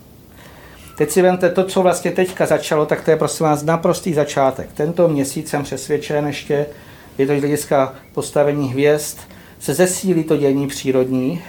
Teď 0.97 1.11
si 1.11 1.21
vemte 1.21 1.49
to, 1.49 1.63
co 1.63 1.81
vlastně 1.81 2.11
teďka 2.11 2.45
začalo, 2.45 2.85
tak 2.85 3.01
to 3.01 3.11
je 3.11 3.17
prosím 3.17 3.43
vás 3.43 3.63
naprostý 3.63 4.13
začátek. 4.13 4.69
Tento 4.73 5.07
měsíc 5.07 5.49
jsem 5.49 5.63
přesvědčen 5.63 6.27
ještě, 6.27 6.65
je 7.17 7.27
to 7.27 7.33
z 7.35 7.39
hlediska 7.39 7.93
postavení 8.13 8.69
hvězd, 8.69 9.17
se 9.59 9.73
zesílí 9.73 10.23
to 10.23 10.37
dění 10.37 10.67
přírodní. 10.67 11.41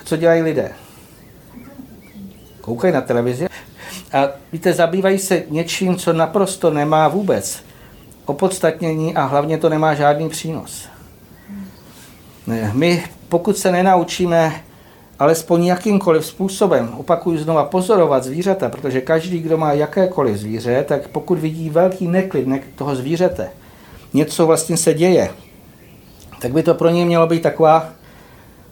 A 0.00 0.04
co 0.04 0.16
dělají 0.16 0.42
lidé? 0.42 0.72
Koukají 2.60 2.94
na 2.94 3.00
televizi 3.00 3.46
a 4.12 4.28
víte, 4.52 4.72
zabývají 4.72 5.18
se 5.18 5.42
něčím, 5.48 5.96
co 5.96 6.12
naprosto 6.12 6.70
nemá 6.70 7.08
vůbec 7.08 7.64
opodstatnění 8.24 9.14
a 9.14 9.24
hlavně 9.24 9.58
to 9.58 9.68
nemá 9.68 9.94
žádný 9.94 10.28
přínos. 10.28 10.88
My, 12.72 13.04
pokud 13.28 13.58
se 13.58 13.72
nenaučíme 13.72 14.62
alespoň 15.22 15.64
jakýmkoliv 15.64 16.26
způsobem, 16.26 16.94
opakuju 16.98 17.38
znova, 17.38 17.64
pozorovat 17.64 18.24
zvířata, 18.24 18.68
protože 18.68 19.00
každý, 19.00 19.38
kdo 19.38 19.56
má 19.56 19.72
jakékoliv 19.72 20.36
zvíře, 20.36 20.84
tak 20.88 21.08
pokud 21.08 21.38
vidí 21.38 21.70
velký 21.70 22.08
neklid 22.08 22.46
toho 22.74 22.96
zvířete, 22.96 23.50
něco 24.14 24.46
vlastně 24.46 24.76
se 24.76 24.94
děje, 24.94 25.30
tak 26.40 26.52
by 26.52 26.62
to 26.62 26.74
pro 26.74 26.88
ně 26.88 27.04
mělo 27.04 27.26
být 27.26 27.42
taková 27.42 27.88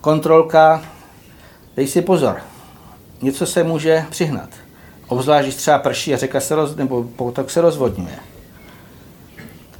kontrolka, 0.01 0.83
dej 1.77 1.87
si 1.87 2.03
pozor, 2.03 2.37
něco 3.23 3.47
se 3.47 3.65
může 3.65 4.05
přihnat. 4.11 4.51
Obzvlášť, 5.09 5.45
když 5.45 5.55
třeba 5.55 5.79
prší 5.79 6.15
a 6.15 6.17
řeka 6.17 6.41
se 6.41 6.55
roz, 6.55 6.77
nebo 6.77 7.05
potok 7.17 7.51
se 7.51 7.61
rozvodňuje. 7.61 8.19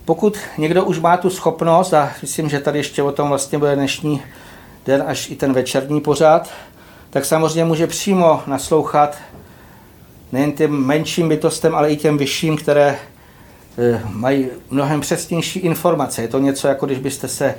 Pokud 0.05 0.39
někdo 0.59 0.85
už 0.85 0.99
má 0.99 1.17
tu 1.17 1.31
schopnost, 1.31 1.95
a 1.95 2.11
myslím, 2.23 2.49
že 2.49 2.61
tady 2.61 2.79
ještě 2.79 3.03
o 3.03 3.13
tom 3.13 3.29
vlastně 3.29 3.59
bude 3.59 3.77
dnešní 3.77 4.23
den 4.91 5.05
až 5.07 5.31
i 5.31 5.37
ten 5.37 5.53
večerní 5.53 6.01
pořád, 6.01 6.51
tak 7.11 7.25
samozřejmě 7.25 7.65
může 7.65 7.87
přímo 7.87 8.43
naslouchat 8.47 9.17
nejen 10.33 10.53
těm 10.53 10.87
menším 10.87 11.29
bytostem, 11.29 11.75
ale 11.75 11.91
i 11.91 11.97
těm 11.97 12.19
vyšším, 12.19 12.57
které 12.57 12.99
eh, 13.79 14.01
mají 14.13 14.49
mnohem 14.71 15.01
přesnější 15.01 15.59
informace. 15.59 16.23
Je 16.23 16.29
to 16.29 16.39
něco, 16.39 16.69
jako 16.69 16.87
když 16.87 16.99
byste 16.99 17.29
se 17.29 17.55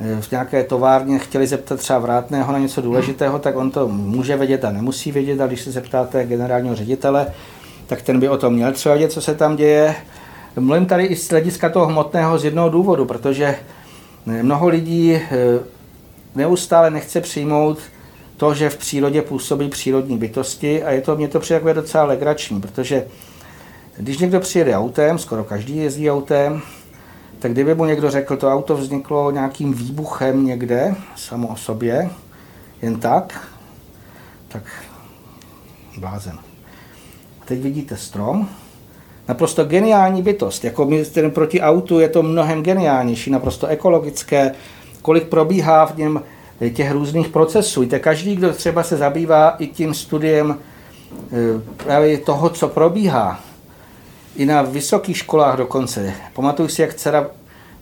eh, 0.00 0.20
v 0.20 0.30
nějaké 0.30 0.64
továrně 0.64 1.18
chtěli 1.18 1.46
zeptat 1.46 1.78
třeba 1.78 1.98
vrátného 1.98 2.52
na 2.52 2.58
něco 2.58 2.80
důležitého, 2.80 3.38
tak 3.38 3.56
on 3.56 3.70
to 3.70 3.88
může 3.88 4.36
vědět 4.36 4.64
a 4.64 4.70
nemusí 4.70 5.12
vědět, 5.12 5.40
a 5.40 5.46
když 5.46 5.60
se 5.60 5.72
zeptáte 5.72 6.24
generálního 6.24 6.74
ředitele, 6.74 7.26
tak 7.86 8.02
ten 8.02 8.20
by 8.20 8.28
o 8.28 8.36
tom 8.36 8.54
měl 8.54 8.72
třeba 8.72 8.94
vědět, 8.94 9.12
co 9.12 9.20
se 9.20 9.34
tam 9.34 9.56
děje. 9.56 9.94
Mluvím 10.58 10.86
tady 10.86 11.04
i 11.04 11.16
z 11.16 11.30
hlediska 11.30 11.68
toho 11.68 11.86
hmotného 11.86 12.38
z 12.38 12.44
jednoho 12.44 12.68
důvodu, 12.68 13.04
protože 13.04 13.56
eh, 14.26 14.42
mnoho 14.42 14.68
lidí 14.68 15.18
neustále 16.34 16.90
nechce 16.90 17.20
přijmout 17.20 17.78
to, 18.36 18.54
že 18.54 18.70
v 18.70 18.76
přírodě 18.76 19.22
působí 19.22 19.68
přírodní 19.68 20.18
bytosti 20.18 20.82
a 20.82 20.90
je 20.90 21.00
to, 21.00 21.16
mě 21.16 21.28
to 21.28 21.40
přijde 21.40 21.74
docela 21.74 22.04
legrační, 22.04 22.60
protože 22.60 23.06
když 23.96 24.18
někdo 24.18 24.40
přijede 24.40 24.76
autem, 24.76 25.18
skoro 25.18 25.44
každý 25.44 25.76
jezdí 25.76 26.10
autem, 26.10 26.62
tak 27.38 27.52
kdyby 27.52 27.74
mu 27.74 27.84
někdo 27.84 28.10
řekl, 28.10 28.36
to 28.36 28.52
auto 28.52 28.76
vzniklo 28.76 29.30
nějakým 29.30 29.72
výbuchem 29.72 30.46
někde, 30.46 30.94
samo 31.16 31.48
o 31.48 31.56
sobě, 31.56 32.10
jen 32.82 33.00
tak, 33.00 33.48
tak 34.48 34.62
blázen. 35.98 36.38
A 37.42 37.44
teď 37.44 37.60
vidíte 37.60 37.96
strom, 37.96 38.48
naprosto 39.28 39.64
geniální 39.64 40.22
bytost, 40.22 40.64
jako 40.64 40.90
proti 41.30 41.60
autu 41.60 42.00
je 42.00 42.08
to 42.08 42.22
mnohem 42.22 42.62
geniálnější, 42.62 43.30
naprosto 43.30 43.66
ekologické, 43.66 44.54
kolik 45.02 45.28
probíhá 45.28 45.86
v 45.86 45.96
něm 45.96 46.22
těch 46.74 46.90
různých 46.90 47.28
procesů. 47.28 47.80
Víte, 47.80 47.98
každý, 47.98 48.36
kdo 48.36 48.52
třeba 48.52 48.82
se 48.82 48.96
zabývá 48.96 49.50
i 49.58 49.66
tím 49.66 49.94
studiem 49.94 50.58
e, 51.32 51.84
právě 51.84 52.18
toho, 52.18 52.48
co 52.50 52.68
probíhá, 52.68 53.40
i 54.36 54.46
na 54.46 54.62
vysokých 54.62 55.16
školách 55.16 55.56
dokonce. 55.56 56.12
Pamatuju 56.34 56.68
si, 56.68 56.82
jak 56.82 56.94
dcera 56.94 57.26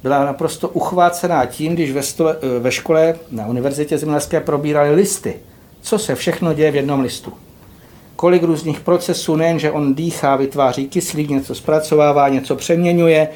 byla 0.02 0.24
naprosto 0.24 0.68
uchvácená 0.68 1.46
tím, 1.46 1.74
když 1.74 1.92
ve, 1.92 2.02
stole, 2.02 2.36
e, 2.56 2.58
ve 2.58 2.72
škole 2.72 3.14
na 3.30 3.46
Univerzitě 3.46 3.98
zemědělské 3.98 4.40
probírali 4.40 4.94
listy. 4.94 5.34
Co 5.80 5.98
se 5.98 6.14
všechno 6.14 6.52
děje 6.52 6.70
v 6.70 6.76
jednom 6.76 7.00
listu. 7.00 7.32
Kolik 8.16 8.42
různých 8.42 8.80
procesů, 8.80 9.36
nejen, 9.36 9.58
že 9.58 9.70
on 9.70 9.94
dýchá, 9.94 10.36
vytváří 10.36 10.88
kyslík, 10.88 11.30
něco 11.30 11.54
zpracovává, 11.54 12.28
něco 12.28 12.56
přeměňuje, 12.56 13.28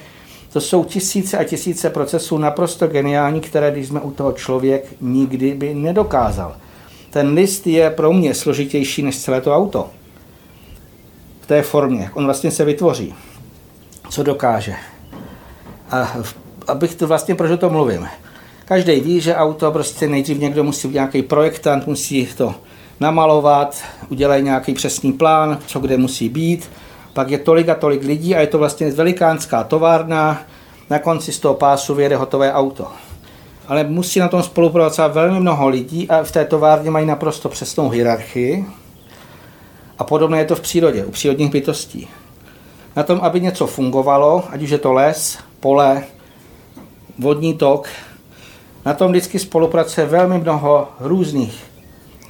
to 0.53 0.61
jsou 0.61 0.85
tisíce 0.85 1.39
a 1.39 1.45
tisíce 1.45 1.91
procesů 1.91 2.39
naprosto 2.39 2.87
geniální, 2.87 3.41
které 3.41 3.71
když 3.71 3.89
jsme 3.89 4.01
u 4.01 4.11
toho 4.11 4.33
člověk 4.33 4.95
nikdy 5.01 5.55
by 5.55 5.75
nedokázal. 5.75 6.57
Ten 7.11 7.33
list 7.33 7.67
je 7.67 7.91
pro 7.91 8.13
mě 8.13 8.35
složitější 8.35 9.03
než 9.03 9.19
celé 9.19 9.41
to 9.41 9.57
auto. 9.57 9.91
V 11.41 11.47
té 11.47 11.63
formě. 11.63 12.11
On 12.15 12.25
vlastně 12.25 12.51
se 12.51 12.65
vytvoří. 12.65 13.15
Co 14.11 14.23
dokáže. 14.23 14.75
A 15.91 16.17
abych 16.69 16.95
to 16.95 17.07
vlastně, 17.07 17.35
proč 17.35 17.51
o 17.51 17.57
tom 17.57 17.73
mluvím. 17.73 18.09
Každý 18.65 19.01
ví, 19.01 19.21
že 19.21 19.35
auto 19.35 19.73
prostě 19.73 20.09
nejdřív 20.09 20.39
někdo 20.39 20.65
musí, 20.65 20.89
nějaký 20.89 21.23
projektant 21.23 21.87
musí 21.87 22.27
to 22.37 22.55
namalovat, 23.01 23.83
udělají 24.09 24.45
nějaký 24.45 24.75
přesný 24.75 25.13
plán, 25.13 25.59
co 25.67 25.81
kde 25.81 25.97
musí 25.97 26.29
být, 26.29 26.71
pak 27.13 27.31
je 27.31 27.39
tolik 27.39 27.69
a 27.69 27.75
tolik 27.75 28.03
lidí 28.03 28.35
a 28.35 28.41
je 28.41 28.47
to 28.47 28.59
vlastně 28.59 28.91
velikánská 28.91 29.65
továrna, 29.65 30.43
na 30.91 30.99
konci 30.99 31.33
z 31.33 31.39
toho 31.39 31.55
pásu 31.55 31.95
vyjede 31.95 32.17
hotové 32.17 32.53
auto. 32.53 32.89
Ale 33.69 33.85
musí 33.85 34.21
na 34.21 34.29
tom 34.29 34.43
spolupracovat 34.43 35.15
velmi 35.15 35.41
mnoho 35.41 35.69
lidí 35.69 36.09
a 36.09 36.23
v 36.23 36.33
té 36.33 36.45
továrně 36.45 36.91
mají 36.91 37.07
naprosto 37.07 37.49
přesnou 37.49 37.89
hierarchii. 37.89 38.67
A 39.99 40.05
podobné 40.05 40.39
je 40.39 40.45
to 40.45 40.57
v 40.57 40.61
přírodě, 40.61 41.05
u 41.05 41.11
přírodních 41.11 41.51
bytostí. 41.51 42.09
Na 42.97 43.03
tom, 43.03 43.21
aby 43.23 43.41
něco 43.41 43.67
fungovalo, 43.67 44.45
ať 44.51 44.63
už 44.63 44.71
je 44.71 44.79
to 44.79 44.93
les, 44.93 45.39
pole, 45.61 46.03
vodní 47.19 47.55
tok, 47.55 47.89
na 48.85 48.95
tom 48.95 49.11
vždycky 49.11 49.39
spolupracuje 49.39 50.07
velmi 50.07 50.39
mnoho 50.39 50.89
různých 51.01 51.72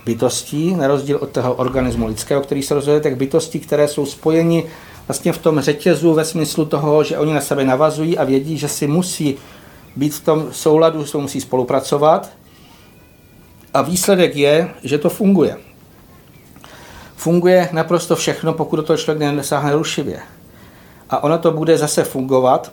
bytostí, 0.04 0.74
na 0.74 0.86
rozdíl 0.86 1.18
od 1.20 1.30
toho 1.30 1.54
organismu 1.54 2.06
lidského, 2.06 2.40
který 2.40 2.62
se 2.62 2.74
rozhoduje, 2.74 3.00
tak 3.00 3.16
bytostí, 3.16 3.60
které 3.60 3.88
jsou 3.88 4.06
spojeni 4.06 4.64
vlastně 5.08 5.32
v 5.32 5.38
tom 5.38 5.60
řetězu 5.60 6.14
ve 6.14 6.24
smyslu 6.24 6.64
toho, 6.64 7.04
že 7.04 7.18
oni 7.18 7.34
na 7.34 7.40
sebe 7.40 7.64
navazují 7.64 8.18
a 8.18 8.24
vědí, 8.24 8.58
že 8.58 8.68
si 8.68 8.86
musí 8.86 9.36
být 9.96 10.14
v 10.14 10.24
tom 10.24 10.46
souladu, 10.50 11.04
že 11.04 11.18
musí 11.18 11.40
spolupracovat. 11.40 12.30
A 13.74 13.82
výsledek 13.82 14.36
je, 14.36 14.74
že 14.82 14.98
to 14.98 15.10
funguje. 15.10 15.56
Funguje 17.16 17.68
naprosto 17.72 18.16
všechno, 18.16 18.52
pokud 18.52 18.76
do 18.76 18.82
toho 18.82 18.96
člověk 18.96 19.34
nesáhne 19.34 19.72
rušivě. 19.72 20.20
A 21.10 21.24
ono 21.24 21.38
to 21.38 21.50
bude 21.50 21.78
zase 21.78 22.04
fungovat, 22.04 22.72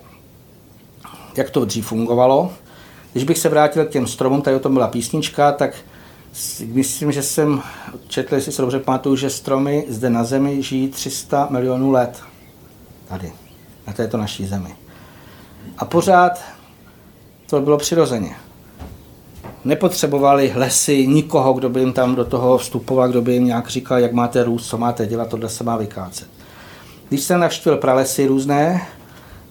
jak 1.38 1.50
to 1.50 1.66
dřív 1.66 1.88
fungovalo. 1.88 2.52
Když 3.12 3.24
bych 3.24 3.38
se 3.38 3.50
vrátil 3.50 3.86
k 3.86 3.90
těm 3.90 4.08
stromům, 4.08 4.42
tady 4.42 4.56
o 4.56 4.60
tom 4.60 4.74
byla 4.74 4.88
písnička, 4.88 5.52
tak 5.52 5.76
Myslím, 6.66 7.12
že 7.12 7.24
jsem 7.24 7.62
četl, 8.08 8.36
jestli 8.36 8.52
se 8.52 8.62
dobře 8.62 8.80
pamatuju, 8.80 9.16
že 9.16 9.30
stromy 9.30 9.86
zde 9.88 10.10
na 10.10 10.24
Zemi 10.24 10.64
žijí 10.64 10.88
300 10.88 11.48
milionů 11.50 11.92
let. 11.92 12.22
Tady, 13.08 13.34
na 13.88 13.94
této 13.94 14.18
naší 14.18 14.46
Zemi. 14.46 14.76
A 15.78 15.86
pořád 15.86 16.42
to 17.50 17.62
bylo 17.62 17.78
přirozeně. 17.78 18.36
Nepotřebovali 19.66 20.52
lesy 20.56 21.08
nikoho, 21.08 21.54
kdo 21.54 21.70
by 21.70 21.80
jim 21.80 21.94
tam 21.94 22.16
do 22.16 22.26
toho 22.26 22.58
vstupoval, 22.58 23.10
kdo 23.10 23.22
by 23.22 23.34
jim 23.34 23.46
nějak 23.46 23.68
říkal, 23.70 24.00
jak 24.00 24.14
máte 24.14 24.44
růst, 24.44 24.70
co 24.70 24.78
máte 24.78 25.06
dělat, 25.06 25.30
tohle 25.30 25.50
se 25.50 25.64
má 25.64 25.78
vykácet. 25.78 26.28
Když 27.10 27.22
jsem 27.22 27.40
navštívil 27.40 27.78
pralesy 27.78 28.28
různé, 28.28 28.88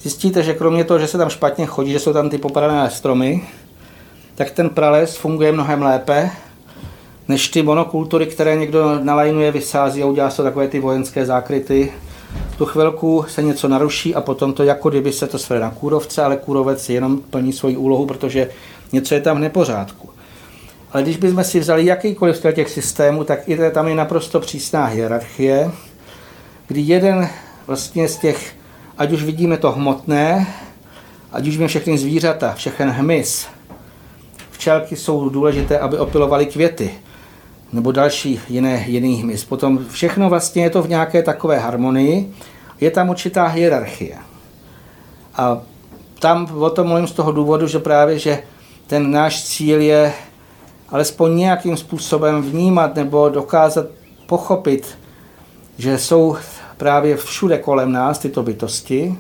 zjistíte, 0.01 0.43
že 0.43 0.55
kromě 0.55 0.85
toho, 0.85 0.99
že 0.99 1.07
se 1.07 1.19
tam 1.19 1.29
špatně 1.29 1.67
chodí, 1.67 1.93
že 1.93 2.01
jsou 2.01 2.13
tam 2.13 2.31
ty 2.31 2.39
popadané 2.39 2.91
stromy, 2.91 3.49
tak 4.35 4.51
ten 4.51 4.71
prales 4.71 5.17
funguje 5.17 5.53
mnohem 5.53 5.83
lépe, 5.83 6.31
než 7.29 7.49
ty 7.49 7.63
monokultury, 7.63 8.27
které 8.27 8.57
někdo 8.57 8.99
nalajnuje, 9.03 9.53
vysází 9.53 10.03
a 10.03 10.07
udělá 10.07 10.31
to 10.31 10.43
takové 10.43 10.69
ty 10.69 10.81
vojenské 10.81 11.27
zákryty. 11.27 11.93
Tu 12.59 12.67
chvilku 12.67 13.25
se 13.29 13.43
něco 13.43 13.69
naruší 13.69 14.15
a 14.15 14.21
potom 14.21 14.53
to 14.53 14.63
jako 14.63 14.91
kdyby 14.91 15.13
se 15.13 15.27
to 15.27 15.39
svede 15.39 15.61
na 15.61 15.71
kůrovce, 15.71 16.23
ale 16.23 16.37
kůrovec 16.37 16.89
jenom 16.89 17.19
plní 17.19 17.53
svoji 17.53 17.77
úlohu, 17.77 18.07
protože 18.07 18.51
něco 18.93 19.15
je 19.15 19.21
tam 19.21 19.37
v 19.37 19.41
nepořádku. 19.41 20.09
Ale 20.93 21.03
když 21.03 21.17
bychom 21.17 21.45
si 21.45 21.61
vzali 21.61 21.87
jakýkoliv 21.87 22.37
z 22.37 22.55
těch 22.55 22.71
systémů, 22.71 23.25
tak 23.25 23.49
i 23.49 23.59
tam 23.71 23.89
je 23.89 23.95
naprosto 23.95 24.41
přísná 24.41 24.85
hierarchie, 24.85 25.71
kdy 26.67 26.81
jeden 26.81 27.29
vlastně 27.67 28.09
z 28.09 28.17
těch, 28.17 28.55
ať 28.99 29.13
už 29.13 29.23
vidíme 29.23 29.57
to 29.57 29.73
hmotné, 29.73 30.47
ať 31.33 31.43
už 31.43 31.49
vidíme 31.49 31.69
všechny 31.69 31.99
zvířata, 31.99 32.55
všechen 32.55 32.91
hmyz, 32.91 33.47
včelky 34.51 34.97
jsou 34.97 35.29
důležité, 35.29 35.79
aby 35.79 35.99
opilovaly 35.99 36.47
květy 36.47 36.91
nebo 37.73 37.93
další 37.93 38.41
jiné, 38.49 38.85
jiný 38.87 39.23
hmyz. 39.23 39.45
Potom 39.45 39.87
všechno 39.89 40.29
vlastně 40.29 40.63
je 40.63 40.71
to 40.71 40.83
v 40.83 40.89
nějaké 40.89 41.23
takové 41.23 41.59
harmonii, 41.59 42.33
je 42.81 42.91
tam 42.91 43.09
určitá 43.09 43.47
hierarchie. 43.47 44.17
A 45.35 45.63
tam 46.19 46.49
o 46.59 46.71
tom 46.71 46.87
mluvím 46.87 47.07
z 47.07 47.13
toho 47.13 47.33
důvodu, 47.33 47.67
že 47.67 47.79
právě, 47.79 48.19
že 48.19 48.43
ten 48.87 49.11
náš 49.11 49.45
cíl 49.45 49.81
je 49.81 50.13
alespoň 50.89 51.37
nějakým 51.37 51.77
způsobem 51.77 52.43
vnímat 52.43 52.95
nebo 52.95 53.29
dokázat 53.29 53.87
pochopit, 54.27 54.99
že 55.79 55.99
jsou 55.99 56.37
právě 56.77 57.17
všude 57.17 57.59
kolem 57.59 57.93
nás 57.93 58.19
tyto 58.19 58.43
bytosti 58.43 59.19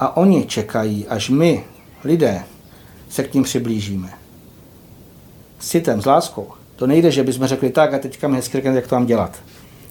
a 0.00 0.16
oni 0.16 0.44
čekají, 0.46 1.06
až 1.06 1.30
my, 1.30 1.64
lidé, 2.04 2.44
se 3.08 3.22
k 3.24 3.34
ním 3.34 3.42
přiblížíme. 3.42 4.10
S 5.58 5.68
citem, 5.68 6.02
s 6.02 6.06
láskou. 6.06 6.61
To 6.76 6.86
nejde, 6.86 7.10
že 7.10 7.24
bychom 7.24 7.46
řekli 7.46 7.70
tak 7.70 7.94
a 7.94 7.98
teďka 7.98 8.28
mi 8.28 8.36
hezky 8.36 8.52
řeknete, 8.58 8.76
jak 8.76 8.86
to 8.86 8.94
mám 8.94 9.06
dělat. 9.06 9.38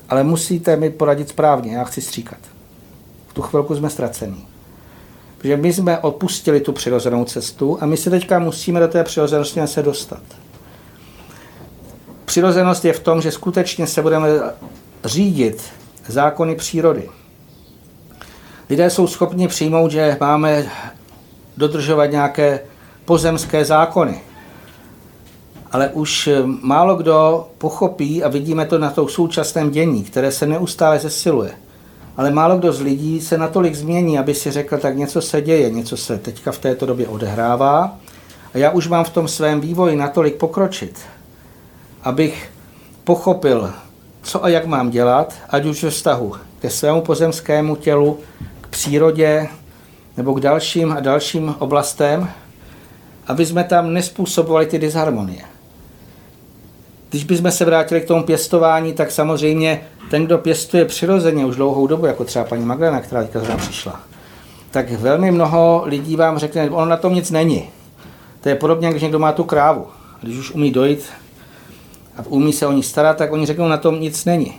Ale 0.09 0.23
musíte 0.23 0.75
mi 0.75 0.89
poradit 0.89 1.29
správně, 1.29 1.75
já 1.75 1.83
chci 1.83 2.01
stříkat. 2.01 2.39
V 3.27 3.33
tu 3.33 3.41
chvilku 3.41 3.75
jsme 3.75 3.89
ztracení. 3.89 4.47
Protože 5.37 5.57
my 5.57 5.73
jsme 5.73 5.97
opustili 5.97 6.61
tu 6.61 6.73
přirozenou 6.73 7.25
cestu 7.25 7.77
a 7.81 7.85
my 7.85 7.97
se 7.97 8.09
teďka 8.09 8.39
musíme 8.39 8.79
do 8.79 8.87
té 8.87 9.03
přirozenosti 9.03 9.61
se 9.65 9.83
dostat. 9.83 10.23
Přirozenost 12.25 12.85
je 12.85 12.93
v 12.93 12.99
tom, 12.99 13.21
že 13.21 13.31
skutečně 13.31 13.87
se 13.87 14.01
budeme 14.01 14.27
řídit 15.05 15.63
zákony 16.07 16.55
přírody. 16.55 17.09
Lidé 18.69 18.89
jsou 18.89 19.07
schopni 19.07 19.47
přijmout, 19.47 19.91
že 19.91 20.17
máme 20.19 20.71
dodržovat 21.57 22.05
nějaké 22.05 22.59
pozemské 23.05 23.65
zákony. 23.65 24.21
Ale 25.71 25.89
už 25.89 26.27
eh, 26.27 26.43
málo 26.61 26.95
kdo 26.95 27.47
pochopí, 27.57 28.23
a 28.23 28.29
vidíme 28.29 28.65
to 28.65 28.79
na 28.79 28.89
tom 28.89 29.09
současném 29.09 29.71
dění, 29.71 30.03
které 30.03 30.31
se 30.31 30.47
neustále 30.47 30.99
zesiluje, 30.99 31.51
ale 32.17 32.31
málo 32.31 32.57
kdo 32.57 32.73
z 32.73 32.81
lidí 32.81 33.21
se 33.21 33.37
natolik 33.37 33.75
změní, 33.75 34.19
aby 34.19 34.33
si 34.33 34.51
řekl, 34.51 34.77
tak 34.77 34.97
něco 34.97 35.21
se 35.21 35.41
děje, 35.41 35.69
něco 35.69 35.97
se 35.97 36.17
teďka 36.17 36.51
v 36.51 36.59
této 36.59 36.85
době 36.85 37.07
odehrává 37.07 37.97
a 38.53 38.57
já 38.57 38.71
už 38.71 38.87
mám 38.87 39.03
v 39.03 39.09
tom 39.09 39.27
svém 39.27 39.61
vývoji 39.61 39.95
natolik 39.95 40.35
pokročit, 40.35 40.99
abych 42.03 42.49
pochopil, 43.03 43.73
co 44.21 44.43
a 44.43 44.49
jak 44.49 44.65
mám 44.65 44.89
dělat, 44.89 45.33
ať 45.49 45.65
už 45.65 45.83
ve 45.83 45.89
vztahu 45.89 46.33
ke 46.59 46.69
svému 46.69 47.01
pozemskému 47.01 47.75
tělu, 47.75 48.19
k 48.61 48.67
přírodě 48.67 49.47
nebo 50.17 50.33
k 50.33 50.39
dalším 50.39 50.91
a 50.91 50.99
dalším 50.99 51.55
oblastem, 51.59 52.29
aby 53.27 53.45
jsme 53.45 53.63
tam 53.63 53.93
nespůsobovali 53.93 54.65
ty 54.65 54.79
disharmonie. 54.79 55.50
Když 57.11 57.23
bychom 57.23 57.51
se 57.51 57.65
vrátili 57.65 58.01
k 58.01 58.07
tomu 58.07 58.23
pěstování, 58.23 58.93
tak 58.93 59.11
samozřejmě 59.11 59.81
ten, 60.09 60.25
kdo 60.25 60.37
pěstuje 60.37 60.85
přirozeně 60.85 61.45
už 61.45 61.55
dlouhou 61.55 61.87
dobu, 61.87 62.05
jako 62.05 62.23
třeba 62.23 62.45
paní 62.45 62.65
Magdalena, 62.65 63.01
která 63.01 63.23
teďka 63.23 63.39
zrovna 63.39 63.57
přišla, 63.57 63.99
tak 64.71 64.91
velmi 64.91 65.31
mnoho 65.31 65.83
lidí 65.85 66.15
vám 66.15 66.37
řekne, 66.37 66.69
ono 66.69 66.85
na 66.85 66.97
tom 66.97 67.13
nic 67.13 67.31
není. 67.31 67.69
To 68.41 68.49
je 68.49 68.55
podobně, 68.55 68.89
když 68.89 69.03
někdo 69.03 69.19
má 69.19 69.31
tu 69.31 69.43
krávu. 69.43 69.87
Když 70.21 70.37
už 70.37 70.51
umí 70.51 70.71
dojít 70.71 71.05
a 72.17 72.23
umí 72.27 72.53
se 72.53 72.67
o 72.67 72.71
ní 72.71 72.83
starat, 72.83 73.17
tak 73.17 73.31
oni 73.31 73.45
řeknou, 73.45 73.67
na 73.67 73.77
tom 73.77 73.99
nic 73.99 74.25
není. 74.25 74.53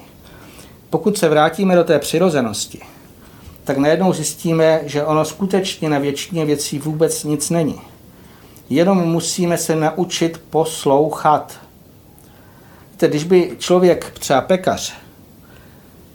Pokud 0.91 1.19
se 1.19 1.29
vrátíme 1.29 1.77
do 1.77 1.85
té 1.85 1.99
přirozenosti, 1.99 2.81
tak 3.65 3.79
najednou 3.79 4.13
zjistíme, 4.13 4.81
že 4.85 5.05
ono 5.05 5.25
skutečně 5.25 5.89
na 5.89 5.99
většině 5.99 6.45
věcí 6.45 6.79
vůbec 6.79 7.25
nic 7.25 7.51
není. 7.51 7.81
Jenom 8.71 8.99
musíme 8.99 9.59
se 9.59 9.77
naučit 9.77 10.41
poslouchat. 10.51 11.53
Víte, 13.03 13.11
když 13.11 13.25
by 13.25 13.57
člověk, 13.59 14.11
třeba 14.11 14.41
pekař, 14.41 14.95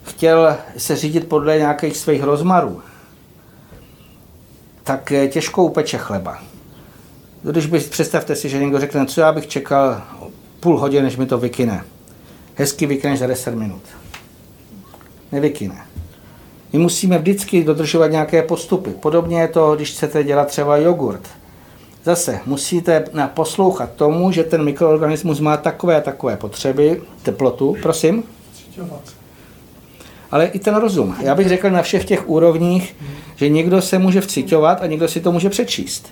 chtěl 0.02 0.56
se 0.76 0.96
řídit 0.96 1.28
podle 1.28 1.58
nějakých 1.58 1.96
svých 1.96 2.22
rozmarů, 2.22 2.82
tak 4.84 5.12
těžko 5.28 5.64
upeče 5.64 5.98
chleba. 5.98 6.38
Když 7.42 7.66
by, 7.66 7.80
představte 7.80 8.36
si, 8.36 8.48
že 8.48 8.58
někdo 8.58 8.80
řekne, 8.80 9.06
co 9.06 9.20
já 9.20 9.32
bych 9.32 9.46
čekal 9.46 10.02
půl 10.60 10.78
hodiny, 10.78 11.02
než 11.02 11.16
mi 11.16 11.26
to 11.26 11.38
vykyne. 11.38 11.84
Hezky 12.54 12.86
vykyneš 12.86 13.18
za 13.18 13.26
10 13.26 13.54
minut. 13.54 13.82
Nevykyne. 15.32 15.86
My 16.72 16.78
musíme 16.78 17.18
vždycky 17.18 17.64
dodržovat 17.64 18.10
nějaké 18.10 18.42
postupy. 18.42 18.90
Podobně 18.90 19.40
je 19.40 19.48
to, 19.48 19.76
když 19.76 19.90
chcete 19.90 20.24
dělat 20.24 20.48
třeba 20.48 20.76
jogurt. 20.76 21.28
Zase 22.04 22.40
musíte 22.46 23.04
poslouchat 23.34 23.92
tomu, 23.92 24.32
že 24.32 24.44
ten 24.44 24.64
mikroorganismus 24.64 25.40
má 25.40 25.56
takové 25.56 25.96
a 25.96 26.00
takové 26.00 26.36
potřeby, 26.36 27.02
teplotu, 27.22 27.76
prosím. 27.82 28.24
Ale 30.30 30.46
i 30.46 30.58
ten 30.58 30.74
rozum. 30.74 31.16
Já 31.20 31.34
bych 31.34 31.48
řekl 31.48 31.70
na 31.70 31.82
všech 31.82 32.04
těch 32.04 32.28
úrovních, 32.28 32.96
že 33.36 33.48
někdo 33.48 33.82
se 33.82 33.98
může 33.98 34.20
vcitovat 34.20 34.82
a 34.82 34.86
někdo 34.86 35.08
si 35.08 35.20
to 35.20 35.32
může 35.32 35.50
přečíst. 35.50 36.08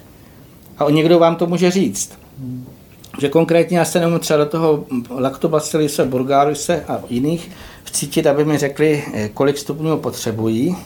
A 0.79 0.91
někdo 0.91 1.19
vám 1.19 1.37
to 1.37 1.47
může 1.47 1.71
říct. 1.71 2.19
Že 3.21 3.29
konkrétně 3.29 3.79
já 3.79 3.85
se 3.85 4.01
nemůžu 4.01 4.19
třeba 4.19 4.39
do 4.39 4.47
toho 4.47 4.85
laktobacillise 5.11 6.05
burgarise 6.05 6.85
a 6.89 7.01
jiných 7.09 7.51
vcítit, 7.85 8.27
aby 8.27 8.45
mi 8.45 8.59
řekli, 8.59 9.05
eh, 9.15 9.29
kolik 9.29 9.59
stupňů 9.59 9.99
potřebují. 9.99 10.77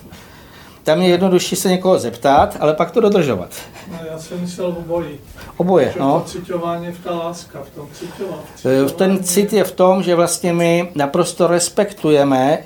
Tam 0.82 1.02
je 1.02 1.08
jednodušší 1.08 1.56
se 1.56 1.68
někoho 1.68 1.98
zeptat, 1.98 2.56
ale 2.60 2.74
pak 2.74 2.90
to 2.90 3.00
dodržovat. 3.00 3.50
No, 3.90 3.98
já 4.10 4.18
jsem 4.18 4.40
myslel 4.40 4.66
obojí. 4.78 5.08
Oboje, 5.56 5.94
no. 6.00 6.20
To 6.20 6.30
citování 6.30 6.86
je 6.86 6.92
v 6.92 7.04
ta 7.04 7.14
láska, 7.14 7.62
v 7.62 7.70
tom 7.70 7.88
citování. 7.92 8.88
V 8.88 8.92
ten 8.92 9.24
cit 9.24 9.52
je 9.52 9.64
v 9.64 9.72
tom, 9.72 10.02
že 10.02 10.14
vlastně 10.14 10.52
my 10.52 10.90
naprosto 10.94 11.46
respektujeme 11.46 12.58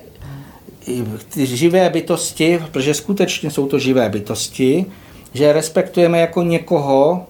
ty 1.29 1.47
živé 1.47 1.91
bytosti, 1.91 2.59
protože 2.59 2.95
skutečně 2.95 3.51
jsou 3.51 3.67
to 3.67 3.79
živé 3.79 4.09
bytosti, 4.09 4.87
že 5.35 5.53
respektujeme 5.53 6.21
jako 6.21 6.43
někoho, 6.43 7.27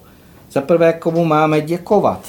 za 0.51 0.61
prvé, 0.61 0.93
komu 0.93 1.25
máme 1.25 1.61
děkovat. 1.61 2.19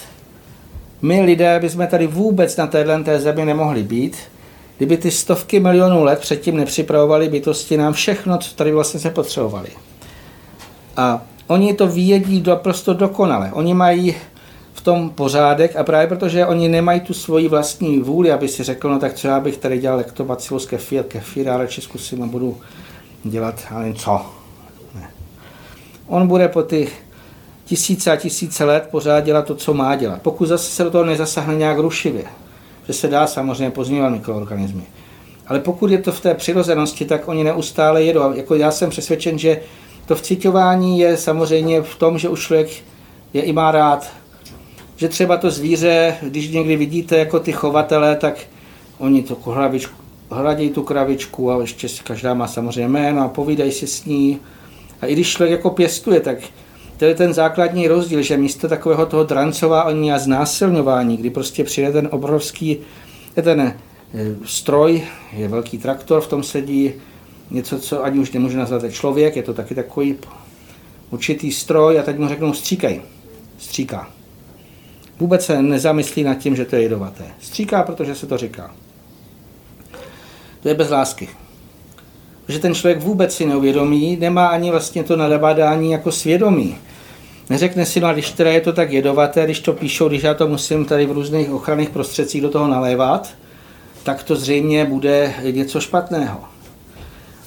My 1.02 1.22
lidé 1.22 1.60
bychom 1.60 1.86
tady 1.86 2.06
vůbec 2.06 2.56
na 2.56 2.66
téhle 2.66 3.04
té 3.04 3.18
zemi 3.20 3.44
nemohli 3.44 3.82
být, 3.82 4.16
kdyby 4.76 4.96
ty 4.96 5.10
stovky 5.10 5.60
milionů 5.60 6.04
let 6.04 6.18
předtím 6.18 6.56
nepřipravovali 6.56 7.28
bytosti 7.28 7.76
nám 7.76 7.92
všechno, 7.92 8.38
co 8.38 8.54
tady 8.54 8.72
vlastně 8.72 9.00
se 9.00 9.10
potřebovali. 9.10 9.68
A 10.96 11.22
oni 11.46 11.74
to 11.74 11.86
vědí 11.86 12.42
naprosto 12.46 12.94
dokonale. 12.94 13.50
Oni 13.52 13.74
mají 13.74 14.16
v 14.72 14.80
tom 14.80 15.10
pořádek 15.10 15.76
a 15.76 15.84
právě 15.84 16.06
protože 16.06 16.46
oni 16.46 16.68
nemají 16.68 17.00
tu 17.00 17.14
svoji 17.14 17.48
vlastní 17.48 17.98
vůli, 17.98 18.32
aby 18.32 18.48
si 18.48 18.62
řekl, 18.62 18.90
no 18.90 18.98
tak 18.98 19.14
co 19.14 19.28
já 19.28 19.40
bych 19.40 19.58
tady 19.58 19.78
dělal 19.78 19.98
lektobacillus 19.98 20.66
kefir, 20.66 21.02
kefir, 21.02 21.50
ale 21.50 21.62
radši 21.62 21.80
zkusím 21.80 22.22
a 22.22 22.26
budu 22.26 22.58
dělat, 23.24 23.64
ale 23.70 23.92
co. 23.92 24.26
Ne. 24.94 25.10
On 26.06 26.28
bude 26.28 26.48
po 26.48 26.62
těch 26.62 27.02
tisíce 27.64 28.12
a 28.12 28.16
tisíce 28.16 28.64
let 28.64 28.88
pořád 28.90 29.20
dělat 29.20 29.46
to, 29.46 29.54
co 29.54 29.74
má 29.74 29.96
dělat. 29.96 30.22
Pokud 30.22 30.46
zase 30.46 30.70
se 30.70 30.84
do 30.84 30.90
toho 30.90 31.04
nezasahne 31.04 31.54
nějak 31.54 31.78
rušivě, 31.78 32.24
že 32.86 32.92
se 32.92 33.08
dá 33.08 33.26
samozřejmě 33.26 33.70
pozměňovat 33.70 34.12
mikroorganismy. 34.12 34.82
Ale 35.46 35.60
pokud 35.60 35.90
je 35.90 35.98
to 35.98 36.12
v 36.12 36.20
té 36.20 36.34
přirozenosti, 36.34 37.04
tak 37.04 37.28
oni 37.28 37.44
neustále 37.44 38.02
jedou. 38.02 38.32
Jako 38.32 38.54
já 38.54 38.70
jsem 38.70 38.90
přesvědčen, 38.90 39.38
že 39.38 39.60
to 40.06 40.14
vcitování 40.14 40.98
je 40.98 41.16
samozřejmě 41.16 41.82
v 41.82 41.96
tom, 41.96 42.18
že 42.18 42.28
už 42.28 42.46
člověk 42.46 42.68
je 43.32 43.42
i 43.42 43.52
má 43.52 43.72
rád. 43.72 44.10
Že 44.96 45.08
třeba 45.08 45.36
to 45.36 45.50
zvíře, 45.50 46.16
když 46.22 46.48
někdy 46.48 46.76
vidíte 46.76 47.18
jako 47.18 47.40
ty 47.40 47.52
chovatele, 47.52 48.16
tak 48.16 48.38
oni 48.98 49.22
to 49.22 49.36
hlavičku, 49.44 50.02
hladí 50.30 50.70
tu 50.70 50.82
kravičku 50.82 51.52
a 51.52 51.60
ještě 51.60 51.88
každá 52.04 52.34
má 52.34 52.48
samozřejmě 52.48 52.88
jméno 52.88 53.24
a 53.24 53.28
povídají 53.28 53.72
si 53.72 53.86
s 53.86 54.04
ní. 54.04 54.40
A 55.00 55.06
i 55.06 55.12
když 55.12 55.32
člověk 55.32 55.50
jako 55.50 55.70
pěstuje, 55.70 56.20
tak 56.20 56.38
to 56.96 57.04
je 57.04 57.14
ten 57.14 57.34
základní 57.34 57.88
rozdíl, 57.88 58.22
že 58.22 58.36
místo 58.36 58.68
takového 58.68 59.06
toho 59.06 59.24
drancování 59.24 60.12
a 60.12 60.18
znásilňování, 60.18 61.16
kdy 61.16 61.30
prostě 61.30 61.64
přijde 61.64 61.92
ten 61.92 62.08
obrovský, 62.10 62.78
ten 63.42 63.60
eh, 63.60 63.74
stroj, 64.44 65.02
je 65.32 65.48
velký 65.48 65.78
traktor, 65.78 66.20
v 66.20 66.28
tom 66.28 66.42
sedí 66.42 66.92
něco, 67.50 67.78
co 67.78 68.04
ani 68.04 68.18
už 68.18 68.32
nemůže 68.32 68.58
nazvat 68.58 68.92
člověk, 68.92 69.36
je 69.36 69.42
to 69.42 69.54
taky 69.54 69.74
takový 69.74 70.16
určitý 71.10 71.52
stroj 71.52 71.98
a 71.98 72.02
teď 72.02 72.18
mu 72.18 72.28
řeknou 72.28 72.52
stříkej. 72.52 73.02
Stříká. 73.58 74.10
Vůbec 75.18 75.44
se 75.44 75.62
nezamyslí 75.62 76.22
nad 76.22 76.34
tím, 76.34 76.56
že 76.56 76.64
to 76.64 76.76
je 76.76 76.82
jedovaté. 76.82 77.24
Stříká, 77.40 77.82
protože 77.82 78.14
se 78.14 78.26
to 78.26 78.36
říká. 78.36 78.74
To 80.62 80.68
je 80.68 80.74
bez 80.74 80.90
lásky 80.90 81.28
že 82.48 82.58
ten 82.58 82.74
člověk 82.74 83.00
vůbec 83.00 83.34
si 83.34 83.46
neuvědomí, 83.46 84.16
nemá 84.16 84.46
ani 84.46 84.70
vlastně 84.70 85.04
to 85.04 85.16
nadabádání 85.16 85.90
jako 85.90 86.12
svědomí. 86.12 86.76
Neřekne 87.50 87.86
si, 87.86 88.00
no 88.00 88.08
a 88.08 88.12
když 88.12 88.30
teda 88.30 88.50
je 88.50 88.60
to 88.60 88.72
tak 88.72 88.92
jedovaté, 88.92 89.44
když 89.44 89.60
to 89.60 89.72
píšou, 89.72 90.08
když 90.08 90.22
já 90.22 90.34
to 90.34 90.48
musím 90.48 90.84
tady 90.84 91.06
v 91.06 91.12
různých 91.12 91.50
ochranných 91.50 91.90
prostředcích 91.90 92.42
do 92.42 92.48
toho 92.48 92.68
nalévat, 92.68 93.34
tak 94.02 94.22
to 94.22 94.36
zřejmě 94.36 94.84
bude 94.84 95.34
něco 95.50 95.80
špatného. 95.80 96.40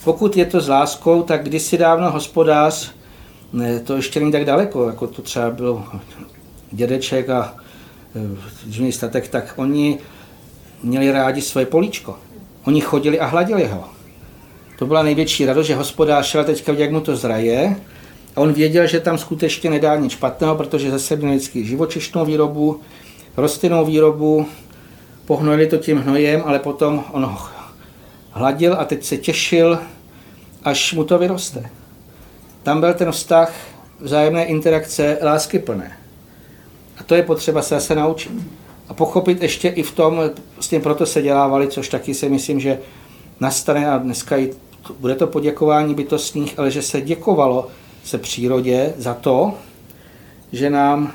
Pokud 0.03 0.37
je 0.37 0.45
to 0.45 0.61
s 0.61 0.67
láskou, 0.67 1.23
tak 1.23 1.43
kdysi 1.43 1.77
dávno 1.77 2.11
hospodář, 2.11 2.91
ne, 3.53 3.79
to 3.79 3.95
ještě 3.95 4.19
není 4.19 4.31
tak 4.31 4.45
daleko, 4.45 4.87
jako 4.87 5.07
to 5.07 5.21
třeba 5.21 5.49
bylo 5.49 5.83
dědeček 6.71 7.29
a 7.29 7.55
e, 8.87 8.91
statek, 8.91 9.27
tak 9.27 9.53
oni 9.55 9.97
měli 10.83 11.11
rádi 11.11 11.41
svoje 11.41 11.65
políčko. 11.65 12.17
Oni 12.65 12.81
chodili 12.81 13.19
a 13.19 13.25
hladili 13.25 13.67
ho. 13.67 13.98
To 14.79 14.85
byla 14.85 15.03
největší 15.03 15.45
radost, 15.45 15.67
že 15.67 15.75
hospodář 15.75 16.25
šel 16.25 16.43
teďka, 16.43 16.73
jak 16.73 16.91
mu 16.91 17.01
to 17.01 17.15
zraje, 17.15 17.75
a 18.35 18.41
on 18.41 18.53
věděl, 18.53 18.87
že 18.87 18.99
tam 18.99 19.17
skutečně 19.17 19.69
nedá 19.69 19.95
nic 19.95 20.11
špatného, 20.11 20.55
protože 20.55 20.91
zase 20.91 21.15
měl 21.15 21.31
vždycky 21.31 21.65
živočišnou 21.65 22.25
výrobu, 22.25 22.81
rostlinnou 23.37 23.85
výrobu, 23.85 24.45
pohnojili 25.25 25.67
to 25.67 25.77
tím 25.77 25.97
hnojem, 25.97 26.43
ale 26.45 26.59
potom 26.59 27.03
on 27.11 27.25
ho 27.25 27.39
hladil 28.31 28.75
a 28.79 28.85
teď 28.85 29.03
se 29.03 29.17
těšil, 29.17 29.79
až 30.63 30.93
mu 30.93 31.03
to 31.03 31.17
vyroste. 31.17 31.69
Tam 32.63 32.79
byl 32.79 32.93
ten 32.93 33.11
vztah 33.11 33.53
vzájemné 33.99 34.45
interakce 34.45 35.17
lásky 35.23 35.59
plné. 35.59 35.97
A 36.97 37.03
to 37.03 37.15
je 37.15 37.23
potřeba 37.23 37.61
se 37.61 37.75
zase 37.75 37.95
naučit. 37.95 38.31
A 38.89 38.93
pochopit 38.93 39.41
ještě 39.41 39.67
i 39.67 39.83
v 39.83 39.91
tom, 39.91 40.21
vlastně 40.55 40.79
proto 40.79 41.05
se 41.05 41.21
dělávali, 41.21 41.67
což 41.67 41.89
taky 41.89 42.13
si 42.13 42.29
myslím, 42.29 42.59
že 42.59 42.79
nastane 43.39 43.91
a 43.91 43.97
dneska 43.97 44.37
i 44.37 44.53
bude 44.99 45.15
to 45.15 45.27
poděkování 45.27 45.95
bytostných, 45.95 46.59
ale 46.59 46.71
že 46.71 46.81
se 46.81 47.01
děkovalo 47.01 47.67
se 48.03 48.17
přírodě 48.17 48.93
za 48.97 49.13
to, 49.13 49.53
že 50.51 50.69
nám 50.69 51.11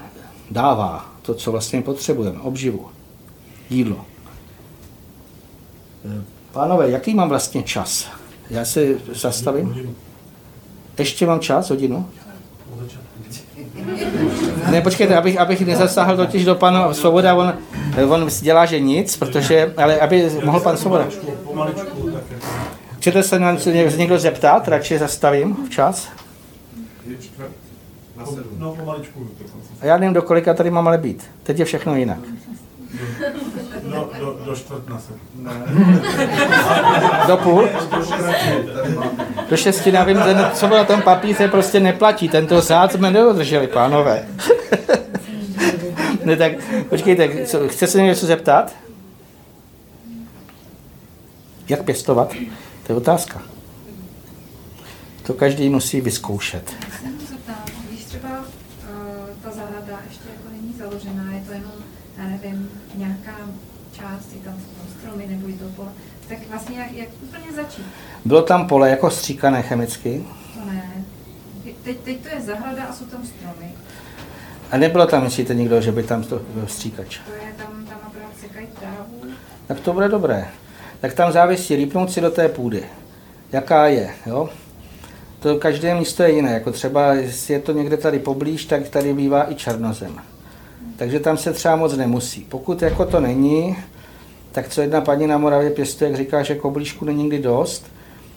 dává 0.50 1.08
to, 1.22 1.34
co 1.34 1.52
vlastně 1.52 1.82
potřebujeme, 1.82 2.40
obživu, 2.40 2.86
jídlo. 3.70 4.04
Pánové, 6.52 6.90
jaký 6.90 7.14
mám 7.14 7.28
vlastně 7.28 7.62
čas? 7.62 8.08
Já 8.50 8.64
se 8.64 8.86
zastavím. 9.14 9.96
Ještě 10.98 11.26
mám 11.26 11.40
čas, 11.40 11.70
hodinu? 11.70 12.08
Ne, 14.70 14.80
počkejte, 14.80 15.16
abych, 15.16 15.38
abych 15.38 15.60
nezasáhl 15.60 16.16
totiž 16.16 16.44
do 16.44 16.54
pana 16.54 16.94
Svoboda, 16.94 17.34
on, 17.34 17.54
on 18.08 18.28
dělá, 18.40 18.66
že 18.66 18.80
nic, 18.80 19.16
protože, 19.16 19.74
ale 19.76 20.00
aby 20.00 20.30
mohl 20.44 20.60
pan 20.60 20.76
Svoboda. 20.76 21.08
Pomaličku, 21.44 22.10
tak 22.10 22.22
jako. 22.30 22.46
Chcete 23.04 23.22
se 23.22 23.38
na 23.38 23.52
něco 23.52 23.70
někdo 23.70 24.18
zeptat? 24.18 24.68
Radši 24.68 24.98
zastavím 24.98 25.56
včas. 25.66 26.08
No, 28.58 28.74
pomaličku. 28.74 29.30
A 29.80 29.86
já 29.86 29.98
nevím, 29.98 30.14
do 30.14 30.22
kolika 30.22 30.54
tady 30.54 30.70
mám 30.70 30.88
ale 30.88 30.98
být. 30.98 31.30
Teď 31.42 31.58
je 31.58 31.64
všechno 31.64 31.96
jinak. 31.96 32.18
No, 33.82 34.10
do, 34.18 34.38
do 34.44 34.56
čtvrt 34.56 34.88
na 34.88 35.00
sedm. 35.00 35.20
Do 37.26 37.36
půl? 37.36 37.68
Do 39.50 39.56
šesti, 39.56 39.90
já 39.92 40.04
vím, 40.04 40.18
ten, 40.18 40.50
co 40.54 40.66
bylo 40.66 40.78
na 40.78 40.84
tom 40.84 41.02
papíře, 41.02 41.48
prostě 41.48 41.80
neplatí. 41.80 42.28
Tento 42.28 42.62
sád 42.62 42.92
jsme 42.92 43.10
nedodrželi, 43.10 43.66
pánové. 43.66 44.28
ne, 46.24 46.36
tak 46.36 46.52
počkejte, 46.88 47.46
co, 47.46 47.68
chce 47.68 47.86
se 47.86 48.02
něco 48.02 48.26
zeptat? 48.26 48.72
Jak 51.68 51.82
pěstovat? 51.82 52.34
To 52.86 52.92
je 52.92 52.96
otázka. 52.96 53.42
To 55.22 55.34
každý 55.34 55.68
musí 55.68 56.00
vyzkoušet. 56.00 56.76
Já 56.90 56.98
se 56.98 57.04
můžu 57.06 57.26
zeptat, 57.26 57.70
když 57.88 58.04
třeba 58.04 58.28
uh, 58.38 58.46
ta 59.42 59.50
zahrada 59.50 60.00
ještě 60.08 60.28
jako 60.28 60.48
není 60.52 60.74
založená, 60.78 61.32
je 61.32 61.40
to 61.46 61.52
jenom, 61.52 61.72
já 62.18 62.24
nevím, 62.24 62.70
nějaká 62.94 63.36
část, 63.92 64.32
je 64.34 64.40
tam 64.40 64.54
jsou 64.54 64.98
stromy 64.98 65.26
nebo 65.26 65.48
je 65.48 65.54
to 65.54 65.64
pole, 65.76 65.88
tak 66.28 66.38
vlastně 66.50 66.78
jak, 66.78 66.92
jak 66.92 67.08
úplně 67.22 67.52
začít? 67.56 67.86
Bylo 68.24 68.42
tam 68.42 68.68
pole 68.68 68.90
jako 68.90 69.10
stříkané 69.10 69.62
chemicky 69.62 70.24
To 70.54 70.60
ne. 70.72 71.04
Teď, 71.84 71.96
teď 72.00 72.20
to 72.22 72.28
je 72.34 72.40
zahrada 72.40 72.84
a 72.84 72.92
jsou 72.94 73.04
tam 73.04 73.26
stromy. 73.26 73.74
a 74.70 74.76
nebylo 74.76 75.06
tam, 75.06 75.24
myslíte 75.24 75.54
někdo, 75.54 75.80
že 75.80 75.92
by 75.92 76.02
tam 76.02 76.22
to 76.24 76.38
byl 76.54 76.66
stříkač. 76.66 77.18
To 77.26 77.32
je 77.32 77.52
tam, 77.56 77.84
tam 77.84 77.98
akorát 78.06 78.30
sekají 78.40 78.66
trávu. 78.80 79.34
Tak 79.66 79.80
to 79.80 79.92
bude 79.92 80.08
dobré. 80.08 80.48
Tak 81.04 81.14
tam 81.14 81.32
závisí, 81.32 81.76
rýpnout 81.76 82.12
si 82.12 82.20
do 82.20 82.30
té 82.30 82.48
půdy. 82.48 82.84
Jaká 83.52 83.86
je, 83.86 84.10
jo? 84.26 84.48
To 85.40 85.56
každé 85.56 85.94
místo 85.94 86.22
je 86.22 86.32
jiné, 86.32 86.52
jako 86.52 86.72
třeba, 86.72 87.14
jestli 87.14 87.54
je 87.54 87.60
to 87.60 87.72
někde 87.72 87.96
tady 87.96 88.18
poblíž, 88.18 88.64
tak 88.64 88.88
tady 88.88 89.14
bývá 89.14 89.50
i 89.50 89.54
černozem. 89.54 90.20
Takže 90.96 91.20
tam 91.20 91.36
se 91.36 91.52
třeba 91.52 91.76
moc 91.76 91.96
nemusí. 91.96 92.46
Pokud 92.48 92.82
jako 92.82 93.04
to 93.06 93.20
není, 93.20 93.76
tak 94.52 94.68
co 94.68 94.80
jedna 94.80 95.00
paní 95.00 95.26
na 95.26 95.38
Moravě 95.38 95.70
pěstuje, 95.70 96.10
jak 96.10 96.18
říká, 96.18 96.42
že 96.42 96.54
koblížku 96.54 97.04
není 97.04 97.22
nikdy 97.22 97.38
dost, 97.38 97.86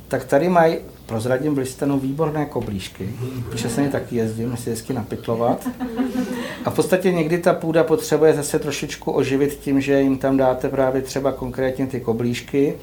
tak 0.07 0.25
tady 0.25 0.49
mají, 0.49 0.77
prozradím 1.07 1.55
v 1.55 1.57
listenu, 1.57 1.99
výborné 1.99 2.45
koblížky, 2.45 3.09
protože 3.49 3.69
se 3.69 3.81
mi 3.81 3.89
taky 3.89 4.15
jezdím, 4.15 4.57
si 4.57 4.69
hezky 4.69 4.93
napitlovat. 4.93 5.67
A 6.65 6.69
v 6.69 6.75
podstatě 6.75 7.11
někdy 7.11 7.37
ta 7.37 7.53
půda 7.53 7.83
potřebuje 7.83 8.33
zase 8.33 8.59
trošičku 8.59 9.11
oživit 9.11 9.53
tím, 9.53 9.81
že 9.81 10.01
jim 10.01 10.17
tam 10.17 10.37
dáte 10.37 10.69
právě 10.69 11.01
třeba 11.01 11.31
konkrétně 11.31 11.87
ty 11.87 11.99
koblížky. 11.99 12.73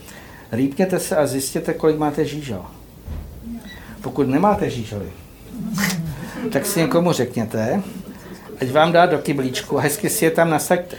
Rýpněte 0.52 1.00
se 1.00 1.16
a 1.16 1.26
zjistěte, 1.26 1.74
kolik 1.74 1.98
máte 1.98 2.24
žížel. 2.24 2.64
Pokud 4.00 4.28
nemáte 4.28 4.70
žížely, 4.70 5.06
tak 6.52 6.66
si 6.66 6.80
někomu 6.80 7.12
řekněte, 7.12 7.82
ať 8.60 8.70
vám 8.70 8.92
dá 8.92 9.06
do 9.06 9.18
kyblíčku 9.18 9.78
a 9.78 9.80
hezky 9.80 10.10
si 10.10 10.24
je 10.24 10.30
tam 10.30 10.50
nasaďte. 10.50 10.96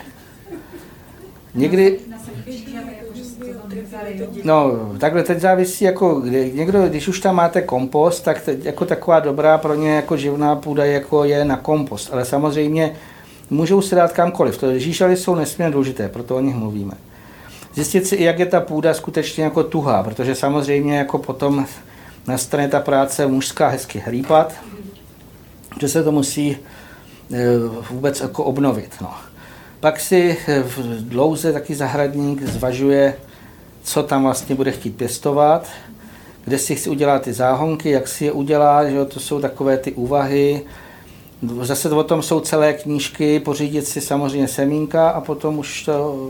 Někdy, 1.53 1.99
no 4.43 4.71
takhle 4.99 5.23
teď 5.23 5.39
závisí, 5.39 5.85
jako 5.85 6.21
někdo, 6.53 6.87
když 6.87 7.07
už 7.07 7.19
tam 7.19 7.35
máte 7.35 7.61
kompost, 7.61 8.21
tak 8.21 8.41
teď, 8.41 8.65
jako 8.65 8.85
taková 8.85 9.19
dobrá 9.19 9.57
pro 9.57 9.75
ně 9.75 9.95
jako 9.95 10.17
živná 10.17 10.55
půda 10.55 10.85
jako 10.85 11.23
je 11.23 11.45
na 11.45 11.57
kompost, 11.57 12.09
ale 12.13 12.25
samozřejmě 12.25 12.95
můžou 13.49 13.81
se 13.81 13.95
dát 13.95 14.11
kamkoliv. 14.11 14.57
To 14.57 14.79
žížely 14.79 15.17
jsou 15.17 15.35
nesmírně 15.35 15.73
důležité, 15.73 16.09
proto 16.09 16.35
o 16.35 16.39
nich 16.39 16.55
mluvíme. 16.55 16.93
Zjistit 17.73 18.07
si, 18.07 18.23
jak 18.23 18.39
je 18.39 18.45
ta 18.45 18.61
půda 18.61 18.93
skutečně 18.93 19.43
jako 19.43 19.63
tuhá, 19.63 20.03
protože 20.03 20.35
samozřejmě 20.35 20.97
jako 20.97 21.17
potom 21.17 21.65
nastane 22.27 22.67
ta 22.67 22.79
práce 22.79 23.27
mužská 23.27 23.67
hezky 23.67 24.03
hřípat, 24.05 24.53
že 25.79 25.89
se 25.89 26.03
to 26.03 26.11
musí 26.11 26.51
e, 26.51 26.57
vůbec 27.91 28.21
jako 28.21 28.43
obnovit. 28.43 28.89
No. 29.01 29.13
Pak 29.79 29.99
si 29.99 30.37
v 30.63 31.09
dlouze 31.09 31.53
taky 31.53 31.75
zahradník 31.75 32.41
zvažuje, 32.41 33.13
co 33.85 34.03
tam 34.03 34.23
vlastně 34.23 34.55
bude 34.55 34.71
chtít 34.71 34.97
pěstovat, 34.97 35.67
kde 36.45 36.57
si 36.57 36.75
chci 36.75 36.89
udělat 36.89 37.21
ty 37.21 37.33
záhonky, 37.33 37.89
jak 37.89 38.07
si 38.07 38.25
je 38.25 38.31
udělá, 38.31 38.89
že 38.89 38.95
jo, 38.95 39.05
to 39.05 39.19
jsou 39.19 39.39
takové 39.39 39.77
ty 39.77 39.91
úvahy. 39.91 40.61
Zase 41.61 41.89
o 41.89 42.03
tom 42.03 42.21
jsou 42.21 42.39
celé 42.39 42.73
knížky, 42.73 43.39
pořídit 43.39 43.87
si 43.87 44.01
samozřejmě 44.01 44.47
semínka 44.47 45.09
a 45.09 45.21
potom 45.21 45.59
už 45.59 45.83
to 45.83 46.29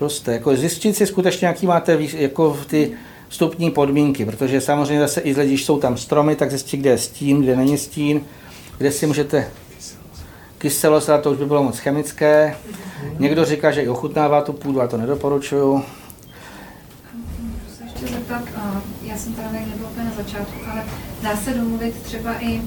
roste. 0.00 0.32
Jako 0.32 0.56
zjistit 0.56 0.96
si 0.96 1.06
skutečně, 1.06 1.46
jaký 1.46 1.66
máte 1.66 1.98
jako 2.14 2.58
ty 2.66 2.92
vstupní 3.28 3.70
podmínky, 3.70 4.24
protože 4.24 4.60
samozřejmě 4.60 5.00
zase 5.00 5.20
i 5.20 5.34
když 5.34 5.64
jsou 5.64 5.78
tam 5.78 5.96
stromy, 5.96 6.36
tak 6.36 6.50
zjistit, 6.50 6.76
kde 6.76 6.90
je 6.90 6.98
stín, 6.98 7.42
kde 7.42 7.56
není 7.56 7.78
stín, 7.78 8.20
kde 8.78 8.92
si 8.92 9.06
můžete 9.06 9.50
kyselost, 10.58 11.10
to 11.22 11.30
už 11.30 11.38
by 11.38 11.46
bylo 11.46 11.62
moc 11.62 11.78
chemické. 11.78 12.56
Někdo 13.18 13.44
říká, 13.44 13.70
že 13.70 13.82
i 13.82 13.88
ochutnává 13.88 14.42
tu 14.42 14.52
půdu, 14.52 14.80
a 14.80 14.86
to 14.86 14.96
nedoporučuju. 14.96 15.82
Můžu 17.38 17.76
se 17.78 17.84
ještě 17.84 18.06
zeptat, 18.06 18.42
a 18.56 18.82
já 19.02 19.09
jsem 19.20 19.34
teda 19.34 19.48
nebyla 19.52 19.90
úplně 19.90 20.04
na 20.04 20.12
začátku, 20.16 20.60
ale 20.72 20.82
dá 21.22 21.36
se 21.36 21.54
domluvit 21.54 22.02
třeba 22.02 22.34
i 22.40 22.62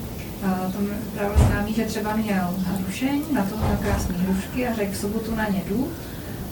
a, 0.46 0.72
to 0.72 0.78
právě 1.16 1.38
známý, 1.38 1.74
že 1.74 1.86
třeba 1.86 2.16
měl 2.16 2.56
hrušeň, 2.58 3.22
na 3.32 3.46
to 3.46 3.58
měl 3.58 3.78
krásné 3.82 4.16
hrušky 4.18 4.68
a 4.68 4.74
řekl 4.74 4.92
v 4.92 4.98
sobotu 4.98 5.36
na 5.36 5.48
ně 5.48 5.62
jdu. 5.70 5.92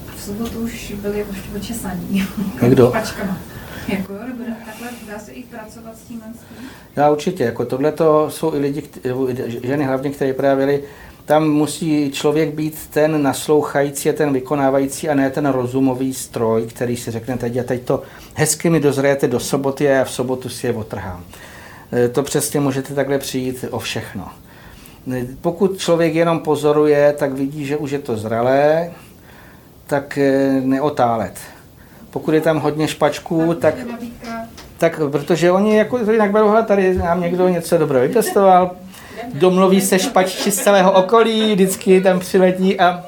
A 0.09 0.11
v 0.17 0.21
sobotu 0.21 0.59
už 0.59 0.93
byli 1.01 1.25
oč- 1.25 1.55
očesaní. 1.55 2.27
Kdo? 2.69 2.87
Pačkama. 2.87 3.37
Jako, 3.87 4.13
takhle 4.65 4.87
dá 5.13 5.19
se 5.19 5.31
i 5.31 5.43
pracovat 5.43 5.97
s 5.97 6.01
tím? 6.07 6.21
Já 6.95 7.11
určitě, 7.11 7.43
jako 7.43 7.65
tohle 7.65 7.91
to 7.91 8.29
jsou 8.29 8.53
i 8.53 8.57
lidi, 8.59 8.83
ženy 9.63 9.85
hlavně, 9.85 10.09
které 10.09 10.33
právě 10.33 10.79
tam 11.25 11.49
musí 11.49 12.11
člověk 12.11 12.53
být 12.53 12.87
ten 12.93 13.23
naslouchající 13.23 14.09
a 14.09 14.13
ten 14.13 14.33
vykonávající 14.33 15.09
a 15.09 15.15
ne 15.15 15.29
ten 15.29 15.45
rozumový 15.45 16.13
stroj, 16.13 16.65
který 16.67 16.97
si 16.97 17.11
řekne 17.11 17.37
teď 17.37 17.57
a 17.57 17.63
teď 17.63 17.81
to 17.81 18.03
hezky 18.33 18.69
mi 18.69 18.79
dozrajete 18.79 19.27
do 19.27 19.39
soboty 19.39 19.87
a 19.87 19.91
já 19.91 20.03
v 20.03 20.11
sobotu 20.11 20.49
si 20.49 20.67
je 20.67 20.73
otrhám. 20.73 21.23
E, 21.93 22.07
To 22.09 22.23
přesně 22.23 22.59
můžete 22.59 22.93
takhle 22.93 23.17
přijít 23.17 23.65
o 23.71 23.79
všechno. 23.79 24.27
E, 25.13 25.25
Pokud 25.41 25.77
člověk 25.77 26.15
jenom 26.15 26.39
pozoruje, 26.39 27.13
tak 27.19 27.33
vidí, 27.33 27.65
že 27.65 27.77
už 27.77 27.91
je 27.91 27.99
to 27.99 28.17
zralé, 28.17 28.91
tak 29.87 30.17
e, 30.17 30.61
neotálet. 30.61 31.39
Pokud 32.09 32.33
je 32.33 32.41
tam 32.41 32.59
hodně 32.59 32.87
špačků, 32.87 33.53
tak 33.53 33.75
tak 34.77 34.99
protože 35.11 35.51
oni 35.51 35.77
jako 35.77 36.11
jinak 36.11 36.31
berou, 36.31 36.55
tady 36.67 36.97
nám 36.97 37.21
někdo 37.21 37.49
něco 37.49 37.77
dobrého 37.77 38.07
vypěstoval, 38.07 38.71
domluví 39.33 39.81
se 39.81 39.99
špačči 39.99 40.51
z 40.51 40.63
celého 40.63 40.91
okolí, 40.91 41.53
vždycky 41.53 42.01
tam 42.01 42.19
přiletí 42.19 42.79
a 42.79 43.03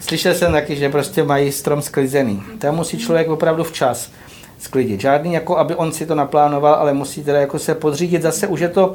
slyšel 0.00 0.34
jsem 0.34 0.52
taky, 0.52 0.76
že 0.76 0.88
prostě 0.88 1.24
mají 1.24 1.52
strom 1.52 1.82
sklizený. 1.82 2.42
Tam 2.58 2.76
musí 2.76 2.98
člověk 2.98 3.28
opravdu 3.28 3.64
včas 3.64 4.10
sklidit. 4.58 5.00
Žádný, 5.00 5.32
jako 5.32 5.58
aby 5.58 5.74
on 5.74 5.92
si 5.92 6.06
to 6.06 6.14
naplánoval, 6.14 6.74
ale 6.74 6.92
musí 6.92 7.24
teda 7.24 7.40
jako 7.40 7.58
se 7.58 7.74
podřídit. 7.74 8.22
Zase 8.22 8.46
už 8.46 8.60
je 8.60 8.68
to, 8.68 8.94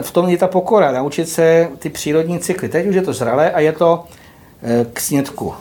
v 0.00 0.10
tom 0.10 0.28
je 0.28 0.38
ta 0.38 0.48
pokora, 0.48 0.92
naučit 0.92 1.28
se 1.28 1.68
ty 1.78 1.90
přírodní 1.90 2.38
cykly. 2.38 2.68
Teď 2.68 2.86
už 2.86 2.94
je 2.94 3.02
to 3.02 3.12
zralé 3.12 3.50
a 3.50 3.60
je 3.60 3.72
to 3.72 4.04
eh, 4.62 4.86
k 4.92 5.00
snědku. 5.00 5.54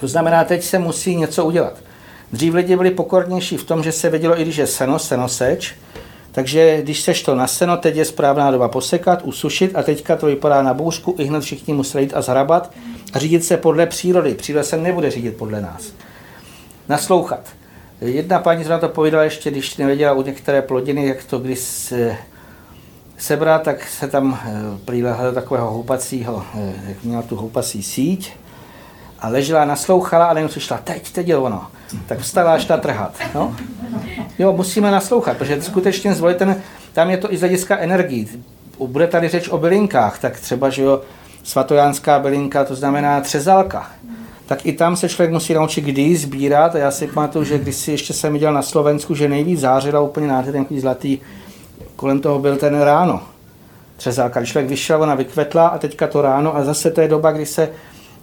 To 0.00 0.08
znamená, 0.08 0.44
teď 0.44 0.62
se 0.62 0.78
musí 0.78 1.16
něco 1.16 1.44
udělat. 1.44 1.74
Dřív 2.32 2.54
lidi 2.54 2.76
byli 2.76 2.90
pokornější 2.90 3.56
v 3.56 3.64
tom, 3.64 3.82
že 3.82 3.92
se 3.92 4.10
vědělo, 4.10 4.40
i 4.40 4.42
když 4.42 4.56
je 4.56 4.66
seno, 4.66 4.98
senoseč, 4.98 5.74
takže 6.32 6.82
když 6.82 7.00
seš 7.00 7.22
to 7.22 7.34
na 7.34 7.46
seno, 7.46 7.76
teď 7.76 7.96
je 7.96 8.04
správná 8.04 8.50
doba 8.50 8.68
posekat, 8.68 9.22
usušit 9.22 9.76
a 9.76 9.82
teďka 9.82 10.16
to 10.16 10.26
vypadá 10.26 10.62
na 10.62 10.74
bouřku, 10.74 11.14
i 11.18 11.24
hned 11.24 11.40
všichni 11.40 11.74
museli 11.74 12.04
jít 12.04 12.16
a 12.16 12.22
zhrabat 12.22 12.72
a 13.12 13.18
řídit 13.18 13.44
se 13.44 13.56
podle 13.56 13.86
přírody. 13.86 14.34
Příroda 14.34 14.64
se 14.64 14.76
nebude 14.76 15.10
řídit 15.10 15.36
podle 15.36 15.60
nás. 15.60 15.92
Naslouchat. 16.88 17.48
Jedna 18.00 18.38
paní 18.38 18.64
zrovna 18.64 18.88
to 18.88 18.94
povídala 18.94 19.24
ještě, 19.24 19.50
když 19.50 19.76
nevěděla 19.76 20.12
u 20.12 20.22
některé 20.22 20.62
plodiny, 20.62 21.06
jak 21.06 21.24
to 21.24 21.38
když 21.38 21.58
se 21.58 22.16
sebrat, 23.18 23.62
tak 23.62 23.88
se 23.88 24.08
tam 24.08 24.38
eh, 24.44 24.78
přilehl 24.84 25.24
do 25.24 25.32
takového 25.32 25.70
houpacího, 25.70 26.44
eh, 26.54 26.72
jak 26.88 27.04
měla 27.04 27.22
tu 27.22 27.36
houpací 27.36 27.82
síť 27.82 28.32
a 29.18 29.28
ležela, 29.28 29.64
naslouchala 29.64 30.26
a 30.26 30.38
jenom 30.38 30.50
teď, 30.84 31.12
teď 31.12 31.28
je 31.28 31.36
ono. 31.36 31.66
Tak 32.06 32.18
vstala 32.18 32.54
a 32.54 32.58
šla 32.58 32.76
trhat. 32.76 33.14
No? 33.34 33.56
Jo, 34.38 34.52
musíme 34.52 34.90
naslouchat, 34.90 35.36
protože 35.36 35.62
skutečně 35.62 36.14
zvolit 36.14 36.36
ten, 36.36 36.62
tam 36.92 37.10
je 37.10 37.16
to 37.16 37.32
i 37.32 37.36
z 37.36 37.40
hlediska 37.40 37.78
energií. 37.78 38.28
Bude 38.86 39.06
tady 39.06 39.28
řeč 39.28 39.48
o 39.48 39.58
bylinkách, 39.58 40.18
tak 40.18 40.40
třeba, 40.40 40.70
že 40.70 40.82
jo, 40.82 41.00
svatojánská 41.42 42.18
bylinka, 42.18 42.64
to 42.64 42.74
znamená 42.74 43.20
třezalka. 43.20 43.90
Tak 44.46 44.66
i 44.66 44.72
tam 44.72 44.96
se 44.96 45.08
člověk 45.08 45.32
musí 45.32 45.54
naučit, 45.54 45.84
kdy 45.84 46.16
sbírat. 46.16 46.74
A 46.74 46.78
já 46.78 46.90
si 46.90 47.06
pamatuju, 47.06 47.44
že 47.44 47.58
když 47.58 47.76
si 47.76 47.90
ještě 47.90 48.12
jsem 48.12 48.32
viděl 48.32 48.52
na 48.52 48.62
Slovensku, 48.62 49.14
že 49.14 49.28
nejvíc 49.28 49.60
zářila 49.60 50.00
úplně 50.00 50.26
nádherný 50.26 50.80
zlatý, 50.80 51.18
kolem 51.96 52.20
toho 52.20 52.38
byl 52.38 52.56
ten 52.56 52.80
ráno. 52.80 53.22
Třezálka. 53.96 54.40
Když 54.40 54.50
člověk 54.50 54.70
vyšel, 54.70 55.02
ona 55.02 55.14
vykvetla 55.14 55.68
a 55.68 55.78
teďka 55.78 56.06
to 56.06 56.22
ráno 56.22 56.56
a 56.56 56.64
zase 56.64 56.90
to 56.90 57.00
je 57.00 57.08
doba, 57.08 57.32
kdy 57.32 57.46
se, 57.46 57.70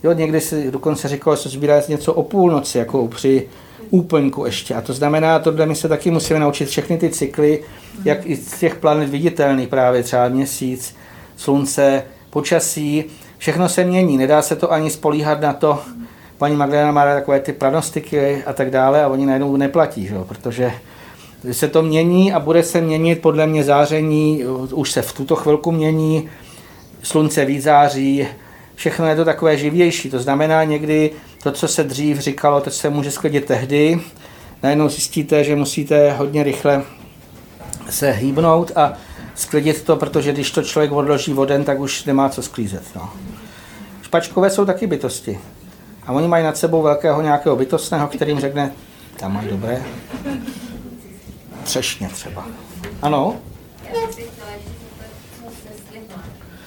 jo, 0.04 0.14
někdy 0.14 0.42
si 0.42 0.72
dokonce 0.72 1.08
říkalo, 1.08 1.36
že 1.36 1.42
se 1.42 1.50
sbírá 1.50 1.82
něco 1.88 2.14
o 2.14 2.24
půlnoci, 2.24 2.78
jako 2.78 3.08
při 3.08 3.48
úplňku 3.90 4.46
ještě. 4.46 4.76
A 4.76 4.82
to 4.82 4.94
znamená, 4.94 5.40
tohle 5.40 5.66
my 5.66 5.76
se 5.76 5.88
taky 5.88 6.12
musíme 6.12 6.40
naučit 6.40 6.66
všechny 6.66 6.98
ty 6.98 7.10
cykly, 7.10 7.64
jak 8.06 8.26
i 8.26 8.36
z 8.36 8.60
těch 8.60 8.76
planet 8.76 9.10
viditelných, 9.10 9.68
právě 9.68 10.04
třeba 10.04 10.28
měsíc, 10.28 10.96
slunce, 11.38 12.04
počasí, 12.30 13.06
všechno 13.38 13.70
se 13.70 13.84
mění, 13.84 14.18
nedá 14.18 14.42
se 14.42 14.56
to 14.56 14.72
ani 14.72 14.90
spolíhat 14.90 15.42
na 15.42 15.54
to, 15.54 15.80
paní 16.38 16.56
Magdalena 16.56 16.92
má 16.92 17.06
takové 17.06 17.40
ty 17.40 17.54
pranostiky 17.54 18.44
a 18.46 18.54
tak 18.54 18.70
dále 18.70 19.04
a 19.04 19.08
oni 19.08 19.26
najednou 19.26 19.58
neplatí, 19.58 20.08
že? 20.08 20.16
protože 20.28 20.72
se 21.52 21.68
to 21.68 21.82
mění 21.82 22.34
a 22.34 22.40
bude 22.40 22.64
se 22.64 22.82
měnit 22.82 23.22
podle 23.22 23.48
mě 23.48 23.64
záření, 23.64 24.44
už 24.74 24.92
se 24.92 25.02
v 25.02 25.14
tuto 25.14 25.36
chvilku 25.36 25.72
mění, 25.72 26.30
slunce 27.04 27.46
víc 27.46 27.64
září, 27.64 28.28
všechno 28.80 29.06
je 29.06 29.16
to 29.16 29.26
takové 29.26 29.58
živější. 29.58 30.10
To 30.10 30.20
znamená 30.20 30.64
někdy 30.64 31.12
to, 31.44 31.52
co 31.52 31.68
se 31.68 31.84
dřív 31.84 32.20
říkalo, 32.20 32.62
to 32.62 32.70
se 32.70 32.90
může 32.90 33.12
sklidit 33.12 33.46
tehdy, 33.46 34.02
najednou 34.64 34.90
zjistíte, 34.90 35.44
že 35.44 35.56
musíte 35.56 36.12
hodně 36.12 36.44
rychle 36.44 36.84
se 37.90 38.12
hýbnout 38.12 38.72
a 38.76 38.94
sklidit 39.36 39.84
to, 39.84 39.96
protože 39.96 40.34
když 40.34 40.52
to 40.52 40.64
člověk 40.64 40.92
odloží 40.92 41.34
voden, 41.34 41.64
tak 41.64 41.80
už 41.80 42.04
nemá 42.04 42.30
co 42.30 42.42
sklízet. 42.42 42.84
No. 42.96 43.10
Špačkové 44.02 44.50
jsou 44.50 44.66
taky 44.66 44.88
bytosti. 44.88 45.40
A 46.06 46.12
oni 46.12 46.28
mají 46.28 46.44
nad 46.44 46.58
sebou 46.58 46.82
velkého 46.82 47.22
nějakého 47.22 47.56
bytostného, 47.56 48.08
kterým 48.08 48.40
řekne, 48.40 48.72
tam 49.18 49.34
mají 49.34 49.50
dobré. 49.50 49.84
Třešně 51.64 52.10
třeba. 52.10 52.46
Ano? 53.02 53.36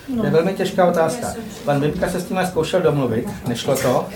To 0.07 0.24
je 0.24 0.30
velmi 0.30 0.55
těžká 0.55 0.86
otázka. 0.86 1.26
Pan 1.64 1.80
Vipka 1.80 2.09
se 2.09 2.20
s 2.20 2.24
tím 2.24 2.40
zkoušel 2.46 2.80
domluvit, 2.80 3.28
nešlo 3.48 3.76
to. 3.76 4.07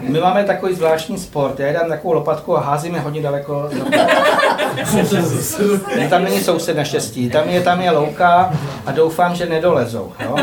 My 0.00 0.20
máme 0.20 0.44
takový 0.44 0.74
zvláštní 0.74 1.18
sport, 1.18 1.60
já 1.60 1.72
dám 1.72 1.88
takovou 1.88 2.14
lopatku 2.14 2.58
a 2.58 2.60
házíme 2.60 3.00
hodně 3.00 3.22
daleko. 3.22 3.70
tam 6.10 6.24
není 6.24 6.40
soused 6.40 6.76
naštěstí, 6.76 7.30
tam 7.30 7.48
je, 7.48 7.60
tam 7.60 7.80
je 7.80 7.90
louka 7.90 8.52
a 8.86 8.92
doufám, 8.92 9.34
že 9.34 9.46
nedolezou. 9.46 10.12
No, 10.24 10.36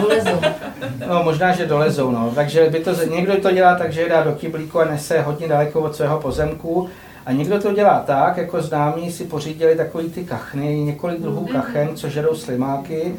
no 1.07 1.23
možná, 1.23 1.51
že 1.51 1.65
dolezou, 1.65 2.11
no. 2.11 2.31
Takže 2.35 2.69
by 2.69 2.79
to, 2.79 2.91
někdo 3.09 3.41
to 3.41 3.51
dělá 3.51 3.75
tak, 3.75 3.93
že 3.93 4.01
je 4.01 4.09
dá 4.09 4.23
do 4.23 4.31
kyblíku 4.31 4.79
a 4.79 4.85
nese 4.85 5.21
hodně 5.21 5.47
daleko 5.47 5.79
od 5.79 5.95
svého 5.95 6.19
pozemku 6.19 6.89
a 7.25 7.31
někdo 7.31 7.61
to 7.61 7.73
dělá 7.73 7.99
tak, 7.99 8.37
jako 8.37 8.61
známí 8.61 9.11
si 9.11 9.23
pořídili 9.23 9.75
takový 9.75 10.09
ty 10.09 10.23
kachny, 10.23 10.81
několik 10.81 11.19
druhů 11.19 11.45
kachen, 11.45 11.95
co 11.95 12.09
žerou 12.09 12.35
slimáky. 12.35 13.15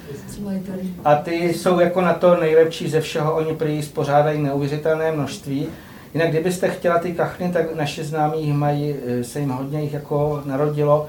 A 1.05 1.15
ty 1.15 1.35
jsou 1.55 1.81
jako 1.81 2.01
na 2.01 2.15
to 2.15 2.37
nejlepší 2.37 2.89
ze 2.89 3.01
všeho, 3.01 3.35
oni 3.35 3.55
prý 3.55 3.83
spořádají 3.83 4.43
neuvěřitelné 4.43 5.13
množství. 5.13 5.67
Jinak 6.15 6.31
kdybyste 6.31 6.71
chtěla 6.71 6.99
ty 6.99 7.13
kachny, 7.13 7.53
tak 7.53 7.75
naši 7.75 8.05
známí 8.05 8.53
mají, 8.53 8.97
eh, 9.07 9.25
se 9.25 9.41
jim 9.41 9.51
hodně 9.51 9.83
jich 9.83 9.93
jako 9.93 10.43
narodilo, 10.45 11.09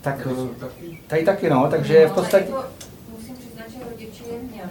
tak 0.00 0.28
tady 1.06 1.24
taky 1.24 1.50
no, 1.50 1.68
takže 1.70 2.06
v 2.08 2.12
podstatě... 2.12 2.44
Jako 2.44 2.64
musím 3.18 3.36
přiznat, 3.36 3.64
že 3.70 3.78
rodiče 3.90 4.24
je 4.32 4.38
měli, 4.38 4.70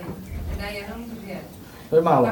teda 0.56 0.68
jenom 0.68 1.10
dvě. 1.22 1.38
To 1.90 1.96
je 1.96 2.02
málo. 2.02 2.30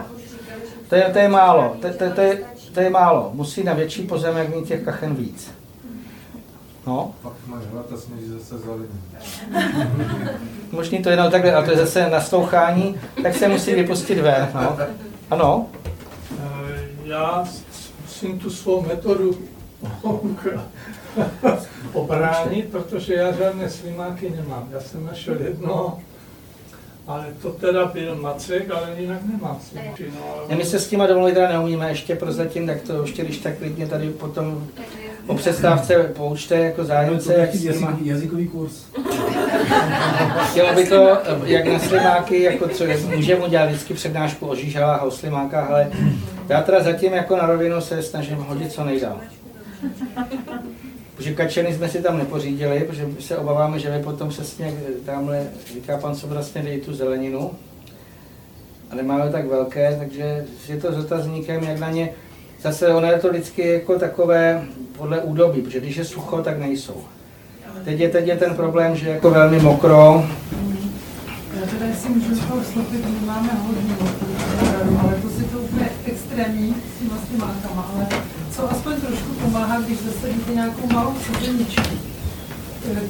To 0.90 0.96
je, 0.96 1.04
to 1.04 1.20
je 1.20 1.30
málo. 1.30 1.76
To, 1.82 1.94
to, 1.94 2.10
to, 2.12 2.22
je, 2.22 2.44
to 2.74 2.80
je 2.80 2.90
málo. 2.90 3.32
Musí 3.34 3.64
na 3.64 3.74
větší 3.74 4.02
pozemek 4.02 4.56
mít 4.56 4.68
těch 4.68 4.84
kachen 4.84 5.16
víc. 5.16 5.52
No. 6.88 7.14
Pak 7.22 7.34
máš 7.46 7.64
hlad 7.66 7.86
a 7.92 7.96
zase 8.38 8.58
zelený. 8.58 8.88
Možný 10.72 11.04
to 11.04 11.10
jenom 11.10 11.32
takhle, 11.32 11.54
a 11.54 11.62
to 11.62 11.72
je 11.72 11.78
zase 11.78 12.10
naslouchání, 12.10 12.96
tak 13.24 13.36
se 13.36 13.48
musí 13.48 13.76
vypustit 13.76 14.20
ven. 14.20 14.50
No. 14.54 14.78
Ano? 15.30 15.68
Eh, 16.40 16.80
já 17.04 17.46
musím 18.02 18.40
tu 18.40 18.50
svou 18.50 18.82
metodu 18.82 19.38
obránit, 21.94 22.70
protože 22.72 23.14
já 23.14 23.32
žádné 23.32 23.70
slimáky 23.70 24.30
nemám. 24.30 24.68
Já 24.72 24.80
jsem 24.80 25.06
našel 25.06 25.42
jedno 25.42 26.00
ale 27.10 27.26
to 27.42 27.52
teda 27.52 27.86
byl 27.86 28.16
Macek, 28.16 28.72
ale 28.72 28.96
jinak 28.98 29.22
nemá 29.26 29.60
no, 29.76 30.36
ale... 30.50 30.56
My 30.56 30.66
se 30.66 30.80
s 30.80 30.88
těma 30.88 31.08
domluvit 31.08 31.34
teda 31.34 31.50
neumíme 31.50 31.90
ještě 31.90 32.16
prozatím, 32.16 32.68
tak 32.68 32.82
to 32.82 33.02
ještě 33.02 33.24
když 33.24 33.38
tak 33.38 33.58
klidně 33.58 33.88
tady 33.88 34.10
potom 34.10 34.68
o 35.28 35.36
přestávce 35.36 36.04
poučte 36.16 36.56
jako 36.56 36.84
zájemce. 36.84 37.34
Jak 37.34 37.56
jazykový, 37.56 38.08
jazykový 38.08 38.48
kurz. 38.48 38.86
Chtělo 40.52 40.74
by 40.76 40.88
to, 40.88 41.18
jak 41.44 41.68
na 41.68 41.80
slimáky, 41.80 42.44
jako 42.44 42.68
co, 42.68 42.86
můžeme 43.16 43.46
udělat 43.46 43.66
vždycky 43.66 43.94
přednášku 43.94 44.48
o 44.48 44.56
žížalách 44.56 45.02
a 45.02 45.04
o 45.04 45.12
slimákách, 45.12 45.70
ale 45.70 45.92
já 46.50 46.62
teda 46.62 46.84
zatím 46.84 47.14
jako 47.14 47.36
na 47.36 47.46
rovinu 47.46 47.82
se 47.82 48.04
snažím 48.04 48.38
hodit 48.38 48.72
co 48.72 48.84
nejdál. 48.84 49.18
Protože 51.20 51.34
kačeny 51.34 51.74
jsme 51.74 51.90
si 51.90 52.02
tam 52.02 52.18
nepořídili, 52.18 52.80
protože 52.80 53.08
se 53.20 53.38
obáváme, 53.38 53.80
že 53.80 53.92
vy 53.92 54.04
potom 54.04 54.30
přesně 54.30 54.74
tamhle, 55.06 55.48
říká 55.74 55.98
pan 55.98 56.16
Sobrasně, 56.16 56.62
dej 56.62 56.82
tu 56.82 56.94
zeleninu. 56.94 57.52
A 58.92 58.96
nemáme 58.96 59.32
tak 59.32 59.48
velké, 59.48 59.96
takže 60.00 60.46
je 60.68 60.78
to 60.78 60.92
s 60.92 60.98
otazníkem, 60.98 61.64
jak 61.64 61.80
na 61.80 61.90
ně, 61.90 62.10
zase 62.62 62.88
ono 62.88 63.12
je 63.12 63.20
to 63.20 63.30
vždycky 63.30 63.68
jako 63.68 64.00
takové 64.00 64.66
podle 64.98 65.22
údobí, 65.22 65.62
protože 65.62 65.80
když 65.80 65.96
je 65.96 66.06
sucho, 66.06 66.42
tak 66.42 66.60
nejsou. 66.60 67.04
Teď 67.84 68.00
je, 68.00 68.10
teď 68.10 68.28
je 68.28 68.38
ten 68.38 68.56
problém, 68.56 68.96
že 68.96 69.08
je 69.08 69.14
jako 69.14 69.32
velmi 69.32 69.60
mokro. 69.60 70.26
Já 71.60 71.66
teda 71.66 71.96
si 71.96 72.10
můžu 72.10 72.36
vstoupit, 72.36 73.06
my 73.06 73.28
máme 73.28 73.50
hodně 73.68 73.96
ale 75.04 75.14
to 75.22 75.30
si 75.30 75.44
to 75.44 75.58
úplně 75.58 75.90
extrémní 76.06 76.76
s 76.96 77.00
těma 77.00 77.18
s 77.18 77.30
těma 77.30 77.92
ale 77.96 78.29
co 78.60 78.72
aspoň 78.72 78.94
trošku 79.02 79.34
pomáhá, 79.34 79.82
když 79.82 79.98
zasadíte 80.00 80.54
nějakou 80.54 80.88
malou 80.94 81.14
sezeničku, 81.26 81.96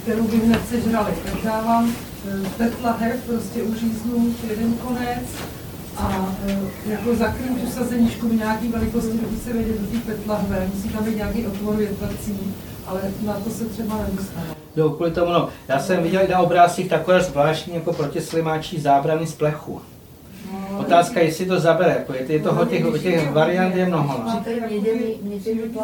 kterou 0.03 0.23
by 0.23 0.37
hned 0.37 0.61
sežrali. 0.69 1.13
Tak 1.25 1.43
dávám 1.43 1.93
eh, 2.27 2.49
pet 2.57 2.73
lahev, 2.83 3.23
prostě 3.25 3.63
uříznu 3.63 4.33
jeden 4.49 4.73
konec 4.73 5.25
a 5.97 6.35
eh, 6.47 6.57
jako 6.85 7.15
zakrým 7.15 7.55
tu 7.55 7.71
sazeničku 7.71 8.29
v 8.29 8.33
nějaký 8.33 8.67
velikosti, 8.67 9.17
dokud 9.17 9.43
se 9.43 9.53
vejde 9.53 9.71
do 9.71 9.87
té 9.87 9.97
pet 10.05 10.27
lahve, 10.27 10.69
musí 10.75 10.89
tam 10.89 11.03
být 11.03 11.15
nějaký 11.15 11.47
otvor 11.47 11.75
větvací, 11.75 12.53
ale 12.87 13.01
na 13.25 13.33
to 13.33 13.49
se 13.49 13.65
třeba 13.65 13.97
nedostane. 13.97 14.55
Jo, 14.75 14.89
kvůli 14.89 15.11
tomu, 15.11 15.31
no. 15.31 15.49
Já 15.67 15.79
jsem 15.79 16.03
viděl 16.03 16.21
na 16.29 16.39
obrázcích 16.39 16.89
takové 16.89 17.21
zvláštní 17.21 17.75
jako 17.75 17.93
protislimáčí 17.93 18.79
zábrany 18.79 19.27
z 19.27 19.33
plechu. 19.33 19.81
Otázka, 20.77 21.19
jestli 21.19 21.45
to 21.45 21.59
zabere, 21.59 21.91
jako 21.91 22.13
je, 22.13 22.25
je 22.27 22.39
toho 22.39 22.65
těch, 22.65 23.01
těch 23.01 23.31
variant 23.31 23.75
je 23.75 23.85
mnoho. 23.85 24.23
No. 24.25 24.31
Říkají 24.31 24.61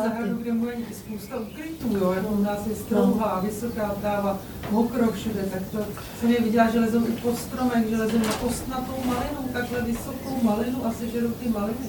zahradu, 0.04 0.38
kde 0.38 0.52
bude 0.52 0.74
spousta 0.94 1.36
ukrytů, 1.36 1.98
jo, 2.02 2.12
jako 2.12 2.28
u 2.28 2.44
nás 2.44 2.68
je 2.68 2.76
strouhá, 2.76 3.40
vysoká 3.44 3.96
tráva, 4.02 4.40
mokro 4.72 5.12
všude, 5.12 5.42
tak 5.54 5.62
to 5.72 5.78
jsem 6.20 6.32
je 6.32 6.42
viděla, 6.42 6.70
že 6.70 6.80
lezou 6.80 7.08
i 7.08 7.12
po 7.12 7.36
stromech, 7.36 7.90
že 7.90 7.98
lezou 7.98 8.18
na 8.18 8.34
postnatou 8.42 8.96
malinu, 9.06 9.54
takhle 9.54 9.82
vysokou 9.82 10.38
malinu 10.44 10.86
a 10.86 10.94
sežerou 10.94 11.30
ty 11.30 11.50
maliny. 11.50 11.88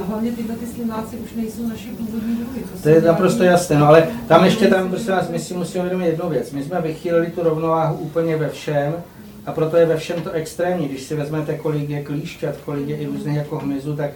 A 0.00 0.04
hlavně 0.04 0.32
tyhle 0.32 0.56
ty 0.56 0.66
slimáci 0.66 1.16
už 1.16 1.32
nejsou 1.34 1.68
naši 1.68 1.88
původní 1.88 2.36
druhy. 2.36 2.60
To, 2.60 2.82
to 2.82 2.88
je 2.88 3.00
naprosto 3.00 3.42
jasné, 3.42 3.78
no 3.78 3.86
ale 3.86 4.08
tam 4.28 4.44
ještě 4.44 4.68
tam, 4.68 4.90
prostě 4.90 5.12
vás, 5.12 5.28
my 5.28 5.38
si 5.38 5.54
musíme 5.54 5.84
uvědomit 5.84 6.06
jednu 6.06 6.28
věc. 6.28 6.50
My 6.50 6.62
jsme 6.64 6.80
vychýlili 6.80 7.26
tu 7.26 7.42
rovnováhu 7.42 7.96
úplně 7.96 8.36
ve 8.36 8.48
všem, 8.48 8.94
a 9.48 9.52
proto 9.52 9.76
je 9.76 9.86
ve 9.86 9.96
všem 9.96 10.22
to 10.22 10.30
extrémní. 10.30 10.88
Když 10.88 11.02
si 11.02 11.14
vezmete, 11.14 11.58
kolik 11.58 11.88
je 11.90 12.04
klíšťat, 12.04 12.56
kolik 12.56 12.88
je 12.88 12.96
i 12.96 13.06
různých 13.06 13.36
jako 13.36 13.58
hmyzu, 13.58 13.96
tak 13.96 14.10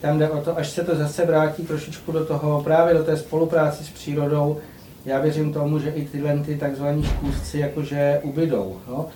tam 0.00 0.18
jde 0.18 0.30
o 0.30 0.40
to, 0.40 0.58
až 0.58 0.70
se 0.70 0.84
to 0.84 0.96
zase 0.96 1.26
vrátí 1.26 1.62
trošičku 1.62 2.12
do 2.12 2.24
toho, 2.24 2.62
právě 2.62 2.94
do 2.94 3.04
té 3.04 3.16
spolupráce 3.16 3.84
s 3.84 3.90
přírodou, 3.90 4.58
já 5.04 5.20
věřím 5.20 5.52
tomu, 5.52 5.78
že 5.78 5.90
i 5.90 6.06
tyhle 6.06 6.38
ty 6.38 6.56
takzvaní 6.56 7.02
škůzci 7.02 7.58
jakože 7.58 8.20
ubydou. 8.22 8.76
No. 8.88 9.08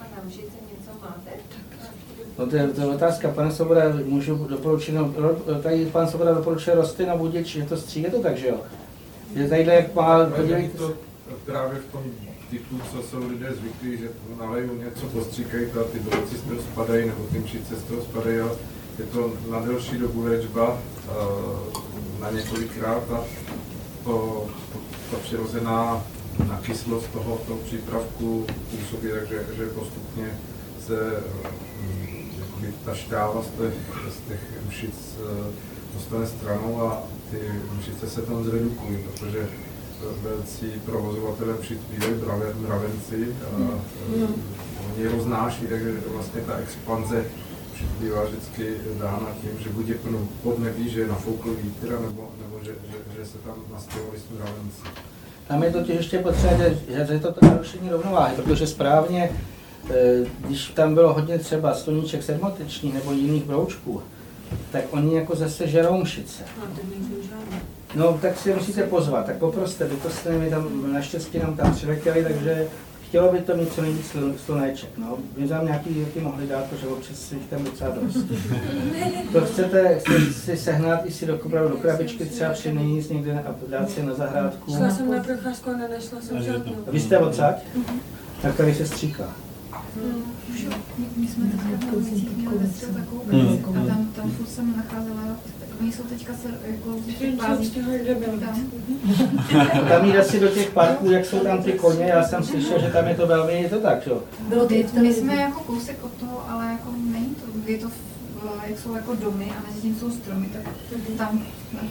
A 0.00 0.04
na 0.16 0.30
něco 0.30 0.90
máte? 1.02 1.30
No 2.38 2.46
to 2.46 2.56
je, 2.56 2.68
to 2.68 2.80
je 2.80 2.86
otázka, 2.86 3.28
pane 3.28 3.52
Svoboda, 3.52 3.82
můžu 4.04 4.34
doporučit, 4.34 4.92
no, 4.92 5.14
tady 5.62 5.86
pan 5.86 6.08
Svoboda 6.08 6.34
doporučuje 6.34 6.76
rostlina 6.76 7.16
budič, 7.16 7.54
je 7.54 7.64
to 7.64 7.76
stříge 7.76 8.10
to 8.10 8.22
tak, 8.22 8.36
že 8.36 8.48
jo? 8.48 8.56
Je 9.34 9.48
tady 9.48 9.64
jak 9.64 9.94
má, 9.94 10.26
podívejte. 10.26 10.78
To 10.78 10.94
právě 11.44 11.80
v 11.80 11.92
tom 11.92 12.02
typu, 12.50 12.80
co 12.92 13.02
jsou 13.02 13.28
lidé 13.28 13.54
zvyklí, 13.54 13.98
že 13.98 14.08
nalejí 14.38 14.70
něco, 14.78 15.06
postříkají 15.06 15.70
to 15.70 15.80
a 15.80 15.84
ty 15.84 15.98
dovoci 15.98 16.36
z 16.36 16.42
toho 16.42 16.62
spadají, 16.62 17.06
nebo 17.06 17.26
ty 17.32 17.38
mšice 17.38 17.76
z 17.76 17.82
toho 17.82 18.02
spadají, 18.02 18.38
ale 18.38 18.52
je 18.98 19.04
to 19.04 19.32
na 19.50 19.60
delší 19.60 19.98
dobu 19.98 20.24
léčba, 20.24 20.78
eh, 21.08 21.10
na 22.20 22.30
několikrát 22.30 23.10
a 23.10 23.24
to, 24.04 24.46
ta 25.10 25.16
přirozená 25.16 26.04
nakyslost 26.48 27.10
toho, 27.12 27.40
toho 27.46 27.58
přípravku 27.58 28.46
působí, 28.70 29.08
takže 29.08 29.46
že 29.56 29.66
postupně 29.66 30.38
se 30.86 31.22
jakoby, 32.38 32.74
ta 32.84 32.94
šťáva 32.94 33.42
z 33.42 33.46
těch, 33.46 33.74
z 34.10 34.28
těch 34.28 34.40
mšic 34.68 34.94
eh, 35.18 35.52
dostane 35.94 36.26
stranou 36.26 36.80
a 36.82 37.02
ty 37.30 37.38
mšice 37.78 38.10
se 38.10 38.22
tam 38.22 38.44
zredukují, 38.44 38.98
protože 38.98 39.48
velcí 40.22 40.66
provozovatelé 40.84 41.54
přizbývají 41.54 42.14
mravenci 42.60 43.36
a 43.54 43.58
mm. 43.58 44.42
oni 44.96 45.08
roznáší, 45.08 45.66
takže 45.66 45.94
vlastně 46.12 46.40
ta 46.40 46.56
expanze 46.56 47.24
bývá 48.00 48.24
vždycky 48.24 48.74
dána 49.00 49.26
tím, 49.40 49.50
že 49.58 49.68
buď 49.68 49.88
je 49.88 49.94
plno 49.94 50.28
podnebí, 50.42 50.90
že 50.90 51.00
je 51.00 51.08
nafoukl 51.08 51.54
vítr, 51.62 51.90
nebo, 51.90 52.30
nebo 52.42 52.64
že, 52.64 52.70
že, 52.90 53.18
že 53.18 53.26
se 53.26 53.38
tam 53.38 53.54
nastěhovali 53.72 54.18
smrálnici. 54.18 54.82
Tam 55.48 55.62
je 55.62 55.70
totiž 55.70 55.96
ještě 55.96 56.18
potřeba, 56.18 56.56
že, 56.56 56.78
že 56.88 57.12
je 57.12 57.20
to 57.20 57.34
narušení 57.42 57.90
rovnováhy, 57.90 58.36
protože 58.36 58.66
správně, 58.66 59.30
eh, 59.90 60.26
když 60.38 60.68
tam 60.68 60.94
bylo 60.94 61.12
hodně 61.12 61.38
třeba 61.38 61.74
sloníček 61.74 62.22
sedmotečních 62.22 62.94
nebo 62.94 63.12
jiných 63.12 63.44
broučků, 63.44 64.02
tak 64.72 64.84
oni 64.90 65.14
jako 65.14 65.36
zase 65.36 65.68
žerou 65.68 66.02
mšice. 66.02 66.42
No, 66.58 66.66
tak 68.20 68.38
si 68.38 68.48
je 68.48 68.56
musíte 68.56 68.82
pozvat, 68.82 69.26
tak 69.26 69.36
poproste, 69.36 69.84
bytostné 69.84 70.38
mi 70.38 70.50
tam, 70.50 70.92
naštěstí 70.92 71.38
nám 71.38 71.56
tam 71.56 71.74
přiletěli, 71.74 72.24
takže 72.24 72.66
chtělo 73.08 73.32
by 73.32 73.38
to 73.40 73.56
mít 73.56 73.72
co 73.72 73.82
nejvíc 73.82 74.12
sl- 74.14 74.34
sluneček, 74.44 74.88
no. 74.98 75.16
My 75.36 75.48
tam 75.48 75.66
nějaký 75.66 76.00
jaký 76.00 76.20
mohli 76.20 76.46
dát, 76.46 76.64
protože 76.64 76.86
občas 76.86 77.16
si 77.18 77.34
jich 77.34 77.44
tam 77.46 77.64
docela 77.64 77.90
dost. 78.02 78.18
To 79.32 79.40
chcete, 79.40 79.98
chcete 79.98 80.32
si 80.32 80.56
sehnat 80.56 81.00
i 81.06 81.10
si 81.12 81.26
do, 81.26 81.38
opravdu 81.44 81.68
do 81.70 81.76
krabičky 81.76 82.24
třeba 82.24 82.50
přinést 82.50 83.08
někde 83.10 83.42
a 83.46 83.54
dát 83.70 83.90
si 83.90 84.02
na 84.02 84.14
zahrádku. 84.14 84.76
Šla 84.76 84.90
jsem 84.90 85.10
na 85.10 85.22
procházku 85.22 85.70
a 85.70 85.76
nenašla 85.76 86.20
jsem 86.20 86.42
žádnou. 86.42 86.72
A 86.86 86.90
vy 86.90 87.00
jste 87.00 87.18
odsaď? 87.18 87.62
Tak 88.42 88.56
tady 88.56 88.74
se 88.74 88.86
stříká. 88.86 89.24
My, 90.98 91.06
my 91.16 91.28
jsme 91.28 91.44
ulicích 91.92 92.36
měli 92.36 92.58
ve 92.58 92.66
středu 92.68 92.94
takovou 92.94 93.22
Hmm. 93.30 93.46
ulici 93.46 93.64
a 93.64 93.86
tam, 93.94 94.08
tam 94.16 94.30
furt 94.30 94.48
jsem 94.48 94.76
nacházela, 94.76 95.36
oni 95.80 95.92
jsou 95.92 96.02
teďka 96.02 96.32
se 96.32 96.48
jako 96.70 96.90
tam. 99.88 100.04
Jít 100.04 100.16
asi 100.16 100.40
do 100.40 100.48
těch 100.48 100.70
parků, 100.70 101.10
jak 101.10 101.24
jsou 101.26 101.38
tam 101.38 101.62
ty 101.62 101.72
koně, 101.72 102.04
já 102.04 102.22
jsem 102.24 102.44
slyšel, 102.44 102.80
že 102.80 102.86
tam 102.86 103.08
je 103.08 103.14
to 103.14 103.26
velmi, 103.26 103.62
je 103.62 103.68
to 103.68 103.80
tak, 103.80 104.06
jo? 104.06 104.22
Bylo 104.48 104.66
to, 104.66 104.74
my 105.00 105.14
jsme 105.14 105.34
jako 105.36 105.60
kousek 105.60 105.96
od 106.04 106.12
toho, 106.12 106.44
ale 106.50 106.66
jako 106.72 106.90
není 107.12 107.34
to, 107.34 107.70
je 107.70 107.78
to, 107.78 107.88
v- 107.88 108.14
jak 108.68 108.78
jsou 108.78 108.94
jako 108.94 109.14
domy 109.14 109.52
a 109.58 109.62
mezi 109.68 109.80
tím 109.82 109.96
jsou 110.00 110.10
stromy, 110.10 110.46
tak 110.52 110.62
tam 111.18 111.42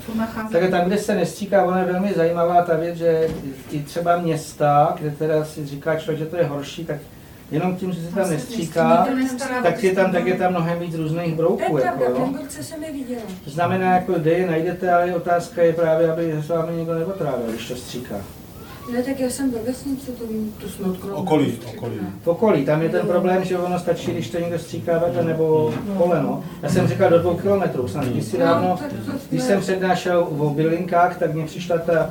furt 0.06 0.16
nacházíme. 0.16 0.60
Tak 0.60 0.70
tam, 0.72 0.86
kde 0.88 0.98
se 0.98 1.16
nestříká, 1.16 1.64
ona 1.66 1.80
je 1.80 1.86
velmi 1.86 2.14
zajímavá 2.16 2.62
ta 2.62 2.78
věc, 2.78 2.98
že 2.98 3.28
i 3.72 3.80
třeba 3.84 4.18
města, 4.18 4.96
kde 5.00 5.12
teda 5.12 5.46
si 5.46 5.66
říká 5.66 5.96
člověk, 6.00 6.20
že 6.20 6.26
to 6.26 6.36
je 6.38 6.44
horší, 6.44 6.86
tak 6.86 6.98
jenom 7.54 7.76
tím, 7.76 7.94
že 7.94 8.02
se 8.02 8.16
tam 8.16 8.30
nestříká, 8.30 9.08
nestará 9.16 9.60
o 9.60 9.64
tak 9.64 9.84
je 9.84 9.96
tam, 9.96 10.12
tak 10.12 10.26
je 10.26 10.36
tam 10.36 10.52
mnohem 10.52 10.80
víc 10.80 10.96
různých 10.96 11.36
brouků, 11.36 11.78
jako, 11.78 12.04
jo. 12.04 12.30
To 13.44 13.50
znamená, 13.50 13.96
jako 13.96 14.14
kde 14.14 14.32
je 14.32 14.48
najdete, 14.48 14.94
ale 14.94 15.16
otázka 15.16 15.64
je 15.64 15.74
právě, 15.74 16.12
aby 16.12 16.36
s 16.42 16.48
vámi 16.48 16.78
někdo 16.78 16.94
neotrávil, 16.94 17.46
když 17.50 17.68
to 17.68 17.76
stříká. 17.76 18.16
Ne, 18.94 19.04
tak 19.04 19.20
já 19.20 19.30
jsem 19.30 19.52
ve 19.52 19.60
vesnici, 19.60 20.12
to 20.12 20.26
vím, 20.28 20.54
to 20.62 20.70
jsme 20.70 20.86
odkolo. 20.86 21.16
Okolí, 21.16 21.60
okolí. 21.76 21.96
V 22.24 22.28
okolí, 22.28 22.66
tam 22.66 22.82
je 22.82 22.90
ten 22.90 23.08
problém, 23.08 23.44
že 23.44 23.58
ono 23.58 23.80
stačí, 23.80 24.12
když 24.12 24.30
to 24.30 24.40
někdo 24.40 24.60
stříká 24.60 24.98
vedle 24.98 25.24
nebo 25.24 25.74
koleno. 25.98 26.44
Já 26.62 26.70
jsem 26.70 26.88
říkal 26.88 27.10
do 27.10 27.20
dvou 27.20 27.36
kilometrů, 27.36 27.88
snad 27.88 28.06
když 28.06 28.26
si 28.26 28.38
dávno, 28.38 28.80
No, 29.08 29.14
když 29.30 29.44
jsem 29.44 29.60
přednášel 29.60 30.28
o 30.38 30.50
bylinkách, 30.50 31.18
tak 31.18 31.34
mně 31.34 31.46
přišla 31.46 31.78
ta 31.78 32.10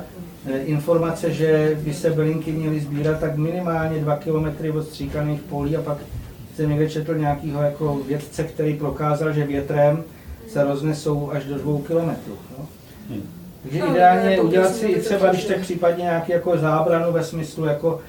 informace, 0.51 1.33
že 1.33 1.77
by 1.83 1.93
se 1.93 2.09
bylinky 2.09 2.51
měly 2.51 2.79
sbírat 2.79 3.19
tak 3.19 3.37
minimálně 3.37 3.99
dva 3.99 4.17
kilometry 4.17 4.71
od 4.71 4.87
stříkaných 4.87 5.41
polí 5.41 5.77
a 5.77 5.81
pak 5.81 5.97
jsem 6.55 6.69
někde 6.69 6.89
četl 6.89 7.15
nějakého 7.15 7.61
jako 7.61 7.99
vědce, 8.07 8.43
který 8.43 8.73
prokázal, 8.73 9.33
že 9.33 9.47
větrem 9.47 10.03
se 10.47 10.63
roznesou 10.63 11.31
až 11.31 11.43
do 11.45 11.57
dvou 11.57 11.77
kilometrů. 11.77 12.37
No. 12.57 12.65
Hmm. 13.09 13.21
Takže 13.63 13.79
No, 13.79 13.91
ideálně 13.91 14.35
to 14.37 14.43
udělat 14.43 14.75
si 14.75 14.85
i 14.85 15.01
třeba, 15.01 15.29
když 15.29 15.45
tak 15.45 15.59
případně 15.59 16.03
nějaký 16.03 16.31
jako 16.31 16.57
zábranu 16.57 17.11
ve 17.11 17.23
smyslu 17.23 17.65
jako 17.65 17.99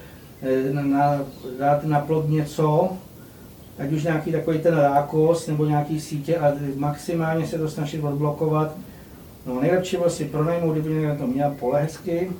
eh, 0.41 0.73
na, 0.73 0.81
na, 0.81 1.21
dát 1.59 1.83
na 1.83 1.99
plod 1.99 2.29
něco, 2.29 2.89
ať 3.79 3.91
už 3.91 4.03
nějaký 4.03 4.31
takový 4.31 4.59
ten 4.59 4.77
rákos 4.77 5.47
nebo 5.47 5.65
nějaký 5.65 6.01
sítě 6.01 6.37
a 6.37 6.53
maximálně 6.75 7.47
se 7.47 7.57
to 7.57 7.69
snažit 7.69 8.03
odblokovat. 8.03 8.75
No 9.45 9.61
nejlepší 9.61 9.97
bylo 9.97 10.09
si 10.09 10.25
pronajmout, 10.25 10.73
kdyby 10.73 10.89
někdo 10.89 11.15
to 11.15 11.27
měl 11.27 11.51
pole 11.59 11.81
hezky 11.81 12.31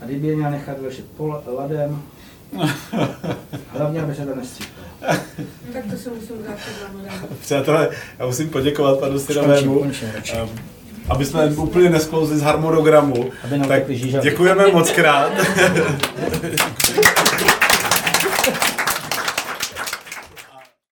a 0.00 0.04
kdyby 0.04 0.26
je 0.26 0.36
měl 0.36 0.50
nechat 0.50 0.76
ležet 0.82 1.04
pole, 1.16 1.40
ladem. 1.56 2.02
Hlavně, 3.68 4.02
aby 4.02 4.14
se 4.14 4.26
to 4.26 4.34
nestříkalo. 4.34 4.86
Tak 5.72 5.84
to 5.90 5.96
se 5.96 6.10
musím 6.10 6.36
dát 6.48 6.58
to 7.28 7.34
Přátelé, 7.40 7.88
já 8.18 8.26
musím 8.26 8.48
poděkovat 8.48 9.00
panu 9.00 9.18
radši. 9.36 10.04
Ehm, 10.32 10.48
aby 11.08 11.24
jsme 11.24 11.46
úplně 11.46 11.90
nesklouzli 11.90 12.38
z 12.38 12.42
harmonogramu, 12.42 13.30
Aby 13.44 13.58
nám 13.58 13.68
tak 13.68 13.90
děkujeme 14.22 14.66
moc 14.66 14.90
krát. 14.90 15.32